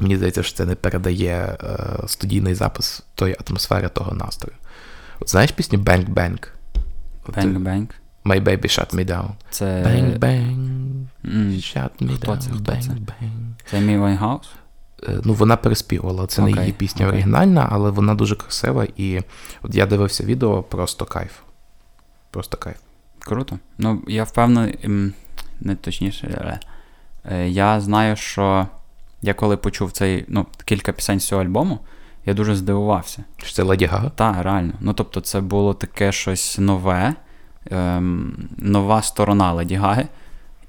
мені 0.00 0.16
здається, 0.16 0.42
що 0.42 0.56
це 0.56 0.64
не 0.64 0.74
передає 0.74 1.34
е, 1.34 1.78
студійний 2.06 2.54
запис 2.54 3.02
тої 3.14 3.36
атмосфери, 3.48 3.88
того 3.88 4.14
настрою. 4.14 4.56
От 5.20 5.30
знаєш 5.30 5.50
пісню 5.50 5.78
Bang 5.78 6.14
Bang? 6.14 6.46
От, 7.28 7.34
Бенг 7.34 7.58
Бенг. 7.60 7.86
My 8.26 8.40
Baby 8.44 8.62
Shut 8.64 8.94
Me 8.94 9.04
Down. 9.06 9.28
Це. 9.50 9.64
Bang 9.82 10.18
Bang, 10.18 11.06
М, 11.24 11.50
Shut 11.50 11.90
Me 12.00 12.16
Хто 12.16 12.32
Down, 12.32 12.38
це? 12.38 12.50
Хто 12.50 12.72
Bang 12.72 12.80
це? 12.82 12.90
Bang. 12.90 13.30
Це 13.70 13.80
Емі 13.80 13.98
Вайнгаус? 13.98 14.46
Е, 15.08 15.20
Ну, 15.24 15.34
вона 15.34 15.56
переспівувала, 15.56 16.26
це 16.26 16.42
не 16.42 16.50
Окей, 16.50 16.60
її 16.62 16.72
пісня 16.72 17.06
окей. 17.06 17.18
оригінальна, 17.18 17.68
але 17.72 17.90
вона 17.90 18.14
дуже 18.14 18.36
красива. 18.36 18.86
І 18.96 19.20
от 19.62 19.74
я 19.74 19.86
дивився 19.86 20.24
відео, 20.24 20.62
просто 20.62 21.04
кайф. 21.04 21.32
Просто 22.30 22.56
кайф. 22.56 22.76
Круто. 23.18 23.58
Ну, 23.78 24.02
я 24.08 24.24
впевнений, 24.24 24.78
ем, 24.82 25.12
не 25.60 25.74
точніше, 25.76 26.38
але 26.40 26.58
е, 27.36 27.48
я 27.48 27.80
знаю, 27.80 28.16
що 28.16 28.66
я 29.22 29.34
коли 29.34 29.56
почув 29.56 29.92
цей, 29.92 30.24
ну, 30.28 30.46
кілька 30.64 30.92
пісень 30.92 31.20
з 31.20 31.26
цього 31.26 31.42
альбому, 31.42 31.78
я 32.26 32.34
дуже 32.34 32.54
здивувався. 32.56 33.24
Що 33.36 33.52
це 33.52 33.62
Леді 33.62 33.84
Гага? 33.86 34.10
Та, 34.14 34.42
реально. 34.42 34.72
Ну, 34.80 34.92
тобто, 34.92 35.20
це 35.20 35.40
було 35.40 35.74
таке 35.74 36.12
щось 36.12 36.58
нове, 36.58 37.14
ем, 37.70 38.36
нова 38.58 39.02
сторона 39.02 39.52
Леді 39.52 39.74
Гаги. 39.74 40.08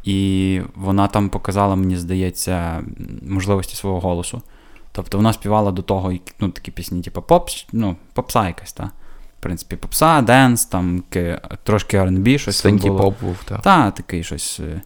І 0.03 0.61
вона 0.76 1.07
там 1.07 1.30
показала, 1.30 1.76
мені 1.76 1.98
здається, 1.98 2.84
можливості 3.30 3.76
свого 3.76 3.99
голосу. 3.99 4.41
Тобто 4.91 5.18
вона 5.18 5.34
співала 5.34 5.72
до 5.72 5.82
того, 5.82 6.14
ну, 6.40 6.49
такі 6.49 6.72
пісні, 6.72 7.02
типу 7.02 7.22
поп, 7.22 7.49
ну, 7.72 7.95
попса 8.14 8.48
якась, 8.48 8.74
та. 8.74 8.84
В 9.40 9.40
принципі, 9.40 9.76
попса, 9.76 10.22
денс, 10.22 10.65
там 10.65 11.03
трошки 11.64 11.98
R&B, 11.98 12.38
щось 12.38 12.57
Синті 12.57 12.88
поп 12.88 13.22
був, 13.22 13.38
так. 13.45 13.61
Та, 13.61 13.91
такий 13.91 14.24
щось, 14.24 14.60
е, 14.60 14.82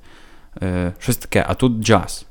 е, 0.62 0.94
щось 1.00 1.18
таке, 1.18 1.46
а 1.48 1.54
тут 1.54 1.84
джаз. 1.84 2.26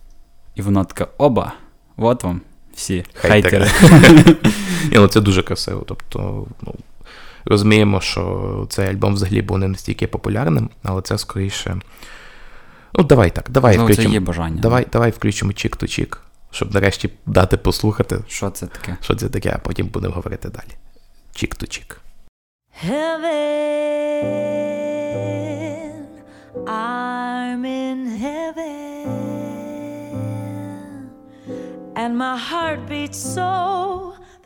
І 0.55 0.63
вона 0.63 0.85
така: 0.85 1.09
оба, 1.19 1.53
от 1.97 2.25
вам 2.25 2.41
всі 2.75 3.05
Хейтери. 3.15 3.67
хейтери. 3.67 4.37
Ну 4.93 5.09
це 5.09 5.21
дуже 5.21 5.43
красиво. 5.43 5.85
Тобто, 5.87 6.47
ну, 6.63 6.75
розуміємо, 7.45 8.01
що 8.01 8.67
цей 8.71 8.89
альбом 8.89 9.15
взагалі 9.15 9.43
був 9.43 9.59
не 9.59 9.69
настільки 9.69 10.07
популярним, 10.07 10.71
але 10.83 11.03
це 11.03 11.19
скоріше. 11.19 11.77
Ну, 12.95 13.05
давай 13.05 13.31
так, 13.31 13.51
давай 13.51 13.79
Можливо, 13.79 14.03
це 14.03 14.09
є 14.15 14.21
бажання. 14.21 14.61
Давай, 14.63 14.87
давай 14.93 15.11
включимо 15.11 15.53
чік 15.53 15.77
то 15.77 15.87
чік, 15.87 16.21
щоб 16.51 16.75
нарешті 16.75 17.11
дати 17.27 17.57
послухати, 17.57 18.19
Що 18.29 18.51
це 18.51 18.67
таке? 18.67 18.97
що 19.01 19.15
це 19.15 19.29
таке, 19.29 19.53
а 19.55 19.59
потім 19.59 19.87
будемо 19.87 20.15
говорити 20.15 20.49
далі. 20.49 20.77
Чік 21.35 21.55
то 21.55 21.67
чік. 21.67 22.01
Heaven, 25.21 26.05
I'm 26.67 27.65
in 27.65 27.99
heaven, 28.25 29.57
and 31.97 32.11
my 32.17 32.37
heart 32.49 32.81
beats 32.89 33.19
so 33.35 34.15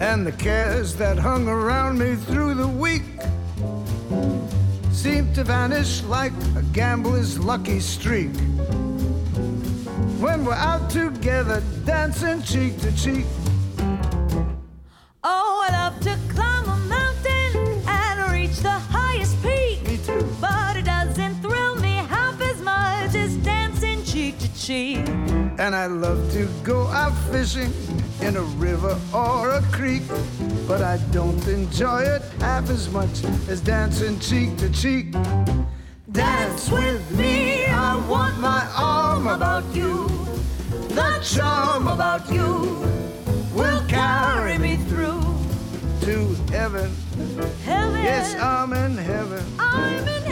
And 0.00 0.26
the 0.26 0.32
cares 0.32 0.96
that 0.96 1.18
hung 1.18 1.48
around 1.48 1.98
me 1.98 2.16
through 2.16 2.54
the 2.54 2.68
week 2.68 3.02
seem 4.90 5.32
to 5.34 5.44
vanish 5.44 6.02
like 6.04 6.32
a 6.56 6.62
gambler's 6.72 7.38
lucky 7.38 7.80
streak. 7.80 8.30
When 10.20 10.44
we're 10.44 10.54
out 10.54 10.90
together, 10.90 11.62
dancing 11.84 12.42
cheek 12.42 12.78
to 12.80 12.94
cheek. 12.96 13.26
Oh, 15.24 15.64
I 15.66 15.70
love 15.72 16.00
to 16.00 16.16
climb 16.32 16.68
a 16.68 16.76
mountain 16.86 17.82
and 17.88 18.32
reach 18.32 18.58
the 18.58 18.70
highest 18.70 19.42
peak. 19.42 19.82
Me 19.88 19.98
too. 19.98 20.26
But 20.40 20.76
it 20.76 20.84
doesn't 20.84 21.42
thrill 21.42 21.76
me 21.76 21.94
half 21.96 22.40
as 22.40 22.60
much 22.60 23.14
as 23.14 23.36
dancing 23.38 24.04
cheek 24.04 24.38
to 24.38 24.54
cheek. 24.54 25.31
And 25.62 25.76
I 25.76 25.86
love 25.86 26.32
to 26.32 26.48
go 26.64 26.88
out 26.88 27.16
fishing 27.30 27.72
in 28.20 28.34
a 28.36 28.42
river 28.58 28.98
or 29.14 29.50
a 29.50 29.62
creek. 29.70 30.02
But 30.66 30.82
I 30.82 30.96
don't 31.12 31.46
enjoy 31.46 32.00
it 32.02 32.20
half 32.40 32.68
as 32.68 32.90
much 32.90 33.22
as 33.48 33.60
dancing 33.60 34.18
cheek 34.18 34.56
to 34.56 34.68
cheek. 34.70 35.14
Dance 36.10 36.68
with 36.68 37.08
me, 37.16 37.64
I 37.66 37.94
want 38.08 38.40
my 38.40 38.68
arm 38.76 39.28
about 39.28 39.64
you. 39.72 40.08
The 40.98 41.20
charm 41.22 41.86
about 41.86 42.28
you 42.28 42.84
will 43.54 43.82
carry 43.86 44.58
me 44.58 44.78
through 44.88 45.22
to 46.00 46.34
heaven. 46.50 46.90
Heaven, 47.64 48.02
Yes, 48.02 48.34
I'm 48.34 48.72
in 48.72 48.96
heaven. 48.96 49.44
I'm 49.60 49.94
in 49.94 50.06
heaven. 50.08 50.31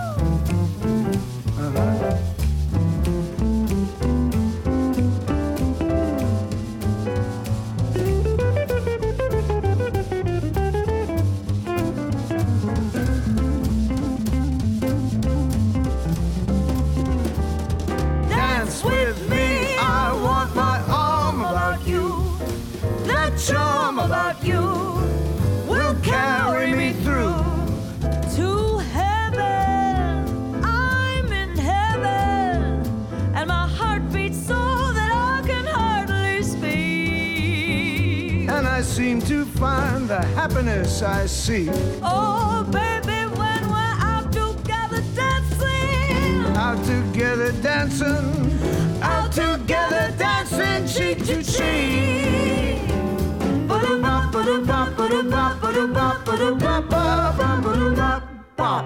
I. 41.03 41.27
Oh, 42.03 42.63
baby, 42.71 43.25
when 43.39 43.61
we're 43.73 43.95
out 44.11 44.31
together 44.31 45.01
dancing. 45.15 46.55
Out 46.55 46.77
together 46.85 47.51
dancing, 47.63 48.61
out 49.01 49.31
together 49.31 50.13
dancing 50.17 50.85
cheek 50.93 51.17
to 51.25 51.41
cheek. 51.41 52.85
Ba-da-bop, 53.67 54.31
ba-da-bop, 54.33 54.89
ba-da-bop, 54.97 55.61
ba-da-bop, 55.61 56.25
ba-da-bop, 56.25 56.89
ba-da-bop, 56.89 57.63
ba-da-bop, 57.63 58.21
bop. 58.57 58.85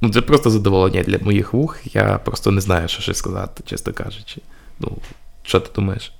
Ну, 0.00 0.10
це 0.10 0.20
просто 0.20 0.50
задоволення 0.50 1.02
для 1.02 1.18
моїх 1.18 1.52
вух. 1.52 1.96
Я 1.96 2.18
просто 2.24 2.50
не 2.50 2.60
знаю, 2.60 2.88
що 2.88 3.02
ще 3.02 3.14
сказати, 3.14 3.62
чесно 3.66 3.92
кажучи. 3.92 4.40
Ну, 4.80 4.96
що 5.42 5.60
ти 5.60 5.70
думаєш? 5.74 6.12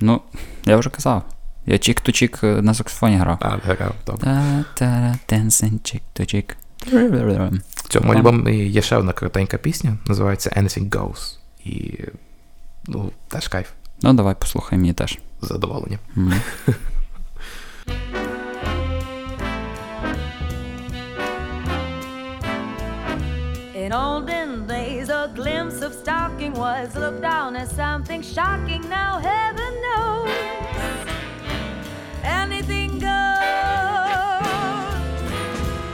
Ну, 0.00 0.20
я 0.64 0.76
вже 0.76 0.90
казав. 0.90 1.22
Я 1.70 1.78
Cheek 1.78 2.04
to 2.04 2.14
Cheek 2.14 2.40
е, 2.42 2.46
на 2.62 2.74
саксофоні 2.74 3.16
грав. 3.16 3.38
А, 3.40 3.48
грав, 3.48 3.94
добре. 4.06 4.30
Dancing 5.28 5.78
cheek 5.82 6.10
to 6.10 6.22
cheek. 6.22 6.56
В 6.86 7.88
цьому 7.88 8.12
альбомі 8.12 8.56
є 8.68 8.82
ще 8.82 8.96
одна 8.96 9.12
коротенька 9.12 9.58
пісня, 9.58 9.96
називається 10.06 10.50
Anything 10.56 10.88
Goes. 10.88 11.36
І 11.64 11.98
ну, 12.86 13.12
теж 13.28 13.48
кайф, 13.48 13.68
Ну, 14.02 14.12
давай 14.12 14.34
послухаємо 14.34 14.84
її 14.84 14.94
теж. 14.94 15.18
задоволення. 15.42 15.98
Мгм. 16.14 16.34
In 23.74 23.92
olden 23.92 24.66
days, 24.66 25.08
a 25.08 25.30
glimpse 25.34 25.80
of 25.82 25.92
stocking 25.94 26.52
was 26.52 26.94
looked 26.96 27.22
down 27.22 27.56
as 27.56 27.70
something 27.74 28.22
shocking. 28.22 28.82
Now, 28.88 29.18
heaven 29.18 29.72
knows 29.86 30.30
anything 32.30 32.98
goes. 32.98 33.10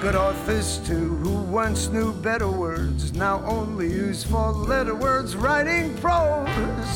Good 0.00 0.14
authors 0.14 0.78
too, 0.86 1.16
who 1.16 1.42
once 1.50 1.88
knew 1.88 2.12
better 2.12 2.48
words, 2.48 3.12
now 3.14 3.42
only 3.44 3.88
use 3.90 4.22
four 4.22 4.52
letter 4.52 4.94
words 4.94 5.34
writing 5.34 5.96
prose. 5.96 6.92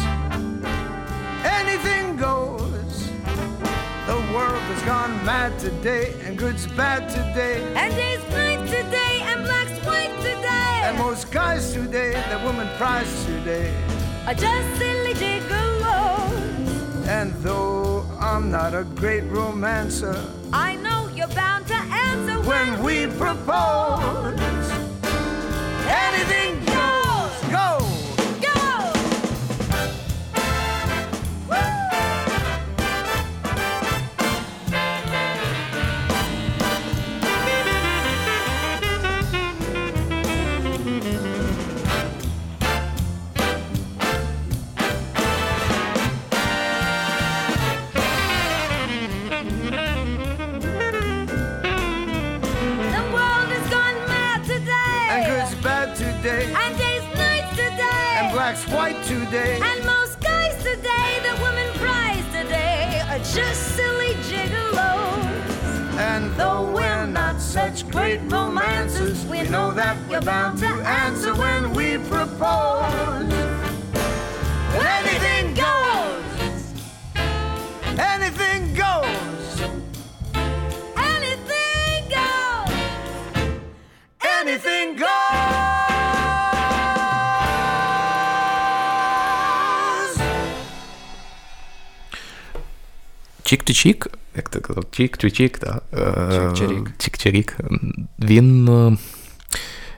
Anything 1.42 2.16
goes. 2.16 3.10
The 4.06 4.16
world 4.34 4.62
has 4.72 4.82
gone 4.82 5.12
mad 5.24 5.58
today, 5.58 6.14
and 6.24 6.36
good's 6.38 6.66
bad 6.68 7.08
today. 7.08 7.62
And 7.74 7.94
day's 7.94 8.22
night 8.30 8.62
today, 8.66 9.22
and 9.30 9.44
black's 9.44 9.78
white 9.86 10.14
today. 10.18 10.82
And 10.84 10.98
most 10.98 11.32
guys 11.32 11.72
today, 11.72 12.12
that 12.12 12.42
woman 12.44 12.68
prize 12.76 13.12
today. 13.24 13.72
are 14.26 14.34
just 14.34 14.68
silly 14.78 15.14
gigolos. 15.14 17.06
And 17.06 17.32
though 17.42 17.89
I'm 18.30 18.48
not 18.48 18.74
a 18.74 18.84
great 18.84 19.24
romancer, 19.24 20.14
I 20.52 20.76
know 20.76 21.10
you're 21.16 21.26
bound 21.34 21.66
to 21.66 21.74
answer 21.74 22.40
when 22.48 22.80
we 22.80 23.08
propose, 23.18 24.70
anything 25.84 26.64
goes. 26.64 27.50
Go! 27.50 27.78
go. 27.80 27.89
though 66.39 66.71
we're 66.71 67.05
not 67.05 67.41
such 67.41 67.89
great 67.89 68.21
romancers, 68.29 69.25
we 69.25 69.43
know 69.49 69.71
that 69.71 69.97
we're 70.07 70.21
bound 70.21 70.57
to 70.59 70.65
answer 70.65 71.33
when 71.35 71.73
we 71.73 71.97
propose. 71.97 73.33
Anything 74.95 75.53
goes! 75.53 76.73
Anything 77.97 78.73
goes! 78.73 79.61
Anything 80.95 82.07
goes. 82.09 82.71
Anything 84.21 84.95
goes! 84.95 85.15
Чік-то-чік, 93.43 94.07
як 94.36 94.48
ти 94.48 94.60
казав, 94.60 94.84
чік-то-чік, 94.90 95.58
так. 95.58 95.82
Чик-чирік. 95.92 96.86
Чік-чирік. 96.98 97.56
Він. 98.18 98.68
е, 98.68 98.96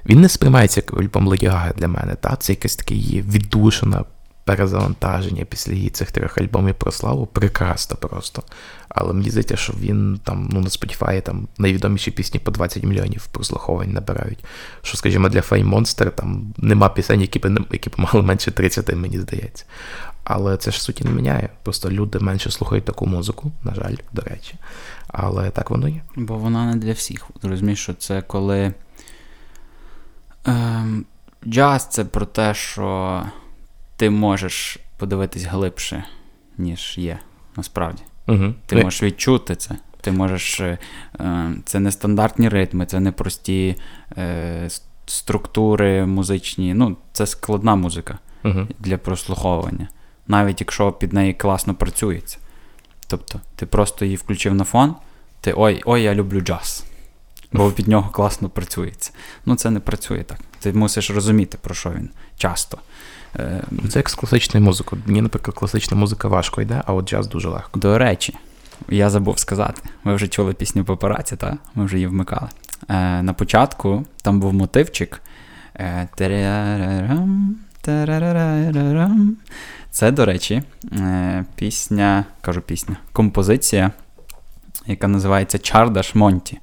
Він 0.06 0.20
не 0.20 0.28
сприймається 0.28 0.80
як 0.86 1.00
альбом 1.00 1.28
Леді 1.28 1.46
Гаги 1.46 1.72
для 1.76 1.88
мене. 1.88 2.14
Та? 2.14 2.36
Це 2.36 2.52
якесь 2.52 2.76
таке 2.76 2.94
її 2.94 3.22
віддушина, 3.22 4.04
перезавантаження 4.44 5.44
після 5.44 5.72
її 5.72 5.90
цих 5.90 6.10
трьох 6.12 6.38
альбомів 6.38 6.74
про 6.74 6.92
славу. 6.92 7.26
Прекрасно 7.26 7.96
просто. 7.96 8.42
Але 8.88 9.12
мені 9.12 9.30
здається, 9.30 9.56
що 9.56 9.72
він 9.80 10.20
там, 10.24 10.48
ну, 10.52 10.60
на 10.60 10.66
Spotify 10.66 11.22
там 11.22 11.48
найвідоміші 11.58 12.10
пісні 12.10 12.40
по 12.40 12.50
20 12.50 12.82
мільйонів 12.84 13.26
прослуховувань 13.26 13.92
набирають. 13.92 14.44
Що, 14.82 14.96
скажімо, 14.96 15.28
для 15.28 15.40
Fame 15.40 15.70
Monster 15.70 16.10
там 16.10 16.54
нема 16.58 16.88
пісень, 16.88 17.20
які 17.20 17.38
б, 17.38 17.58
які 17.72 17.90
б 17.90 17.92
мали 17.96 18.22
менше 18.22 18.50
30, 18.50 18.96
мені 18.96 19.18
здається. 19.18 19.64
Але 20.24 20.56
це 20.56 20.70
ж 20.70 20.82
суті 20.82 21.04
не 21.04 21.10
міняє. 21.10 21.48
Просто 21.62 21.90
люди 21.90 22.18
менше 22.18 22.50
слухають 22.50 22.84
таку 22.84 23.06
музику, 23.06 23.52
на 23.64 23.74
жаль, 23.74 23.94
до 24.12 24.22
речі. 24.22 24.54
Але 25.08 25.50
так 25.50 25.70
воно 25.70 25.88
є. 25.88 26.02
Бо 26.16 26.36
вона 26.36 26.66
не 26.66 26.76
для 26.76 26.92
всіх. 26.92 27.30
Розумієш, 27.42 27.82
що 27.82 27.94
це 27.94 28.22
коли 28.22 28.72
Ем, 30.46 31.04
джаз 31.46 31.86
це 31.90 32.04
про 32.04 32.26
те, 32.26 32.54
що 32.54 33.22
ти 33.96 34.10
можеш 34.10 34.78
подивитись 34.96 35.44
глибше, 35.44 36.04
ніж 36.58 36.98
є, 36.98 37.18
насправді. 37.56 38.02
Угу. 38.28 38.54
Ти 38.66 38.76
можеш 38.76 39.02
відчути 39.02 39.56
це. 39.56 39.76
Ти 40.00 40.12
можеш. 40.12 40.60
Е, 40.60 40.78
ем, 41.18 41.62
це 41.64 41.80
не 41.80 41.92
стандартні 41.92 42.48
ритми, 42.48 42.86
це 42.86 43.00
не 43.00 43.12
прості 43.12 43.76
е, 44.18 44.68
структури 45.06 46.06
музичні. 46.06 46.74
Ну, 46.74 46.96
це 47.12 47.26
складна 47.26 47.76
музика 47.76 48.18
угу. 48.44 48.66
для 48.78 48.98
прослуховування 48.98 49.88
навіть 50.28 50.60
якщо 50.60 50.92
під 50.92 51.12
неї 51.12 51.34
класно 51.34 51.74
працюється. 51.74 52.38
Тобто, 53.06 53.40
ти 53.56 53.66
просто 53.66 54.04
її 54.04 54.16
включив 54.16 54.54
на 54.54 54.64
фон, 54.64 54.94
ти 55.40 55.54
ой, 55.56 55.82
ой, 55.84 56.02
я 56.02 56.14
люблю 56.14 56.40
джаз. 56.40 56.84
Бо 57.52 57.70
під 57.70 57.88
нього 57.88 58.10
класно 58.10 58.48
працюється. 58.48 59.10
Ну, 59.46 59.54
це 59.54 59.70
не 59.70 59.80
працює 59.80 60.22
так. 60.22 60.38
Ти 60.60 60.72
мусиш 60.72 61.10
розуміти, 61.10 61.58
про 61.60 61.74
що 61.74 61.90
він 61.90 62.10
часто. 62.36 62.78
Е, 63.36 63.62
ну, 63.70 63.88
це 63.88 63.98
як 63.98 64.10
з 64.10 64.14
класичною 64.14 64.66
музикою. 64.66 65.02
Мені, 65.06 65.22
наприклад, 65.22 65.56
класична 65.56 65.96
музика 65.96 66.28
важко 66.28 66.62
йде, 66.62 66.82
а 66.86 66.94
от 66.94 67.10
джаз 67.10 67.28
дуже 67.28 67.48
легко. 67.48 67.80
До 67.80 67.98
речі, 67.98 68.34
я 68.88 69.10
забув 69.10 69.38
сказати. 69.38 69.82
Ми 70.04 70.14
вже 70.14 70.28
чули 70.28 70.52
пісню 70.52 70.84
папараці, 70.84 71.36
та? 71.36 71.56
Ми 71.74 71.84
вже 71.84 71.96
її 71.96 72.06
вмикали. 72.06 72.48
Е, 72.88 73.22
на 73.22 73.32
початку 73.32 74.04
там 74.22 74.40
був 74.40 74.54
мотивчик. 74.54 75.22
Е, 75.74 76.08
це, 79.92 80.10
до 80.10 80.24
речі, 80.24 80.62
е, 80.92 81.44
пісня, 81.54 82.24
кажу 82.40 82.60
пісня, 82.60 82.96
композиція, 83.12 83.90
яка 84.86 85.08
називається 85.08 85.58
Чардаш 85.58 86.14
Монті. 86.14 86.58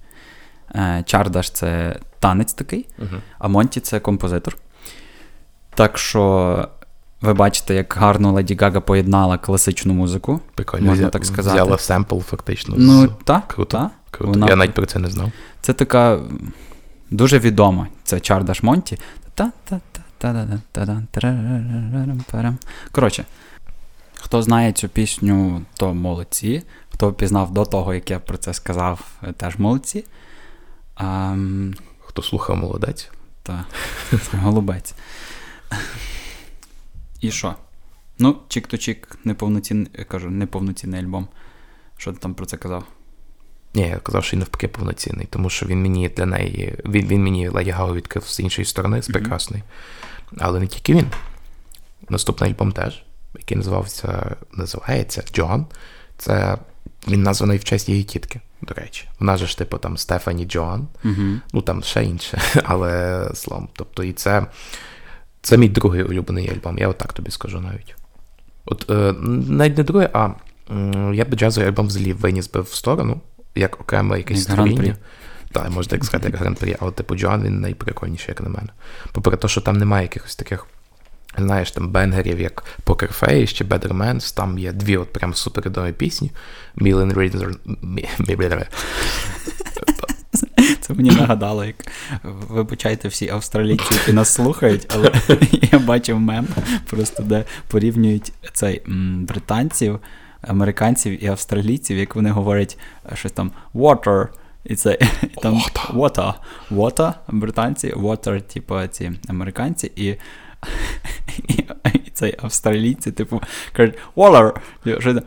Е, 0.76 1.04
Чардаш 1.06 1.52
це 1.52 2.00
танець 2.20 2.54
такий, 2.54 2.88
uh-huh. 3.00 3.20
а 3.40 3.48
Монті 3.48 3.80
це 3.80 4.00
композитор. 4.00 4.58
Так 5.76 5.98
що 5.98 6.68
ви 7.22 7.34
бачите, 7.34 7.76
як 7.76 7.96
гарно 8.00 8.32
Леді 8.32 8.56
Гага 8.56 8.80
поєднала 8.80 9.38
класичну 9.38 9.94
музику. 9.94 10.40
Прикольно, 10.56 10.86
можна 10.86 11.10
так 11.10 11.26
сказати. 11.26 11.62
Взяла 11.62 11.78
семпл, 11.78 12.20
фактично. 12.20 12.76
Ну, 12.78 13.08
так. 13.24 13.58
Та. 13.70 13.90
Вона... 14.20 14.48
Я 14.48 14.56
навіть 14.56 14.74
про 14.74 14.86
це 14.86 15.00
не 15.00 15.10
знав. 15.10 15.32
Це 15.62 15.74
така 15.74 16.20
дуже 17.12 17.40
відома, 17.40 17.88
це 18.04 18.20
Чардаш 18.20 18.64
Монті. 18.64 18.98
Та, 19.34 19.52
та, 19.64 19.80
Коротше, 22.92 23.26
хто 24.16 24.42
знає 24.42 24.72
цю 24.72 24.90
пісню, 24.90 25.62
то 25.74 25.94
молодці. 25.94 26.64
Хто 26.94 27.14
пізнав 27.14 27.54
до 27.54 27.66
того, 27.66 27.94
як 27.94 28.12
я 28.12 28.20
про 28.20 28.38
це 28.38 28.54
сказав, 28.54 29.12
теж 29.38 29.58
молодці. 29.58 30.06
А, 30.96 31.36
Хто 32.00 32.22
слухав 32.22 32.58
молодець? 32.58 33.12
Так, 33.44 33.66
голубець. 34.34 34.94
І 37.22 37.32
що? 37.32 37.56
Ну, 38.20 38.38
чік-то-чік, 38.48 39.18
неповноцінний, 39.24 39.88
кажу, 40.08 40.30
неповноцінний 40.30 41.02
альбом. 41.02 41.28
Що 41.98 42.14
ти 42.14 42.20
там 42.20 42.34
про 42.34 42.46
це 42.46 42.58
казав? 42.58 42.84
Ні, 43.74 43.82
я 43.82 43.98
казав, 43.98 44.24
що 44.24 44.34
він 44.36 44.40
навпаки 44.40 44.68
повноцінний, 44.68 45.28
тому 45.30 45.50
що 45.50 45.66
він 45.66 45.82
мені 45.82 46.10
для 46.10 46.26
неї, 46.26 46.76
він 46.86 47.08
він 47.08 47.24
мені 47.24 47.50
Леді 47.50 47.72
Гагу 47.72 47.94
відкрив 47.94 48.24
з 48.24 48.40
іншої 48.40 48.66
сторони, 48.66 49.02
з 49.02 49.08
прекрасний. 49.08 49.62
Mm-hmm. 49.62 49.99
Але 50.38 50.60
не 50.60 50.68
тільки 50.68 50.94
він. 50.94 51.08
Наступний 52.10 52.50
альбом 52.52 52.72
теж, 52.72 53.04
який 53.40 53.58
називався, 53.58 54.36
називається 54.54 55.24
Джон. 55.34 55.66
Це 56.18 56.58
він 57.08 57.24
названий 57.24 57.58
в 57.58 57.64
честь 57.64 57.90
її 57.90 58.04
тітки, 58.04 58.42
до 58.62 58.74
речі. 58.74 59.08
Вона 59.20 59.38
же 59.38 59.48
ж, 59.48 59.58
типу, 59.58 59.78
там 59.78 59.98
Стефані 59.98 60.46
Джоан, 60.46 60.88
ну 61.54 61.62
там 61.62 61.84
ще 61.84 62.04
інше, 62.04 62.42
але 62.64 63.24
словом. 63.34 63.70
Тобто, 63.74 64.04
і 64.04 64.14
це, 64.14 64.46
це 65.42 65.58
мій 65.58 65.70
другий 65.70 66.04
улюблений 66.04 66.50
альбом, 66.50 66.78
я 66.78 66.88
отак 66.88 67.14
тобі 67.14 67.32
скажу 67.32 67.60
навіть. 67.62 67.96
От 68.66 68.90
е, 68.90 69.14
навіть 69.48 69.78
не 69.78 69.84
другий, 69.84 70.08
а 70.14 70.30
м, 70.72 71.14
я 71.14 71.26
б 71.26 71.36
джазовий 71.36 71.70
альбом 71.70 71.88
взагалі 71.88 72.14
виніс 72.14 72.50
би 72.50 72.62
в 72.62 72.70
сторону, 72.70 73.22
як 73.56 73.82
окреме 73.82 74.18
якесь 74.18 74.38
Як 74.38 74.44
створіння. 74.52 74.96
Так, 75.52 75.70
можна 75.70 75.90
так 75.90 76.06
сказати, 76.06 76.30
як 76.30 76.42
гран-прі, 76.42 76.76
але 76.80 76.92
типу 76.92 77.16
Джоан 77.16 77.44
він 77.44 77.60
найприкольніший, 77.60 78.30
як 78.30 78.42
на 78.42 78.50
мене. 78.50 78.70
Попри 79.12 79.38
те, 79.38 79.48
що 79.48 79.62
там 79.62 79.78
немає 79.78 80.04
якихось 80.04 80.36
таких, 80.36 80.66
знаєш, 81.38 81.72
там 81.72 81.90
бенгерів, 81.90 82.40
як 82.40 82.64
Poker 82.86 83.20
Face 83.20 83.54
чи 83.54 83.64
Better 83.64 83.94
Mans, 83.94 84.36
там 84.36 84.60
є 84.60 84.72
дві 84.72 84.98
от 84.98 85.14
прям 85.14 85.34
супервідомі 85.34 85.92
пісні. 85.92 86.32
Million 86.78 87.14
Reasons... 87.14 87.56
Це 90.82 90.94
мені 90.94 91.12
нагадало, 91.12 91.66
як 91.66 91.76
вибачайте 92.24 93.08
всі 93.08 93.30
австралійці, 93.30 93.84
які 93.92 94.14
нас 94.14 94.34
слухають, 94.34 94.96
але 94.96 95.12
я 95.72 95.80
бачив 95.80 96.20
мем, 96.20 96.48
просто 96.90 97.24
де 97.24 97.44
порівнюють 97.68 98.34
цей 98.54 98.82
м, 98.88 99.26
британців, 99.26 100.00
американців 100.42 101.24
і 101.24 101.28
австралійців, 101.28 101.98
як 101.98 102.16
вони 102.16 102.32
говорять 102.32 102.78
щось 103.14 103.32
там 103.32 103.52
water. 103.74 104.28
І 104.66 104.76
це 104.76 104.98
там 105.42 105.62
water. 105.94 106.34
water, 106.72 107.14
британці, 107.28 107.94
water, 107.94 108.42
типу 108.42 108.88
ці 108.92 109.12
американці, 109.28 109.92
і, 109.96 110.06
і, 111.48 111.66
і 111.94 112.10
цей 112.14 112.36
австралійці, 112.42 113.12
типу, 113.12 113.42
кажуть 113.74 113.96
water, 114.16 114.54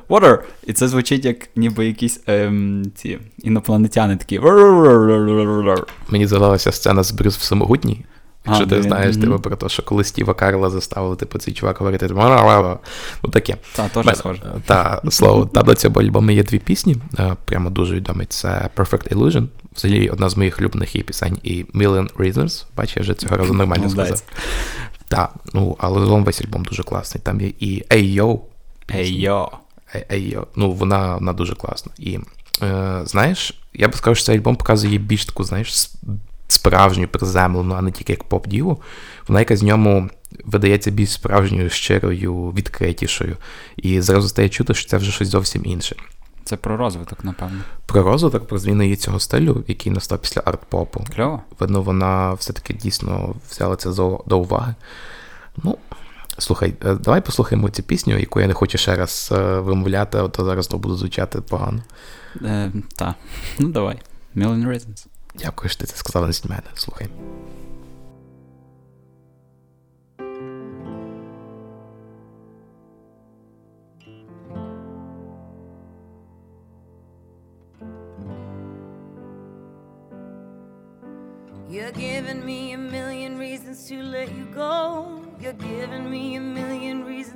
water. 0.08 0.38
І 0.66 0.72
це 0.72 0.88
звучить 0.88 1.24
як 1.24 1.48
ніби 1.56 1.86
якісь 1.86 2.20
ем, 2.26 2.84
ці 2.94 3.18
інопланетяни 3.38 4.16
такі. 4.16 4.38
Мені 6.08 6.26
згадалася 6.26 6.72
сцена 6.72 7.02
з 7.02 7.12
Брюс 7.12 7.36
всемогутній. 7.36 8.04
Якщо 8.46 8.64
А, 8.64 8.66
ти 8.66 8.74
блін, 8.74 8.82
знаєш, 8.82 9.16
типу, 9.16 9.38
про 9.38 9.56
те, 9.56 9.68
що 9.68 9.82
коли 9.82 10.04
Стіва 10.04 10.34
Карла 10.34 10.70
заставили, 10.70 11.16
типу, 11.16 11.38
цей 11.38 11.54
чувак 11.54 11.78
говорити, 11.78 12.08
типу, 12.08 12.20
ну 13.22 13.30
таке. 13.30 13.56
Та, 13.76 13.88
теж 13.88 14.16
схоже. 14.16 14.42
Та, 14.66 15.02
слово, 15.10 15.46
там 15.46 15.64
до 15.64 15.74
цього 15.74 16.00
альбому 16.00 16.30
є 16.30 16.42
дві 16.42 16.58
пісні, 16.58 16.96
е, 17.18 17.36
прямо 17.44 17.70
дуже 17.70 17.94
відомі. 17.94 18.24
Це 18.24 18.68
Perfect 18.76 19.14
Illusion, 19.14 19.46
взагалі 19.76 20.08
одна 20.08 20.28
з 20.28 20.36
моїх 20.36 20.58
улюблених 20.58 20.94
її 20.94 21.04
пісень, 21.04 21.38
і 21.42 21.64
Million 21.64 22.12
Reasons. 22.12 22.64
Бачиш, 22.76 22.96
я 22.96 23.02
вже 23.02 23.14
цього 23.14 23.36
разу 23.36 23.54
нормально 23.54 23.90
сказав. 23.90 24.22
Так, 25.08 25.34
ну, 25.52 25.76
але 25.80 26.00
загалом 26.00 26.24
весь 26.24 26.42
альбом 26.42 26.64
дуже 26.64 26.82
класний. 26.82 27.22
Там 27.24 27.40
є 27.40 27.52
і 27.60 27.84
Ей 27.92 28.12
Йо. 28.12 28.38
Ей 28.94 29.20
йо. 29.20 29.50
Ей- 29.94 30.06
Ей 30.12 30.28
Йо. 30.30 30.46
Ну, 30.56 30.72
вона, 30.72 31.14
вона 31.14 31.32
дуже 31.32 31.54
класна. 31.54 31.92
І 31.98 32.18
е, 32.62 33.00
знаєш, 33.04 33.60
я 33.74 33.88
б 33.88 33.94
сказав, 33.94 34.16
що 34.16 34.26
цей 34.26 34.36
альбом 34.38 34.56
показує 34.56 34.98
більш 34.98 35.24
таку, 35.24 35.44
знаєш, 35.44 35.90
справжню 36.52 37.08
приземлену, 37.08 37.74
а 37.74 37.82
не 37.82 37.92
тільки 37.92 38.12
як 38.12 38.24
поп-діву. 38.24 38.82
Вона 39.28 39.40
якась 39.40 39.62
в 39.62 39.64
ньому 39.64 40.10
видається 40.44 40.90
більш 40.90 41.12
справжньою, 41.12 41.70
щирою, 41.70 42.50
відкритішою. 42.50 43.36
І 43.76 44.00
зразу 44.00 44.28
стає 44.28 44.48
чути, 44.48 44.74
що 44.74 44.88
це 44.88 44.96
вже 44.96 45.12
щось 45.12 45.28
зовсім 45.28 45.62
інше. 45.64 45.96
Це 46.44 46.56
про 46.56 46.76
розвиток, 46.76 47.24
напевно. 47.24 47.60
Про 47.86 48.02
розвиток, 48.02 48.46
про 48.46 48.58
зміну 48.58 48.82
її 48.82 48.96
цього 48.96 49.20
стилю, 49.20 49.64
який 49.68 49.92
настав 49.92 50.18
після 50.18 50.40
арт-попу. 50.40 51.04
Кльово. 51.16 51.42
Видно, 51.58 51.82
вона 51.82 52.32
все-таки 52.32 52.74
дійсно 52.74 53.34
взяла 53.50 53.76
це 53.76 53.90
до 54.26 54.38
уваги. 54.38 54.74
Ну, 55.64 55.78
слухай, 56.38 56.74
е, 56.84 56.94
давай 56.94 57.20
послухаємо 57.20 57.68
цю 57.68 57.82
пісню, 57.82 58.18
яку 58.18 58.40
я 58.40 58.46
не 58.46 58.54
хочу 58.54 58.78
ще 58.78 58.96
раз 58.96 59.28
е, 59.32 59.60
вимовляти, 59.60 60.18
а 60.18 60.28
то 60.28 60.44
зараз 60.44 60.66
то 60.66 60.78
буде 60.78 60.94
звучати 60.94 61.40
погано. 61.40 61.82
Е, 62.42 62.72
та. 62.96 63.14
Ну 63.58 63.68
давай. 63.68 64.02
Million 64.36 64.68
Reasons. 64.68 65.06
Дякую, 65.35 65.69
що 65.69 65.79
ти 65.79 65.85
це 65.85 65.95
сказала 65.95 66.27
не 66.27 66.49
мене. 66.49 66.67
Слухай. 66.75 67.07
You're 81.69 81.91
giving 81.91 82.45
me 82.45 82.71
a 82.73 82.77
million 82.77 83.37
reasons 83.37 83.87
to 83.89 84.01
let 84.01 84.29
you 84.37 84.45
go. 84.55 85.21
You're 85.39 85.53
giving 85.53 86.09
me 86.09 86.35
a 86.37 86.41
million 86.41 87.03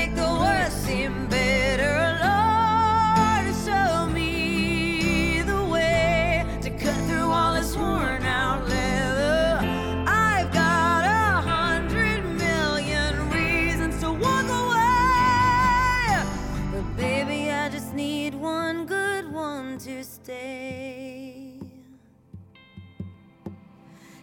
make 0.00 0.14
the 0.14 0.32
worst 0.42 0.86
seem 0.86 1.29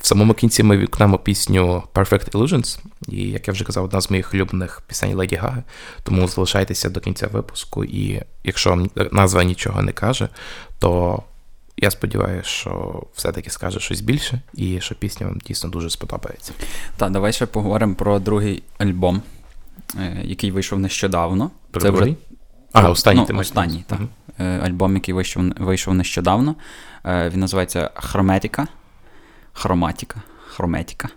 В 0.00 0.08
самому 0.08 0.34
кінці 0.34 0.62
ми 0.62 0.76
вікнемо 0.76 1.18
пісню 1.18 1.82
Perfect 1.94 2.30
Illusions, 2.30 2.78
і, 3.08 3.30
як 3.30 3.48
я 3.48 3.52
вже 3.52 3.64
казав, 3.64 3.84
одна 3.84 4.00
з 4.00 4.10
моїх 4.10 4.34
улюблених 4.34 4.82
пісень 4.86 5.14
Леді 5.14 5.36
Гаги. 5.36 5.62
Тому 6.02 6.28
залишайтеся 6.28 6.90
до 6.90 7.00
кінця 7.00 7.26
випуску, 7.26 7.84
і 7.84 8.22
якщо 8.44 8.86
назва 9.12 9.44
нічого 9.44 9.82
не 9.82 9.92
каже, 9.92 10.28
то 10.78 11.22
я 11.76 11.90
сподіваюся, 11.90 12.48
що 12.48 13.02
все-таки 13.14 13.50
скаже 13.50 13.80
щось 13.80 14.00
більше, 14.00 14.40
і 14.54 14.80
що 14.80 14.94
пісня 14.94 15.26
вам 15.26 15.38
дійсно 15.38 15.70
дуже 15.70 15.90
сподобається. 15.90 16.52
Та, 16.96 17.08
давай 17.08 17.32
ще 17.32 17.46
поговоримо 17.46 17.94
про 17.94 18.18
другий 18.18 18.62
альбом, 18.78 19.22
е, 19.98 20.20
який 20.24 20.50
вийшов 20.50 20.78
нещодавно. 20.78 21.50
Про 21.70 21.80
Це 21.80 21.90
вже? 21.90 22.14
А, 22.72 22.90
останній 22.90 23.20
ну, 23.20 23.26
ти 23.26 23.32
останній, 23.32 23.84
так. 23.86 24.00
Е, 24.38 24.44
Альбом, 24.44 24.94
який 24.94 25.14
вийшов, 25.14 25.42
вийшов 25.58 25.94
нещодавно. 25.94 26.54
Е, 27.04 27.30
Він 27.30 27.40
називається 27.40 27.90
Хрометіка. 27.94 28.66
Хроматіка. 29.52 30.22
Хрометіка. 30.46 31.08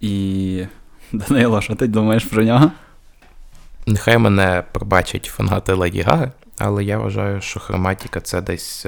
І. 0.00 0.66
Данило, 1.12 1.60
що 1.60 1.74
ти 1.74 1.86
думаєш 1.86 2.24
про 2.24 2.44
нього? 2.44 2.70
Нехай 3.86 4.18
мене 4.18 4.64
пробачать 4.72 5.24
фанати 5.24 5.72
Леді 5.72 6.02
Гаги, 6.02 6.32
але 6.58 6.84
я 6.84 6.98
вважаю, 6.98 7.40
що 7.40 7.60
хроматіка 7.60 8.20
це 8.20 8.40
десь, 8.40 8.86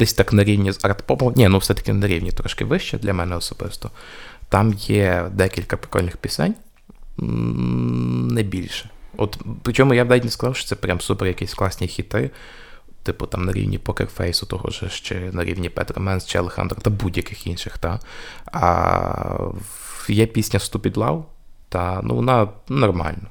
десь 0.00 0.12
так 0.12 0.32
на 0.32 0.44
рівні 0.44 0.72
з 0.72 0.84
арт-попом. 0.84 1.32
Ні, 1.36 1.48
ну 1.48 1.58
все-таки 1.58 1.92
на 1.92 2.06
рівні 2.06 2.32
трошки 2.32 2.64
вище 2.64 2.98
для 2.98 3.12
мене 3.12 3.36
особисто. 3.36 3.90
Там 4.48 4.74
є 4.74 5.30
декілька 5.32 5.76
прикольних 5.76 6.16
пісень, 6.16 6.54
не 7.16 8.42
більше. 8.42 8.90
От, 9.16 9.38
причому 9.62 9.94
я 9.94 10.04
б 10.04 10.08
навіть 10.08 10.24
не 10.24 10.30
сказав, 10.30 10.56
що 10.56 10.66
це 10.66 10.76
прям 10.76 11.00
супер 11.00 11.28
якісь 11.28 11.54
класні 11.54 11.86
хіти. 11.88 12.30
Типу 13.02 13.26
там 13.26 13.44
на 13.44 13.52
рівні 13.52 13.78
Покерфейсу, 13.78 14.46
того 14.46 14.70
ж 14.70 14.88
чи 14.88 15.14
на 15.14 15.44
рівні 15.44 15.68
Петра 15.68 16.02
Менс 16.02 16.26
чи 16.26 16.38
Алехандро 16.38 16.80
та 16.82 16.90
будь-яких 16.90 17.46
інших. 17.46 17.78
Та. 17.78 18.00
А 18.52 19.50
є 20.08 20.26
пісня 20.26 20.58
Stupid 20.58 20.94
Love, 20.94 21.24
та 21.68 22.00
ну 22.02 22.14
вона 22.14 22.48
нормальна. 22.68 23.29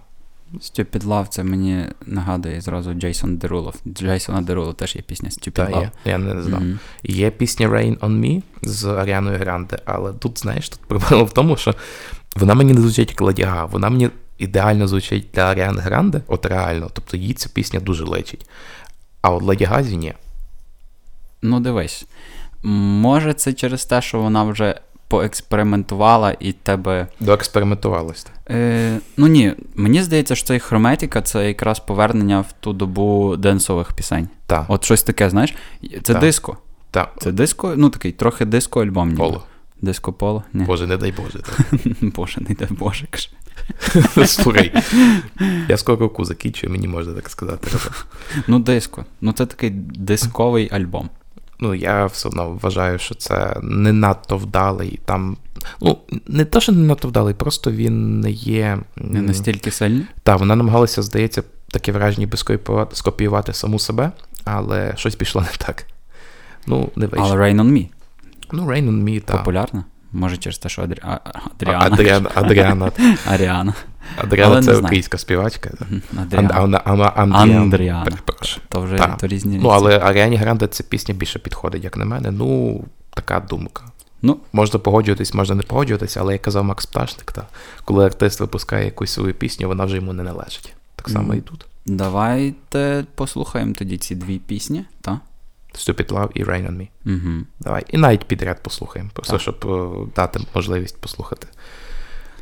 Stupid 0.53 1.03
Love, 1.03 1.27
це 1.27 1.43
мені 1.43 1.85
нагадує 2.05 2.61
зразу 2.61 2.93
Джейсон 2.93 3.37
Деруло. 3.37 3.73
Джейсона 3.87 4.41
Деруло 4.41 4.73
теж 4.73 4.95
є 4.95 5.01
пісня 5.01 5.29
Stupid 5.29 5.51
Та 5.51 5.65
Love. 5.65 5.81
є, 5.81 5.91
я 6.05 6.17
не 6.17 6.41
знав. 6.43 6.61
Мгм. 6.61 6.79
Є 7.03 7.31
пісня 7.31 7.67
Rain 7.67 7.97
on 7.97 8.19
Me 8.19 8.41
з 8.61 8.85
Аріаною 8.85 9.37
Гранде, 9.37 9.79
але 9.85 10.13
тут, 10.13 10.39
знаєш, 10.39 10.69
тут 10.69 10.79
проблема 10.79 11.23
в 11.23 11.33
тому, 11.33 11.57
що 11.57 11.75
вона 12.35 12.53
мені 12.53 12.73
не 12.73 12.81
звучить 12.81 13.09
як 13.09 13.21
Леді 13.21 13.43
Гага, 13.43 13.65
вона 13.65 13.89
мені 13.89 14.09
ідеально 14.37 14.87
звучить 14.87 15.27
для 15.33 15.41
Аріани 15.41 15.81
Гранде, 15.81 16.21
от 16.27 16.45
реально, 16.45 16.89
тобто 16.93 17.17
їй 17.17 17.33
ця 17.33 17.49
пісня 17.49 17.79
дуже 17.79 18.05
лечить. 18.05 18.49
А 19.21 19.29
от 19.31 19.43
Леді 19.43 19.65
Газі 19.65 19.97
ні. 19.97 20.13
Ну, 21.41 21.59
дивись. 21.59 22.05
Може, 22.63 23.33
це 23.33 23.53
через 23.53 23.85
те, 23.85 24.01
що 24.01 24.19
вона 24.19 24.43
вже 24.43 24.79
поекспериментувала 25.07 26.35
і 26.39 26.51
тебе. 26.51 27.07
Доекспериментувалась. 27.19 28.27
Е, 28.49 28.99
ну 29.17 29.27
ні, 29.27 29.53
мені 29.75 30.03
здається, 30.03 30.35
що 30.35 30.47
цей 30.47 30.59
хрометіка 30.59 31.21
це 31.21 31.47
якраз 31.47 31.79
повернення 31.79 32.39
в 32.39 32.51
ту 32.59 32.73
добу 32.73 33.35
денсових 33.37 33.93
пісень. 33.93 34.29
Так. 34.45 34.65
От 34.67 34.83
щось 34.85 35.03
таке, 35.03 35.29
знаєш, 35.29 35.55
це 36.03 36.13
Так. 36.13 36.19
диско. 36.19 36.57
Так. 36.91 37.13
Це 37.19 37.31
диско, 37.31 37.73
ну 37.77 37.89
такий 37.89 38.11
трохи 38.11 38.45
диско-альбом. 38.45 39.05
ніби. 39.05 39.17
Поло. 39.17 39.43
Диско 39.81 40.13
поло? 40.13 40.43
Ні. 40.53 40.63
Боже, 40.63 40.87
не 40.87 40.97
дай 40.97 41.11
Боже. 41.11 41.39
Так. 41.39 41.59
Боже, 42.01 42.41
не 42.49 42.55
дай 42.55 42.67
Боже. 42.71 43.07
каже. 43.09 43.29
Слухай, 44.27 44.73
я 45.69 45.77
скоро 45.77 45.97
року 45.97 46.25
закінчую, 46.25 46.71
мені 46.71 46.87
можна 46.87 47.13
так 47.13 47.29
сказати. 47.29 47.67
Ну, 48.47 48.59
диско. 48.59 49.05
Ну, 49.21 49.31
це 49.31 49.45
такий 49.45 49.69
дисковий 49.69 50.69
альбом. 50.71 51.09
Ну, 51.59 51.73
я 51.73 52.05
все 52.05 52.29
одно 52.29 52.59
вважаю, 52.61 52.99
що 52.99 53.15
це 53.15 53.55
не 53.61 53.93
надто 53.93 54.37
вдалий. 54.37 54.99
Там, 55.05 55.37
ну, 55.81 55.97
не 56.27 56.45
те, 56.45 56.61
що 56.61 56.71
не 56.71 56.87
надто 56.87 57.07
вдалий, 57.07 57.33
просто 57.33 57.71
він 57.71 58.19
не 58.19 58.31
є. 58.31 58.77
Не 58.95 59.21
настільки 59.21 59.71
сильний. 59.71 60.05
Так, 60.23 60.39
вона 60.39 60.55
намагалася, 60.55 61.01
здається, 61.01 61.43
таке 61.71 61.91
враження 61.91 62.19
ніби 62.19 62.37
скопіювати, 62.37 62.95
скопіювати 62.95 63.53
саму 63.53 63.79
себе, 63.79 64.11
але 64.45 64.93
щось 64.95 65.15
пішло 65.15 65.41
не 65.41 65.65
так. 65.65 65.85
Ну, 66.67 66.89
не 66.95 67.07
вийшло. 67.07 67.29
Але 67.31 67.35
Rain 67.41 67.55
on 67.61 67.71
Me 67.71 67.87
Ну, 68.51 68.65
Rain 68.65 68.89
on 68.89 69.03
Me, 69.03 69.21
так. 69.21 69.37
популярна. 69.37 69.83
Може, 70.11 70.37
через 70.37 70.57
те, 70.57 70.69
що 70.69 70.81
Адрі... 70.81 70.99
Адріана. 71.59 72.29
Адріана, 72.35 72.91
Адріана. 73.25 73.73
Адріана 74.17 74.63
це 74.63 74.77
українська 74.77 75.17
співачка. 75.17 75.69
Андріана. 77.61 78.17
То 78.69 78.81
вже 78.81 79.15
то 79.19 79.27
різні. 79.27 79.59
Ну, 79.63 79.69
але 79.69 79.99
Аріані 79.99 80.35
Гранде 80.35 80.67
ця 80.67 80.83
пісня 80.83 81.13
більше 81.13 81.39
підходить, 81.39 81.83
як 81.83 81.97
на 81.97 82.05
мене. 82.05 82.31
Ну, 82.31 82.83
така 83.09 83.39
думка. 83.39 83.83
Ну, 84.21 84.37
Можна 84.53 84.79
погоджуватись, 84.79 85.33
можна 85.33 85.55
не 85.55 85.63
погоджуватися, 85.63 86.19
але 86.19 86.33
як 86.33 86.41
казав 86.41 86.63
Макс 86.63 86.85
Пташник, 86.85 87.31
та, 87.31 87.47
коли 87.85 88.05
артист 88.05 88.39
випускає 88.39 88.85
якусь 88.85 89.11
свою 89.11 89.33
пісню, 89.33 89.67
вона 89.67 89.85
вже 89.85 89.95
йому 89.95 90.13
не 90.13 90.23
належить. 90.23 90.73
Так 90.95 91.09
само 91.09 91.35
і 91.35 91.41
тут. 91.41 91.65
давайте 91.85 93.05
послухаємо 93.15 93.73
тоді 93.73 93.97
ці 93.97 94.15
дві 94.15 94.37
пісні, 94.37 94.85
так? 95.01 95.17
Stupid 95.75 96.07
Love 96.07 96.29
і 96.33 96.43
Rain 96.43 96.67
on 96.67 96.77
Me. 96.77 96.87
Угу. 97.05 97.45
Давай. 97.59 97.85
І 97.89 97.97
навіть 97.97 98.23
підряд 98.23 98.63
послухаємо, 98.63 99.11
просто 99.13 99.33
Так. 99.33 99.41
щоб 99.41 99.65
е, 99.65 100.07
дати 100.15 100.39
можливість 100.55 101.01
послухати 101.01 101.47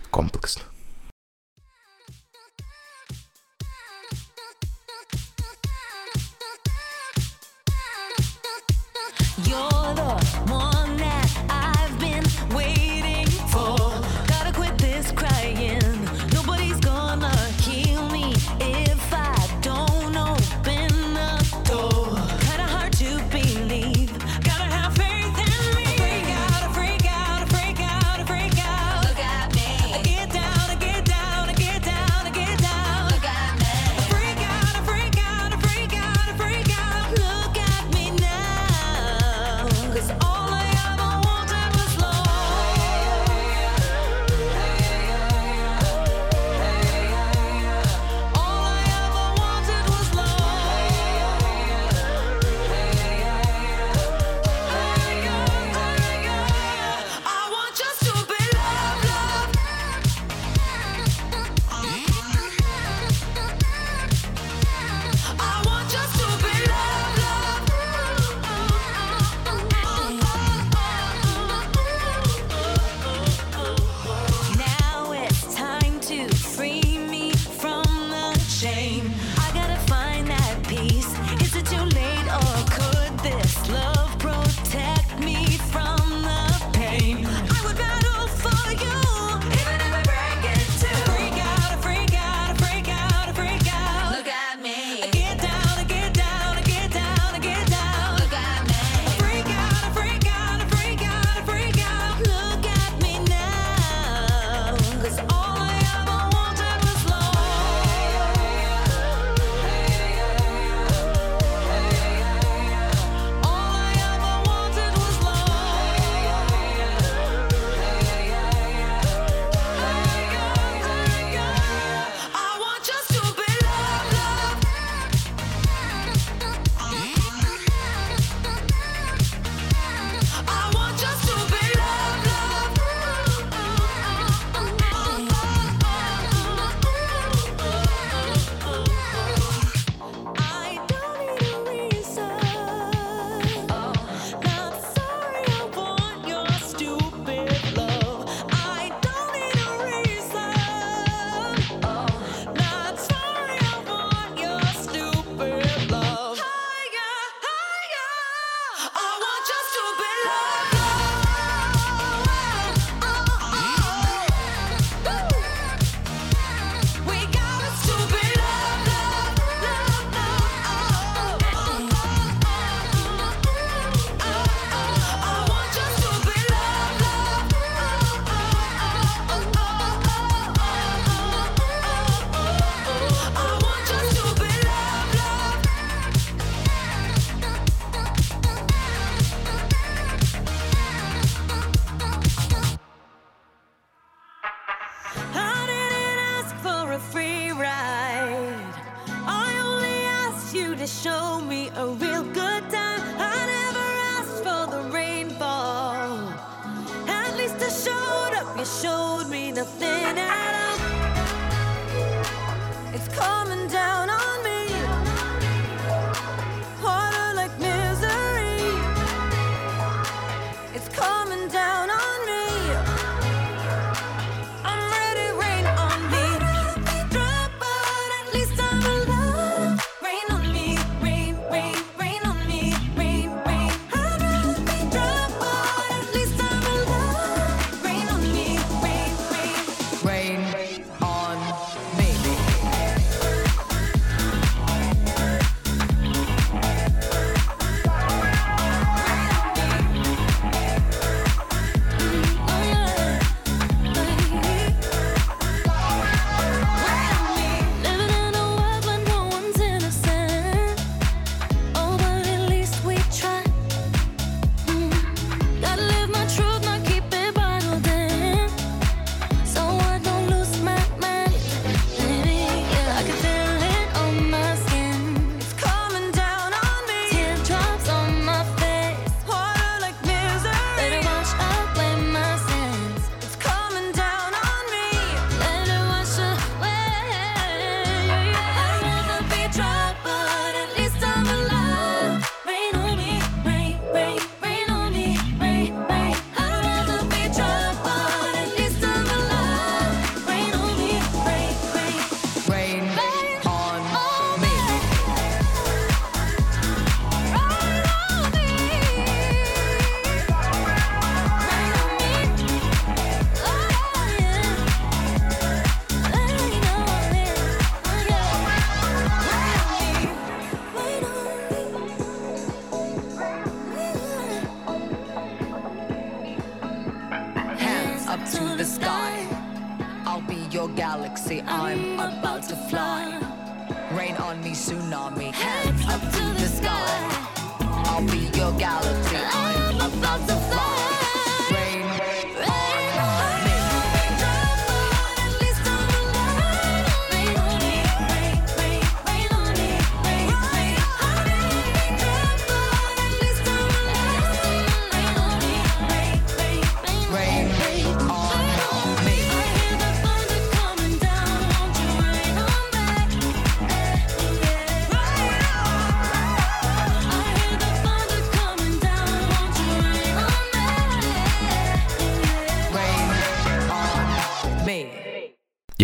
комплексно. 0.09 0.63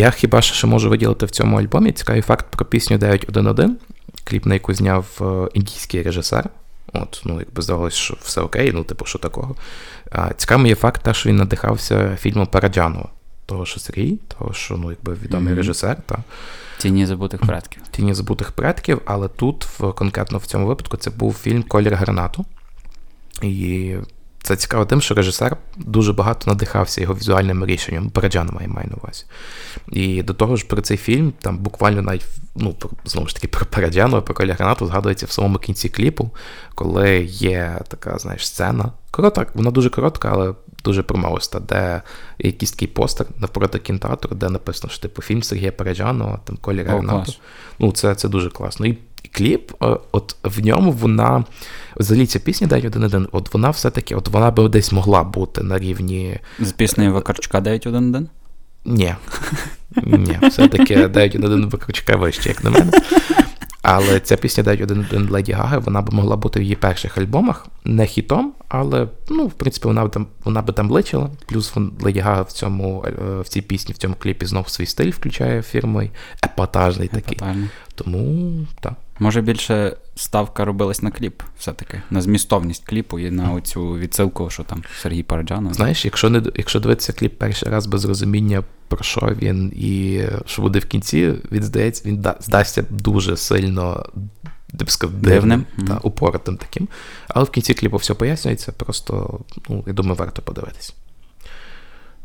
Я 0.04 0.10
хіба 0.10 0.42
що 0.42 0.54
ще 0.54 0.66
можу 0.66 0.90
виділити 0.90 1.26
в 1.26 1.30
цьому 1.30 1.60
альбомі 1.60 1.92
цікавий 1.92 2.22
факт 2.22 2.46
про 2.50 2.64
пісню 2.66 2.98
911, 2.98 3.76
кліп, 4.24 4.46
на 4.46 4.54
яку 4.54 4.74
зняв 4.74 5.06
е, 5.20 5.48
індійський 5.54 6.02
режисер. 6.02 6.48
От, 6.92 7.22
ну, 7.24 7.38
якби 7.38 7.62
здавалося, 7.62 7.96
що 7.96 8.16
все 8.22 8.40
окей, 8.40 8.72
ну, 8.74 8.84
типу, 8.84 9.04
що 9.04 9.18
такого. 9.18 9.54
А, 10.10 10.32
цікавий 10.32 10.68
є 10.68 10.74
факт, 10.74 11.02
те, 11.02 11.14
що 11.14 11.28
він 11.28 11.36
надихався 11.36 12.16
фільмом 12.20 12.46
Параджанова. 12.46 13.08
Того, 13.46 13.66
що 13.66 13.80
Сергій, 13.80 14.18
того, 14.38 14.52
що 14.52 14.76
ну, 14.76 14.90
якби 14.90 15.14
відомий 15.14 15.48
Мгм. 15.48 15.56
режисер, 15.56 15.96
та, 16.06 16.18
Тіні 16.78 17.06
забутих 17.06 17.40
предків. 17.40 17.82
Тіні 17.90 18.14
забутих 18.14 18.52
предків, 18.52 19.00
але 19.04 19.28
тут, 19.28 19.64
в, 19.64 19.92
конкретно 19.92 20.38
в 20.38 20.46
цьому 20.46 20.66
випадку, 20.66 20.96
це 20.96 21.10
був 21.10 21.34
фільм 21.34 21.62
Колір 21.62 21.94
гранату. 21.94 22.44
І 23.42 23.94
це 24.44 24.56
цікаво 24.56 24.84
тим, 24.84 25.00
що 25.00 25.14
режисер 25.14 25.56
дуже 25.76 26.12
багато 26.12 26.50
надихався 26.50 27.00
його 27.00 27.14
візуальним 27.14 27.66
рішенням. 27.66 28.10
Параджанова 28.10 28.62
я 28.62 28.68
маю 28.68 28.88
на 28.90 28.96
увазі. 29.02 29.24
І 29.88 30.22
до 30.22 30.34
того 30.34 30.56
ж, 30.56 30.66
про 30.66 30.82
цей 30.82 30.96
фільм, 30.96 31.32
там 31.40 31.58
буквально 31.58 32.02
навіть, 32.02 32.26
ну, 32.56 32.76
знову 33.04 33.28
ж 33.28 33.34
таки, 33.34 33.48
про 33.48 33.66
Параджанова, 33.66 34.22
про 34.22 34.34
Колір 34.34 34.54
гранату 34.54 34.86
згадується 34.86 35.26
в 35.26 35.30
самому 35.30 35.58
кінці 35.58 35.88
кліпу, 35.88 36.30
коли 36.74 37.22
є 37.24 37.80
така, 37.88 38.18
знаєш, 38.18 38.46
сцена. 38.46 38.92
Коротка, 39.10 39.46
вона 39.54 39.70
дуже 39.70 39.90
коротка, 39.90 40.30
але 40.32 40.54
дуже 40.84 41.02
промовиста, 41.02 41.60
де 41.60 42.02
якийсь 42.38 42.72
такий 42.72 42.88
постер 42.88 43.26
навпроти 43.38 43.78
кінотеатру, 43.78 44.36
де 44.36 44.48
написано, 44.48 44.92
що 44.92 45.02
типу 45.02 45.22
фільм 45.22 45.42
Сергія 45.42 45.72
Параджанова, 45.72 46.40
там 46.44 46.56
Колір 46.56 46.86
О, 46.88 46.90
гранату. 46.90 47.32
Ну, 47.78 47.92
це, 47.92 48.14
це 48.14 48.28
дуже 48.28 48.50
класно. 48.50 48.86
І 48.86 48.98
і 49.24 49.28
кліп, 49.28 49.72
е, 49.82 49.96
от 50.12 50.36
в 50.42 50.66
ньому 50.66 50.92
вона. 50.92 51.44
Взагалі 51.96 52.26
ця 52.26 52.38
пісня 52.38 52.66
«День 52.66 52.86
один 52.86 53.02
один, 53.02 53.28
от 53.32 53.54
вона 53.54 53.70
все-таки, 53.70 54.14
от 54.14 54.28
вона 54.28 54.50
би 54.50 54.68
десь 54.68 54.92
могла 54.92 55.24
бути 55.24 55.62
на 55.62 55.78
рівні. 55.78 56.38
З 56.60 56.72
піснею 56.72 57.12
Вакарчука 57.12 57.60
911? 57.60 58.28
Ні. 58.84 59.14
Ні, 60.02 60.38
все-таки 60.48 61.08
911 61.08 61.72
Вакарчука 61.72 62.16
вище, 62.16 62.48
як 62.48 62.64
на 62.64 62.70
мене. 62.70 62.92
Але 63.86 64.20
ця 64.20 64.36
пісня 64.36 64.62
911 64.62 65.30
Леді 65.30 65.52
Гаги, 65.52 65.78
вона 65.78 66.02
б 66.02 66.14
могла 66.14 66.36
бути 66.36 66.60
в 66.60 66.62
її 66.62 66.76
перших 66.76 67.18
альбомах. 67.18 67.66
Не 67.84 68.06
хітом, 68.06 68.52
але 68.68 69.08
ну, 69.28 69.46
в 69.46 69.52
принципі, 69.52 69.88
вона 69.88 70.04
б 70.04 70.10
там 70.10 70.26
вона 70.44 70.62
би 70.62 70.72
там 70.72 70.90
личила. 70.90 71.30
Плюс 71.46 71.74
Леді 72.00 72.20
Гага 72.20 72.42
в 72.42 72.52
цьому 72.52 73.04
е, 73.06 73.40
в 73.40 73.48
цій 73.48 73.62
пісні, 73.62 73.94
в 73.94 73.98
цьому 73.98 74.14
кліпі 74.18 74.46
знов 74.46 74.68
свій 74.68 74.86
стиль 74.86 75.10
включає 75.10 75.62
фірмовий, 75.62 76.10
епатажний 76.44 77.08
такий. 77.08 77.38
Тому 77.94 78.52
так. 78.80 78.94
Може 79.18 79.40
більше 79.40 79.96
ставка 80.14 80.64
робилась 80.64 81.02
на 81.02 81.10
кліп, 81.10 81.42
все-таки, 81.58 82.02
на 82.10 82.20
змістовність 82.20 82.84
кліпу 82.84 83.18
і 83.18 83.30
на 83.30 83.52
оцю 83.52 83.94
відсилку, 83.94 84.50
що 84.50 84.62
там 84.62 84.82
Сергій 85.00 85.22
Параджанов. 85.22 85.74
Знаєш, 85.74 86.04
якщо 86.04 86.30
не 86.30 86.42
якщо 86.54 86.80
дивитися 86.80 87.12
кліп 87.12 87.38
перший 87.38 87.68
раз 87.68 87.86
без 87.86 88.04
розуміння, 88.04 88.62
про 88.88 89.04
що 89.04 89.36
він 89.42 89.72
і 89.76 90.22
що 90.46 90.62
буде 90.62 90.78
в 90.78 90.84
кінці, 90.84 91.34
він 91.52 91.62
здається, 91.62 92.08
він 92.08 92.16
да, 92.16 92.36
здасться 92.40 92.84
дуже 92.90 93.36
сильно 93.36 94.06
я 94.80 94.86
б 94.86 94.90
сказав, 94.90 95.16
дивним, 95.16 95.64
Дивним, 95.76 95.88
та 95.88 95.98
упоротим 96.02 96.56
таким. 96.56 96.88
Але 97.28 97.44
в 97.44 97.50
кінці 97.50 97.74
кліпу 97.74 97.96
все 97.96 98.14
пояснюється, 98.14 98.72
просто, 98.72 99.40
ну, 99.68 99.84
я 99.86 99.92
думаю, 99.92 100.16
варто 100.16 100.42
подивитись. 100.42 100.94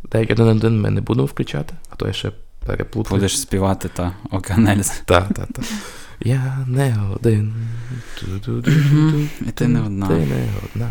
9.1.1 0.03 0.69
ми 0.69 0.89
не 0.89 1.01
будемо 1.01 1.25
включати, 1.25 1.73
а 1.89 1.95
то 1.95 2.07
я 2.07 2.13
ще 2.13 2.31
переплутаю. 2.69 3.15
Будеш 3.15 3.39
співати 3.39 3.89
та 3.93 4.11
Океанельз. 4.31 5.01
Так, 5.05 5.27
так, 5.33 5.47
так. 5.53 5.65
Я 6.19 6.65
не 6.67 6.95
один. 7.15 7.53
І 9.41 9.51
ти 9.51 9.67
не 9.67 9.81
одна. 9.81 10.07
Ти 10.07 10.13
не 10.13 10.47
одна. 10.65 10.89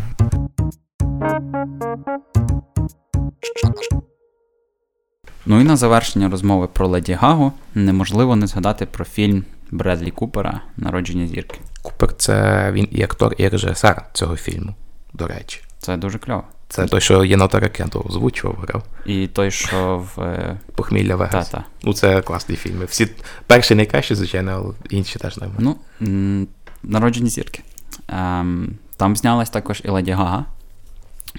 Ну 5.45 5.61
і 5.61 5.63
на 5.63 5.75
завершення 5.75 6.29
розмови 6.29 6.67
про 6.67 6.87
Леді 6.87 7.13
Гагу 7.13 7.53
неможливо 7.75 8.35
не 8.35 8.47
згадати 8.47 8.85
про 8.85 9.05
фільм 9.05 9.43
Бредлі 9.71 10.11
Купера 10.11 10.61
Народження 10.77 11.27
зірки. 11.27 11.59
Купер 11.81 12.15
це 12.17 12.71
він 12.71 12.87
і 12.91 13.03
актор, 13.03 13.35
і 13.37 13.47
режисер 13.47 14.05
цього 14.13 14.35
фільму, 14.35 14.75
до 15.13 15.27
речі. 15.27 15.61
Це 15.79 15.97
дуже 15.97 16.19
кльово. 16.19 16.43
Це 16.69 16.85
той, 16.85 17.01
що 17.01 17.25
Єнота 17.25 17.59
Ракету 17.59 18.05
озвучував, 18.09 18.57
грав. 18.67 18.83
І 19.05 19.27
той, 19.27 19.51
що 19.51 20.05
в. 20.15 20.21
е, 20.21 20.57
Похмілля 20.75 21.15
Вегас. 21.15 21.49
Та-та. 21.49 21.63
Ну, 21.83 21.93
це 21.93 22.21
класні 22.21 22.55
фільми. 22.55 22.85
Всі 22.85 23.07
перший 23.47 23.77
найкращий, 23.77 24.17
звичайно, 24.17 24.51
але 24.51 24.73
інші 24.89 25.19
теж 25.19 25.37
нормально. 25.37 25.75
Ну, 25.99 26.47
народжені 26.83 27.29
зірки. 27.29 27.63
Ем, 28.07 28.69
там 28.97 29.15
знялась 29.15 29.49
також 29.49 29.81
і 29.85 29.89
Леді 29.89 30.11
Гага. 30.11 30.45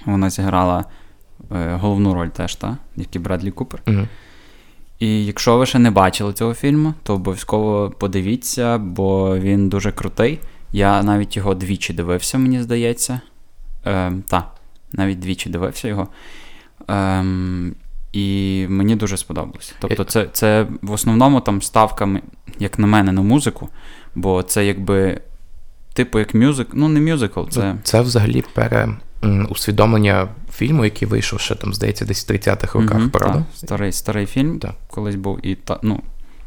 Вона 0.05 0.29
зіграла 0.29 0.85
е, 1.51 1.75
головну 1.81 2.13
роль 2.13 2.27
теж, 2.27 2.55
та, 2.55 2.77
як 2.95 3.15
і 3.15 3.19
Бредлі 3.19 3.51
Купер. 3.51 3.81
Мгм. 3.85 4.07
І 4.99 5.25
якщо 5.25 5.57
ви 5.57 5.65
ще 5.65 5.79
не 5.79 5.91
бачили 5.91 6.33
цього 6.33 6.53
фільму, 6.53 6.93
то 7.03 7.13
обов'язково 7.15 7.89
подивіться, 7.99 8.77
бо 8.77 9.37
він 9.39 9.69
дуже 9.69 9.91
крутий. 9.91 10.39
Я 10.71 11.03
навіть 11.03 11.37
його 11.37 11.53
двічі 11.55 11.93
дивився, 11.93 12.37
мені 12.37 12.61
здається. 12.61 13.21
Ем, 13.85 14.23
та, 14.27 14.51
навіть 14.93 15.19
двічі 15.19 15.49
дивився 15.49 15.87
його. 15.87 16.07
Ем, 16.87 17.75
і 18.13 18.65
мені 18.69 18.95
дуже 18.95 19.17
сподобалося. 19.17 19.73
Тобто, 19.79 20.03
це, 20.03 20.27
це 20.33 20.67
в 20.81 20.91
основному 20.91 21.41
там 21.41 21.61
ставка, 21.61 22.21
як 22.59 22.79
на 22.79 22.87
мене, 22.87 23.11
на 23.11 23.21
музику, 23.21 23.69
бо 24.15 24.43
це 24.43 24.65
якби. 24.65 25.21
Типу, 25.93 26.19
як 26.19 26.33
мюзик, 26.33 26.67
ну 26.73 26.89
не 26.89 26.99
мюзикл, 26.99 27.43
це. 27.49 27.75
Це 27.83 28.01
взагалі 28.01 28.43
пере 28.53 28.97
усвідомлення 29.49 30.27
фільму, 30.53 30.85
який 30.85 31.07
вийшов 31.07 31.39
ще 31.39 31.55
там, 31.55 31.73
здається, 31.73 32.05
десь 32.05 32.29
в 32.29 32.31
30-х 32.31 32.79
роках, 32.79 32.97
Мгм, 32.97 33.09
правда? 33.09 33.45
та, 33.51 33.57
старий, 33.57 33.91
старий 33.91 34.25
фільм 34.25 34.59
Так. 34.59 34.75
колись 34.87 35.15
був, 35.15 35.45
і 35.45 35.55
та, 35.55 35.79
ну, 35.81 36.01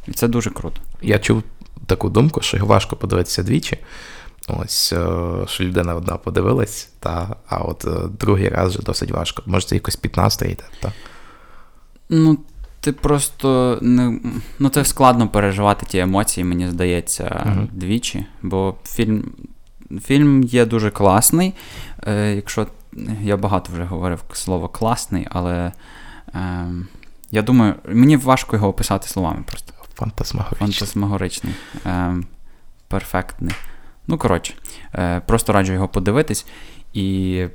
і 0.08 0.12
це 0.12 0.28
дуже 0.28 0.50
круто. 0.50 0.80
Я 1.02 1.18
чув 1.18 1.42
таку 1.86 2.10
думку, 2.10 2.40
що 2.40 2.56
його 2.56 2.68
важко 2.68 2.96
подивитися 2.96 3.42
двічі. 3.42 3.78
Ось, 4.48 4.92
е, 4.92 5.06
що 5.46 5.64
людина 5.64 5.94
одна 5.94 6.16
подивилась, 6.16 6.88
та, 7.00 7.36
а 7.48 7.56
от 7.56 7.84
е, 7.84 8.08
другий 8.20 8.48
раз 8.48 8.70
вже 8.70 8.82
досить 8.82 9.10
важко. 9.10 9.42
Може, 9.46 9.66
це 9.66 9.74
якось 9.74 9.96
15 9.96 10.50
йде, 10.50 10.62
та. 10.80 10.92
Ну, 12.08 12.38
ти 12.80 12.92
просто 12.92 13.78
не. 13.82 14.20
Ну, 14.58 14.68
це 14.68 14.84
складно 14.84 15.28
переживати 15.28 15.86
ті 15.86 15.98
емоції, 15.98 16.44
мені 16.44 16.68
здається, 16.68 17.42
Мгм. 17.46 17.68
двічі. 17.72 18.26
Бо 18.42 18.74
фільм, 18.84 19.32
фільм 20.02 20.42
є 20.42 20.64
дуже 20.64 20.90
класний. 20.90 21.54
Е, 22.06 22.34
якщо 22.34 22.66
я 23.22 23.36
багато 23.36 23.72
вже 23.72 23.84
говорив 23.84 24.24
слово 24.32 24.68
класний, 24.68 25.26
але 25.30 25.72
е, 26.34 26.66
я 27.30 27.42
думаю, 27.42 27.74
мені 27.88 28.16
важко 28.16 28.56
його 28.56 28.68
описати 28.68 29.08
словами 29.08 29.42
просто. 29.46 29.72
Фантасмагоричний. 29.94 30.72
Фантасмагоричний. 30.72 31.54
Е, 31.86 32.16
перфектний. 32.88 33.54
Ну, 34.06 34.18
коротше, 34.18 34.54
е, 34.94 35.22
просто 35.26 35.52
раджу 35.52 35.72
його 35.72 35.88
подивитись. 35.88 36.46
І 36.92 37.46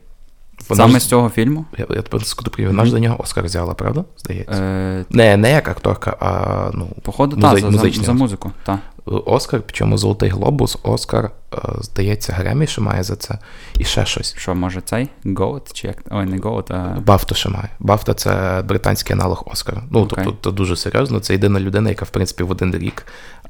Вона 0.69 0.83
саме 0.83 0.99
ж- 0.99 1.05
з 1.05 1.09
цього 1.09 1.29
фільму. 1.29 1.65
Я, 1.77 1.85
я 1.89 2.01
тебе 2.01 2.23
скуплю, 2.23 2.67
вона 2.67 2.85
ж 2.85 2.91
за 2.91 2.99
нього 2.99 3.21
Оскар 3.21 3.43
взяла, 3.45 3.73
правда? 3.73 4.03
Здається. 4.17 4.61
Е, 4.63 5.05
Не, 5.09 5.37
не 5.37 5.51
як 5.51 5.67
акторка, 5.67 6.17
а 6.19 6.71
ну, 6.73 6.89
Походу, 7.01 7.35
музи- 7.35 7.41
так, 7.41 7.53
за, 7.59 7.65
за, 7.65 7.69
музичний 7.71 8.05
за 8.05 8.13
музику. 8.13 8.51
Та. 8.65 8.79
Оскар, 9.05 9.61
причому 9.65 9.97
Золотий 9.97 10.29
Глобус, 10.29 10.77
Оскар, 10.83 11.31
е, 11.53 11.57
здається, 11.81 12.33
Гремі 12.33 12.67
ще 12.67 12.81
має 12.81 13.03
за 13.03 13.15
це. 13.15 13.37
І 13.79 13.83
ще 13.83 14.05
щось. 14.05 14.35
Що, 14.37 14.55
може, 14.55 14.81
цей? 14.81 15.09
Goat? 15.25 15.73
Чи 15.73 15.87
як? 15.87 15.97
Ой, 16.11 16.25
не 16.25 16.37
Goat, 16.37 16.73
а. 16.73 16.99
Бафта 16.99 17.35
ще 17.35 17.49
має. 17.49 17.69
Бафта 17.79 18.13
це 18.13 18.63
британський 18.67 19.13
аналог 19.13 19.43
Оскара. 19.51 19.83
Ну, 19.91 19.99
Окей. 19.99 20.23
тобто, 20.25 20.39
то 20.41 20.51
дуже 20.51 20.75
серйозно. 20.75 21.19
Це 21.19 21.33
єдина 21.33 21.59
людина, 21.59 21.89
яка, 21.89 22.05
в 22.05 22.09
принципі, 22.09 22.43
в 22.43 22.51
один 22.51 22.75
рік 22.75 23.05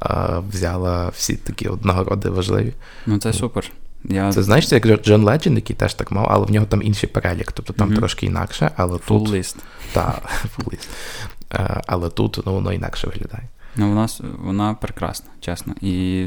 е, 0.06 0.10
взяла 0.52 1.10
всі 1.10 1.36
такі 1.36 1.69
нагороди 1.84 2.30
важливі. 2.30 2.73
Ну, 3.06 3.18
це 3.18 3.34
супер. 3.34 3.72
Я... 4.03 4.31
Це 4.31 4.43
знаєш, 4.43 4.67
це 4.67 4.76
як 4.76 5.03
Джон 5.03 5.23
Ледженд, 5.23 5.55
який 5.55 5.76
теж 5.76 5.93
так 5.93 6.11
мав, 6.11 6.27
але 6.30 6.45
в 6.45 6.51
нього 6.51 6.65
там 6.65 6.81
інший 6.81 7.09
перелік. 7.09 7.51
Тобто 7.51 7.73
там 7.73 7.88
Мгм. 7.88 7.97
трошки 7.97 8.26
інакше, 8.26 8.71
але 8.76 8.93
Full 8.93 8.99
тут. 9.07 9.30
list. 9.30 9.55
Та, 9.93 10.21
full 10.57 10.65
list. 10.73 10.88
Е, 11.53 11.81
але 11.88 12.09
тут 12.09 12.39
ну, 12.45 12.53
воно 12.53 12.73
інакше 12.73 13.07
виглядає. 13.07 13.43
Ну, 13.76 13.89
вона, 13.89 14.07
с- 14.07 14.23
вона 14.43 14.73
прекрасна, 14.73 15.30
чесно. 15.39 15.73
І 15.81 16.26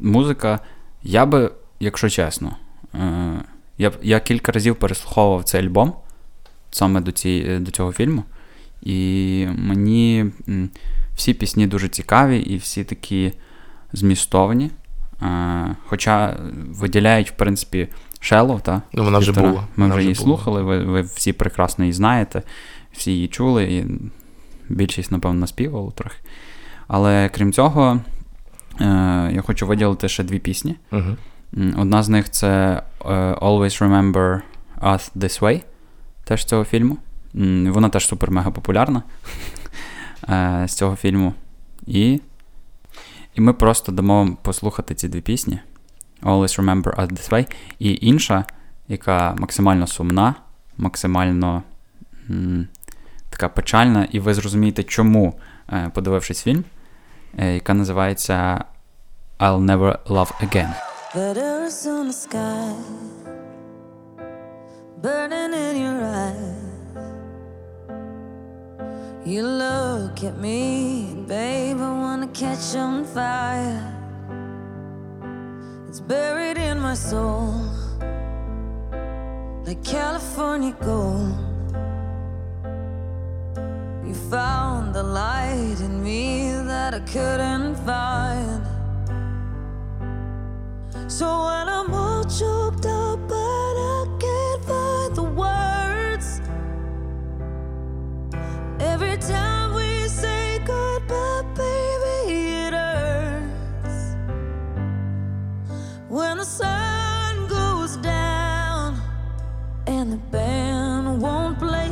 музика, 0.00 0.60
я 1.02 1.26
би, 1.26 1.50
якщо 1.80 2.08
чесно, 2.08 2.56
е, 2.94 3.32
я, 3.78 3.92
я 4.02 4.20
кілька 4.20 4.52
разів 4.52 4.76
переслуховував 4.76 5.44
цей 5.44 5.60
альбом 5.66 5.92
саме 6.70 7.00
до, 7.00 7.12
цієї, 7.12 7.58
до 7.58 7.70
цього 7.70 7.92
фільму. 7.92 8.24
І 8.82 9.46
мені 9.58 10.26
всі 11.16 11.34
пісні 11.34 11.66
дуже 11.66 11.88
цікаві 11.88 12.38
і 12.38 12.56
всі 12.56 12.84
такі 12.84 13.32
змістовні. 13.92 14.70
Е, 15.22 15.76
хоча 15.86 16.36
виділяють, 16.68 17.30
в 17.30 17.34
принципі, 17.34 17.88
Shallow, 18.20 18.60
та, 18.60 18.82
Ну, 18.92 19.04
вона 19.04 19.18
вже 19.18 19.32
була. 19.32 19.60
Ми 19.76 19.84
Вона 19.84 19.94
вже 19.94 20.02
її 20.02 20.14
була. 20.14 20.24
слухали, 20.24 20.62
ви, 20.62 20.84
ви 20.84 21.00
всі 21.02 21.32
прекрасно 21.32 21.84
її 21.84 21.92
знаєте, 21.92 22.42
всі 22.92 23.12
її 23.12 23.28
чули, 23.28 23.64
і 23.64 23.84
більшість, 24.68 25.12
напевно, 25.12 25.40
наспівали 25.40 25.90
трохи. 25.94 26.16
Але 26.88 27.30
крім 27.34 27.52
цього, 27.52 28.00
е, 28.80 28.84
я 29.34 29.42
хочу 29.46 29.66
виділити 29.66 30.08
ще 30.08 30.24
дві 30.24 30.38
пісні. 30.38 30.76
М, 30.92 31.74
Одна 31.78 32.02
з 32.02 32.08
них 32.08 32.30
це 32.30 32.82
е, 33.04 33.08
Always 33.34 33.82
Remember 33.82 34.40
Us 34.82 35.10
This 35.16 35.40
Way, 35.40 35.62
теж 36.24 36.42
з 36.42 36.44
цього 36.44 36.64
фільму. 36.64 36.96
Вона 37.68 37.88
теж 37.88 38.12
супер-мега 38.12 38.50
популярна 38.50 39.02
з 40.68 40.74
цього 40.74 40.96
фільму. 40.96 41.34
І, 41.86 42.20
і 43.34 43.40
ми 43.40 43.52
просто 43.52 43.92
дамо 43.92 44.14
вам 44.18 44.36
послухати 44.42 44.94
ці 44.94 45.08
дві 45.08 45.20
пісні. 45.20 45.60
Always 46.22 46.60
Remember 46.60 46.96
Us 46.96 47.08
This 47.12 47.30
Way. 47.30 47.52
І 47.78 47.98
інша, 48.06 48.44
яка 48.88 49.34
максимально 49.38 49.86
сумна, 49.86 50.34
максимально 50.78 51.62
м, 52.30 52.68
така 53.30 53.48
печальна, 53.48 54.08
і 54.10 54.20
ви 54.20 54.34
зрозумієте, 54.34 54.82
чому, 54.82 55.34
е, 55.72 55.90
подивившись 55.94 56.42
фільм, 56.42 56.64
е, 57.38 57.54
яка 57.54 57.74
називається 57.74 58.64
I'll 59.38 59.64
Never 59.64 59.98
Love 60.06 60.32
Again. 60.48 60.72
Burning 65.02 65.52
in 65.54 65.76
your 65.84 66.00
eyes. 66.02 66.61
You 69.24 69.44
look 69.44 70.24
at 70.24 70.36
me, 70.38 71.14
babe, 71.28 71.76
I 71.76 71.92
wanna 71.92 72.26
catch 72.26 72.74
on 72.74 73.04
fire. 73.04 73.94
It's 75.86 76.00
buried 76.00 76.58
in 76.58 76.80
my 76.80 76.94
soul, 76.94 77.54
like 79.64 79.84
California 79.84 80.76
gold. 80.80 81.36
You 84.04 84.14
found 84.28 84.92
the 84.92 85.04
light 85.04 85.78
in 85.78 86.02
me 86.02 86.50
that 86.66 86.92
I 86.92 87.00
couldn't 87.00 87.76
find. 87.86 88.66
So 91.06 91.26
when 91.46 91.68
I'm 91.68 91.94
all 91.94 92.24
choked 92.24 92.86
up, 92.86 93.41
the 110.12 110.18
band 110.30 111.22
won't 111.22 111.58
play, 111.58 111.90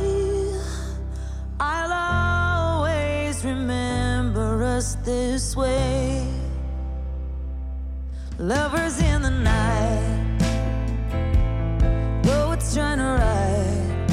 I'll 1.59 1.91
always 1.91 3.43
remember 3.43 4.63
us 4.63 4.93
this 5.03 5.55
way. 5.55 6.27
Lovers 8.37 9.01
in 9.01 9.23
the 9.23 9.31
night, 9.31 10.37
poets 12.21 12.75
trying 12.75 12.99
to 12.99 13.09
write. 13.17 14.07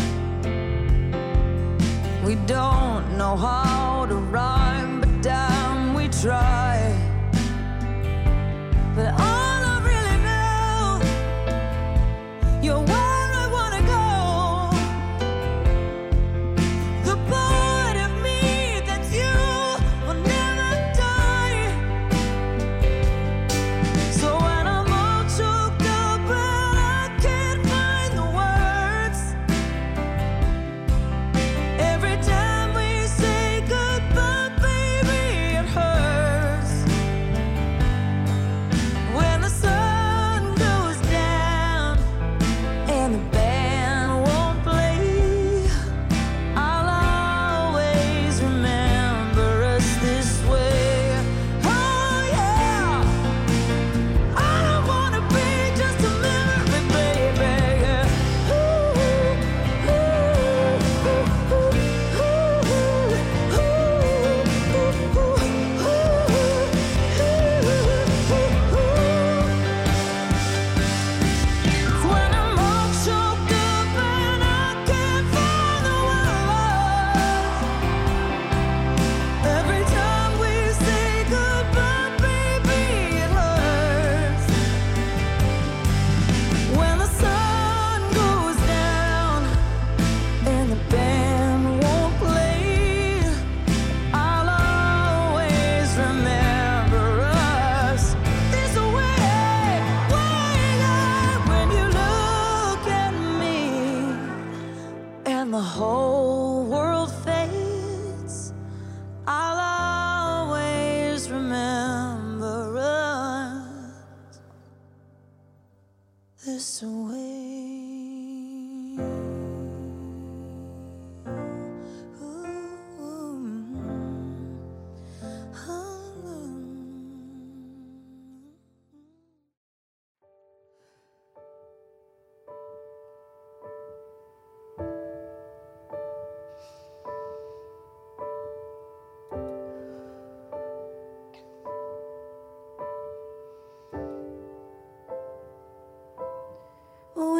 We 2.25 2.37
don't 2.47 3.19
know 3.19 3.37
how 3.37 4.07
to 4.07 4.15
rhyme, 4.15 5.01
but 5.01 5.21
damn, 5.21 5.93
we 5.93 6.09
try. 6.09 6.68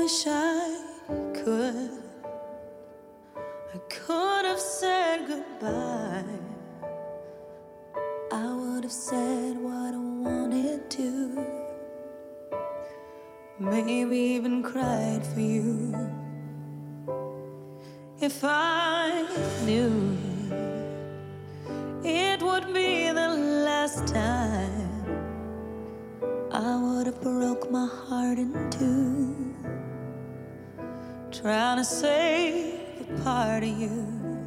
wish 0.09 0.27
I 0.27 0.81
could. 1.35 1.91
I 3.75 3.79
could 3.91 4.47
have 4.47 4.59
said 4.59 5.27
goodbye. 5.29 6.25
I 8.33 8.55
would 8.55 8.85
have 8.85 8.93
said 9.09 9.59
what 9.59 9.93
I 9.93 9.99
wanted 9.99 10.91
to. 10.93 11.45
Maybe 13.59 14.17
even 14.17 14.63
cried 14.63 15.27
for 15.27 15.41
you. 15.41 15.95
If 18.19 18.43
I 18.45 19.27
knew. 19.67 20.08
you. 33.79 34.38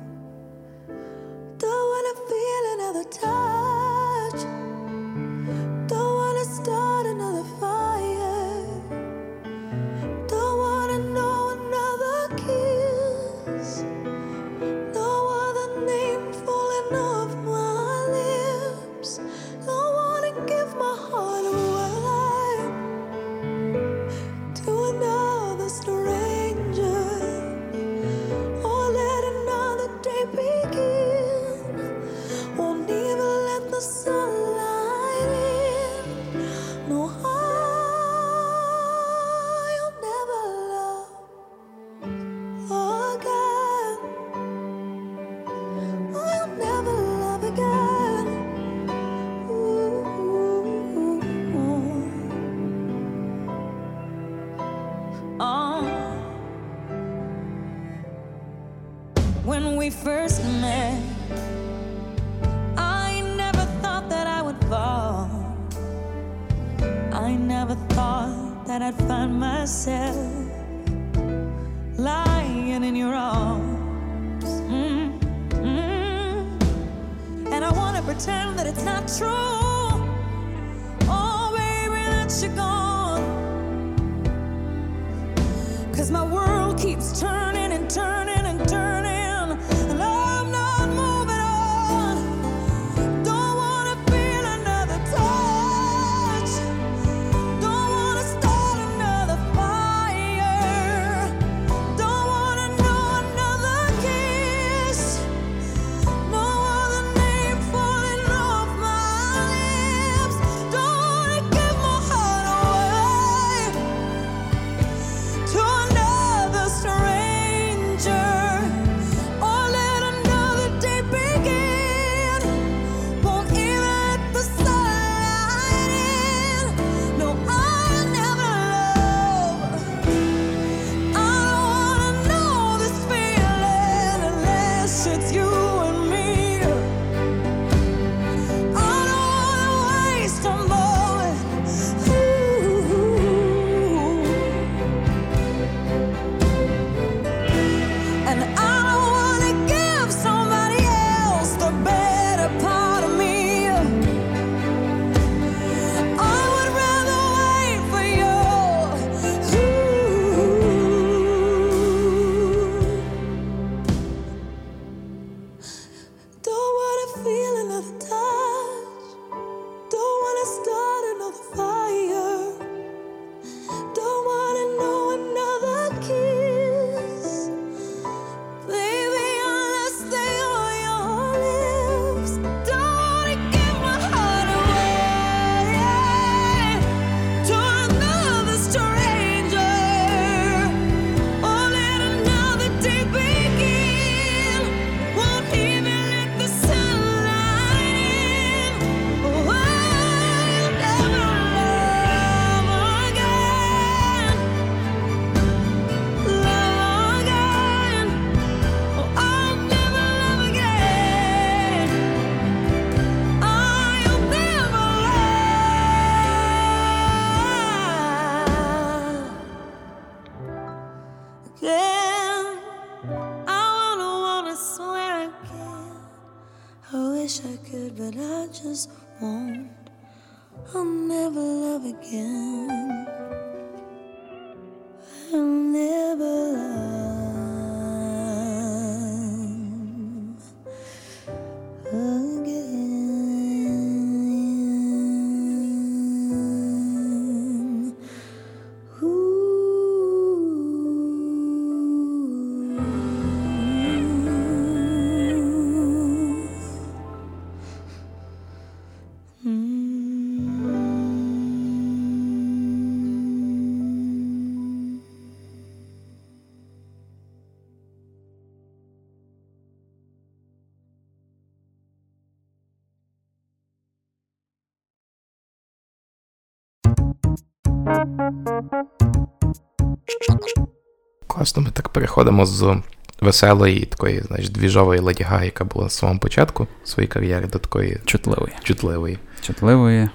Класно, 281.42 281.62
ми 281.62 281.70
так 281.70 281.90
переходимо 281.90 282.46
з 282.46 282.78
веселої, 283.22 283.86
такої, 283.86 284.22
знаєш, 284.22 284.50
двіжової 284.50 285.00
Леді 285.00 285.28
яка 285.44 285.64
була 285.64 285.84
на 285.84 285.90
самому 285.90 286.20
початку 286.20 286.68
своєї 286.84 287.08
кар'єри, 287.08 287.48
до 287.48 287.60
такої 287.60 287.98
Чутливої. 288.06 288.54
чутливої. 288.64 289.18
Чутливої, 289.42 290.10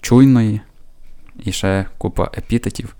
чуйної 0.00 0.60
і 1.44 1.52
ще 1.52 1.86
купа 1.98 2.30
епітетів, 2.38 2.94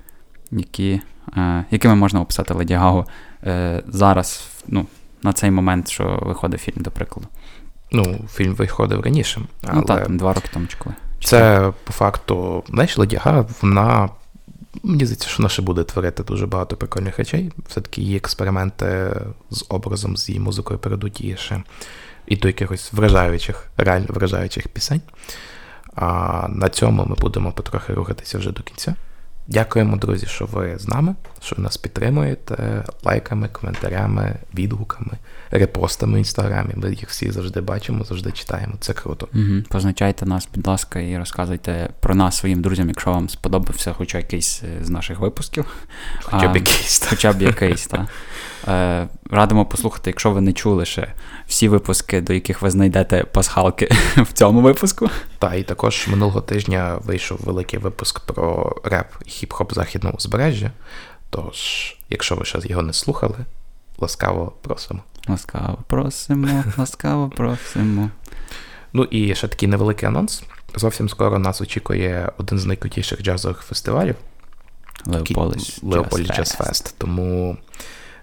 які, 0.50 1.00
е, 1.36 1.64
якими 1.70 1.94
можна 1.94 2.20
описати 2.20 2.54
Леді 2.54 2.74
Гагу 2.74 3.04
е, 3.44 3.82
зараз, 3.88 4.48
ну, 4.66 4.86
на 5.22 5.32
цей 5.32 5.50
момент, 5.50 5.88
що 5.88 6.18
виходить 6.22 6.60
фільм, 6.60 6.76
до 6.78 6.90
прикладу. 6.90 7.28
Ну, 7.92 8.18
фільм 8.32 8.54
виходив 8.54 9.00
раніше. 9.00 9.40
Але 9.62 9.74
Ну 9.80 9.82
так, 9.82 10.04
там 10.04 10.16
два 10.16 10.32
роки 10.32 10.48
тому 10.52 10.66
чи 10.66 10.76
коли. 10.78 10.94
це 11.24 11.72
по 11.84 11.92
факту, 11.92 12.64
знаєш, 12.68 12.98
Леді 12.98 13.16
Гага, 13.16 13.46
вона. 13.62 14.08
Мені 14.82 15.04
здається, 15.06 15.28
що 15.28 15.38
вона 15.38 15.48
ще 15.48 15.62
буде 15.62 15.84
творити 15.84 16.22
дуже 16.22 16.46
багато 16.46 16.76
прикольних 16.76 17.18
речей. 17.18 17.52
Все-таки 17.68 18.02
її 18.02 18.16
експерименти 18.16 19.16
з 19.50 19.64
образом, 19.68 20.16
з 20.16 20.28
її 20.28 20.40
музикою 20.40 20.78
перейдуть 20.78 21.20
її 21.20 21.36
ще 21.36 21.62
і 22.26 22.36
до 22.36 22.48
якихось 22.48 22.92
вражаючих, 22.92 23.66
реально 23.76 24.06
вражаючих 24.08 24.68
пісень. 24.68 25.02
А 25.94 26.46
на 26.48 26.68
цьому 26.68 27.04
ми 27.04 27.14
будемо 27.14 27.52
потрохи 27.52 27.94
рухатися 27.94 28.38
вже 28.38 28.52
до 28.52 28.62
кінця. 28.62 28.94
Дякуємо, 29.50 29.96
друзі, 29.96 30.26
що 30.26 30.46
ви 30.46 30.78
з 30.78 30.88
нами, 30.88 31.14
що 31.40 31.56
ви 31.56 31.62
нас 31.62 31.76
підтримуєте 31.76 32.84
лайками, 33.04 33.48
коментарями, 33.48 34.36
відгуками, 34.54 35.12
репостами 35.50 36.14
в 36.14 36.18
інстаграмі. 36.18 36.74
Ми 36.76 36.90
їх 36.90 37.08
всі 37.08 37.30
завжди 37.30 37.60
бачимо, 37.60 38.04
завжди 38.04 38.32
читаємо. 38.32 38.74
Це 38.80 38.92
круто. 38.92 39.28
Угу. 39.34 39.62
Позначайте 39.68 40.26
нас, 40.26 40.48
будь 40.54 40.66
ласка, 40.66 41.00
і 41.00 41.18
розказуйте 41.18 41.88
про 42.00 42.14
нас 42.14 42.36
своїм 42.36 42.62
друзям, 42.62 42.88
якщо 42.88 43.10
вам 43.10 43.28
сподобався 43.28 43.92
хоча 43.92 44.18
якийсь 44.18 44.62
е, 44.62 44.84
з 44.84 44.90
наших 44.90 45.18
випусків. 45.18 45.64
Хоча 46.22 46.48
б 46.48 46.56
якийсь. 46.56 47.06
Хоча 47.10 47.32
б 47.32 47.42
якийсь, 47.42 47.86
так. 47.86 48.06
Е, 48.68 49.08
радимо 49.30 49.66
послухати, 49.66 50.10
якщо 50.10 50.30
ви 50.30 50.40
не 50.40 50.52
чули 50.52 50.84
ще 50.84 51.14
всі 51.48 51.68
випуски, 51.68 52.20
до 52.20 52.32
яких 52.32 52.62
ви 52.62 52.70
знайдете 52.70 53.24
пасхалки 53.24 53.88
в 54.16 54.32
цьому 54.32 54.60
випуску. 54.60 55.10
Та 55.38 55.54
і 55.54 55.62
також 55.62 56.08
минулого 56.08 56.40
тижня 56.40 56.98
вийшов 57.04 57.38
великий 57.40 57.78
випуск 57.78 58.20
про 58.20 58.76
реп 58.84 59.06
і 59.26 59.28
хіп-хоп 59.28 59.74
західного 59.74 60.16
узбережжя. 60.16 60.70
Тож, 61.30 61.96
якщо 62.10 62.34
ви 62.34 62.44
ще 62.44 62.58
його 62.64 62.82
не 62.82 62.92
слухали, 62.92 63.36
ласкаво 63.98 64.52
просимо. 64.62 65.00
Ласкаво 65.28 65.78
просимо, 65.86 66.64
ласкаво 66.76 67.28
просимо. 67.28 68.10
Ну 68.92 69.04
і 69.04 69.34
ще 69.34 69.48
такий 69.48 69.68
невеликий 69.68 70.08
анонс. 70.08 70.42
Зовсім 70.76 71.08
скоро 71.08 71.38
нас 71.38 71.60
очікує 71.60 72.32
один 72.38 72.58
з 72.58 72.64
найкрутіших 72.64 73.22
джазових 73.22 73.60
фестивалів 73.60 74.14
Леополіс. 75.06 75.80
Джаз 76.36 76.50
Фест. 76.50 76.94
Тому 76.98 77.56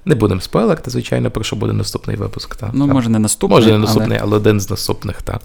не 0.06 0.16
будемо 0.16 0.42
спойлерити, 0.42 0.92
звичайно, 0.92 1.32
про 1.32 1.44
що 1.44 1.56
буде 1.56 1.74
наступний 1.74 2.18
випуск. 2.18 2.56
Та. 2.56 2.70
Ну, 2.74 2.88
та. 2.88 2.94
може, 2.94 3.10
не 3.10 3.20
наступний, 3.20 3.58
Може, 3.60 3.68
не 3.70 3.76
але- 3.76 3.86
наступний, 3.86 4.20
але... 4.22 4.36
один 4.36 4.60
з 4.62 4.70
наступних, 4.70 5.22
так. 5.22 5.42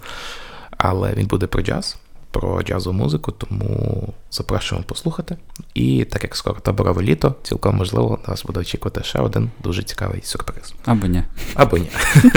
Але 0.77 1.13
він 1.13 1.27
буде 1.27 1.47
про 1.47 1.61
джаз, 1.61 1.97
про 2.31 2.63
джазову 2.63 2.97
музику, 2.97 3.31
тому 3.31 4.13
запрошуємо 4.31 4.85
послухати. 4.87 5.37
І 5.73 6.05
так 6.05 6.23
як 6.23 6.35
скоро 6.35 6.59
таборове 6.59 7.03
літо, 7.03 7.35
цілком 7.43 7.75
можливо, 7.75 8.19
нас 8.27 8.43
буде 8.43 8.59
очікувати 8.59 9.03
ще 9.03 9.19
один 9.19 9.51
дуже 9.63 9.83
цікавий 9.83 10.21
сюрприз. 10.21 10.73
Або 10.85 11.07
ні. 11.07 11.23
Або 11.55 11.77
ні. 11.77 11.87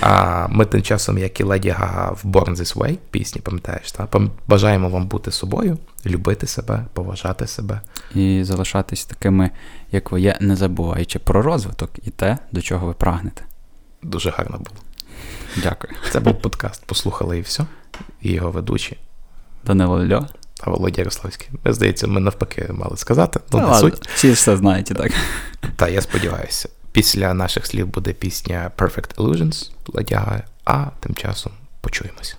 А 0.00 0.46
ми 0.50 0.64
тим 0.64 0.82
часом, 0.82 1.18
як 1.18 1.40
і 1.40 1.42
Леді 1.42 1.70
Гага 1.70 2.10
в 2.10 2.24
Born 2.24 2.56
This 2.56 2.76
Way, 2.76 2.98
пісні, 3.10 3.40
пам'ятаєш, 3.40 3.92
та? 3.92 4.08
Бажаємо 4.48 4.88
вам 4.88 5.06
бути 5.06 5.30
собою, 5.30 5.78
любити 6.06 6.46
себе, 6.46 6.84
поважати 6.92 7.46
себе. 7.46 7.80
І 8.14 8.44
залишатись 8.44 9.04
такими, 9.04 9.50
як 9.92 10.12
ви 10.12 10.20
є, 10.20 10.38
не 10.40 10.56
забуваючи 10.56 11.18
про 11.18 11.42
розвиток 11.42 11.90
і 12.02 12.10
те, 12.10 12.38
до 12.52 12.62
чого 12.62 12.86
ви 12.86 12.92
прагнете. 12.92 13.42
Дуже 14.02 14.30
гарно 14.30 14.56
було. 14.58 14.85
Дякую. 15.56 15.94
Це 16.12 16.20
був 16.20 16.40
подкаст 16.40 16.86
Послухали 16.86 17.38
і 17.38 17.40
все. 17.40 17.64
І 18.22 18.32
його 18.32 18.50
ведучі. 18.50 18.96
Данило 19.64 20.06
Льо. 20.06 20.26
Та 20.54 20.70
Володя 20.70 21.00
Ярославський. 21.00 21.48
Ми, 21.64 21.72
здається, 21.72 22.06
ми 22.06 22.20
навпаки 22.20 22.66
мали 22.70 22.96
сказати. 22.96 23.40
Ну, 23.52 23.68
не 23.68 23.74
суть. 23.74 24.08
Всі 24.08 24.30
все 24.30 24.56
знаєте, 24.56 24.94
так. 24.94 25.12
Та 25.76 25.88
я 25.88 26.02
сподіваюся. 26.02 26.68
Після 26.92 27.34
наших 27.34 27.66
слів 27.66 27.86
буде 27.86 28.12
пісня 28.12 28.70
Perfect 28.76 29.14
Illusions 29.14 29.70
ладяга, 29.94 30.42
а 30.64 30.86
тим 31.00 31.14
часом 31.14 31.52
почуємось. 31.80 32.36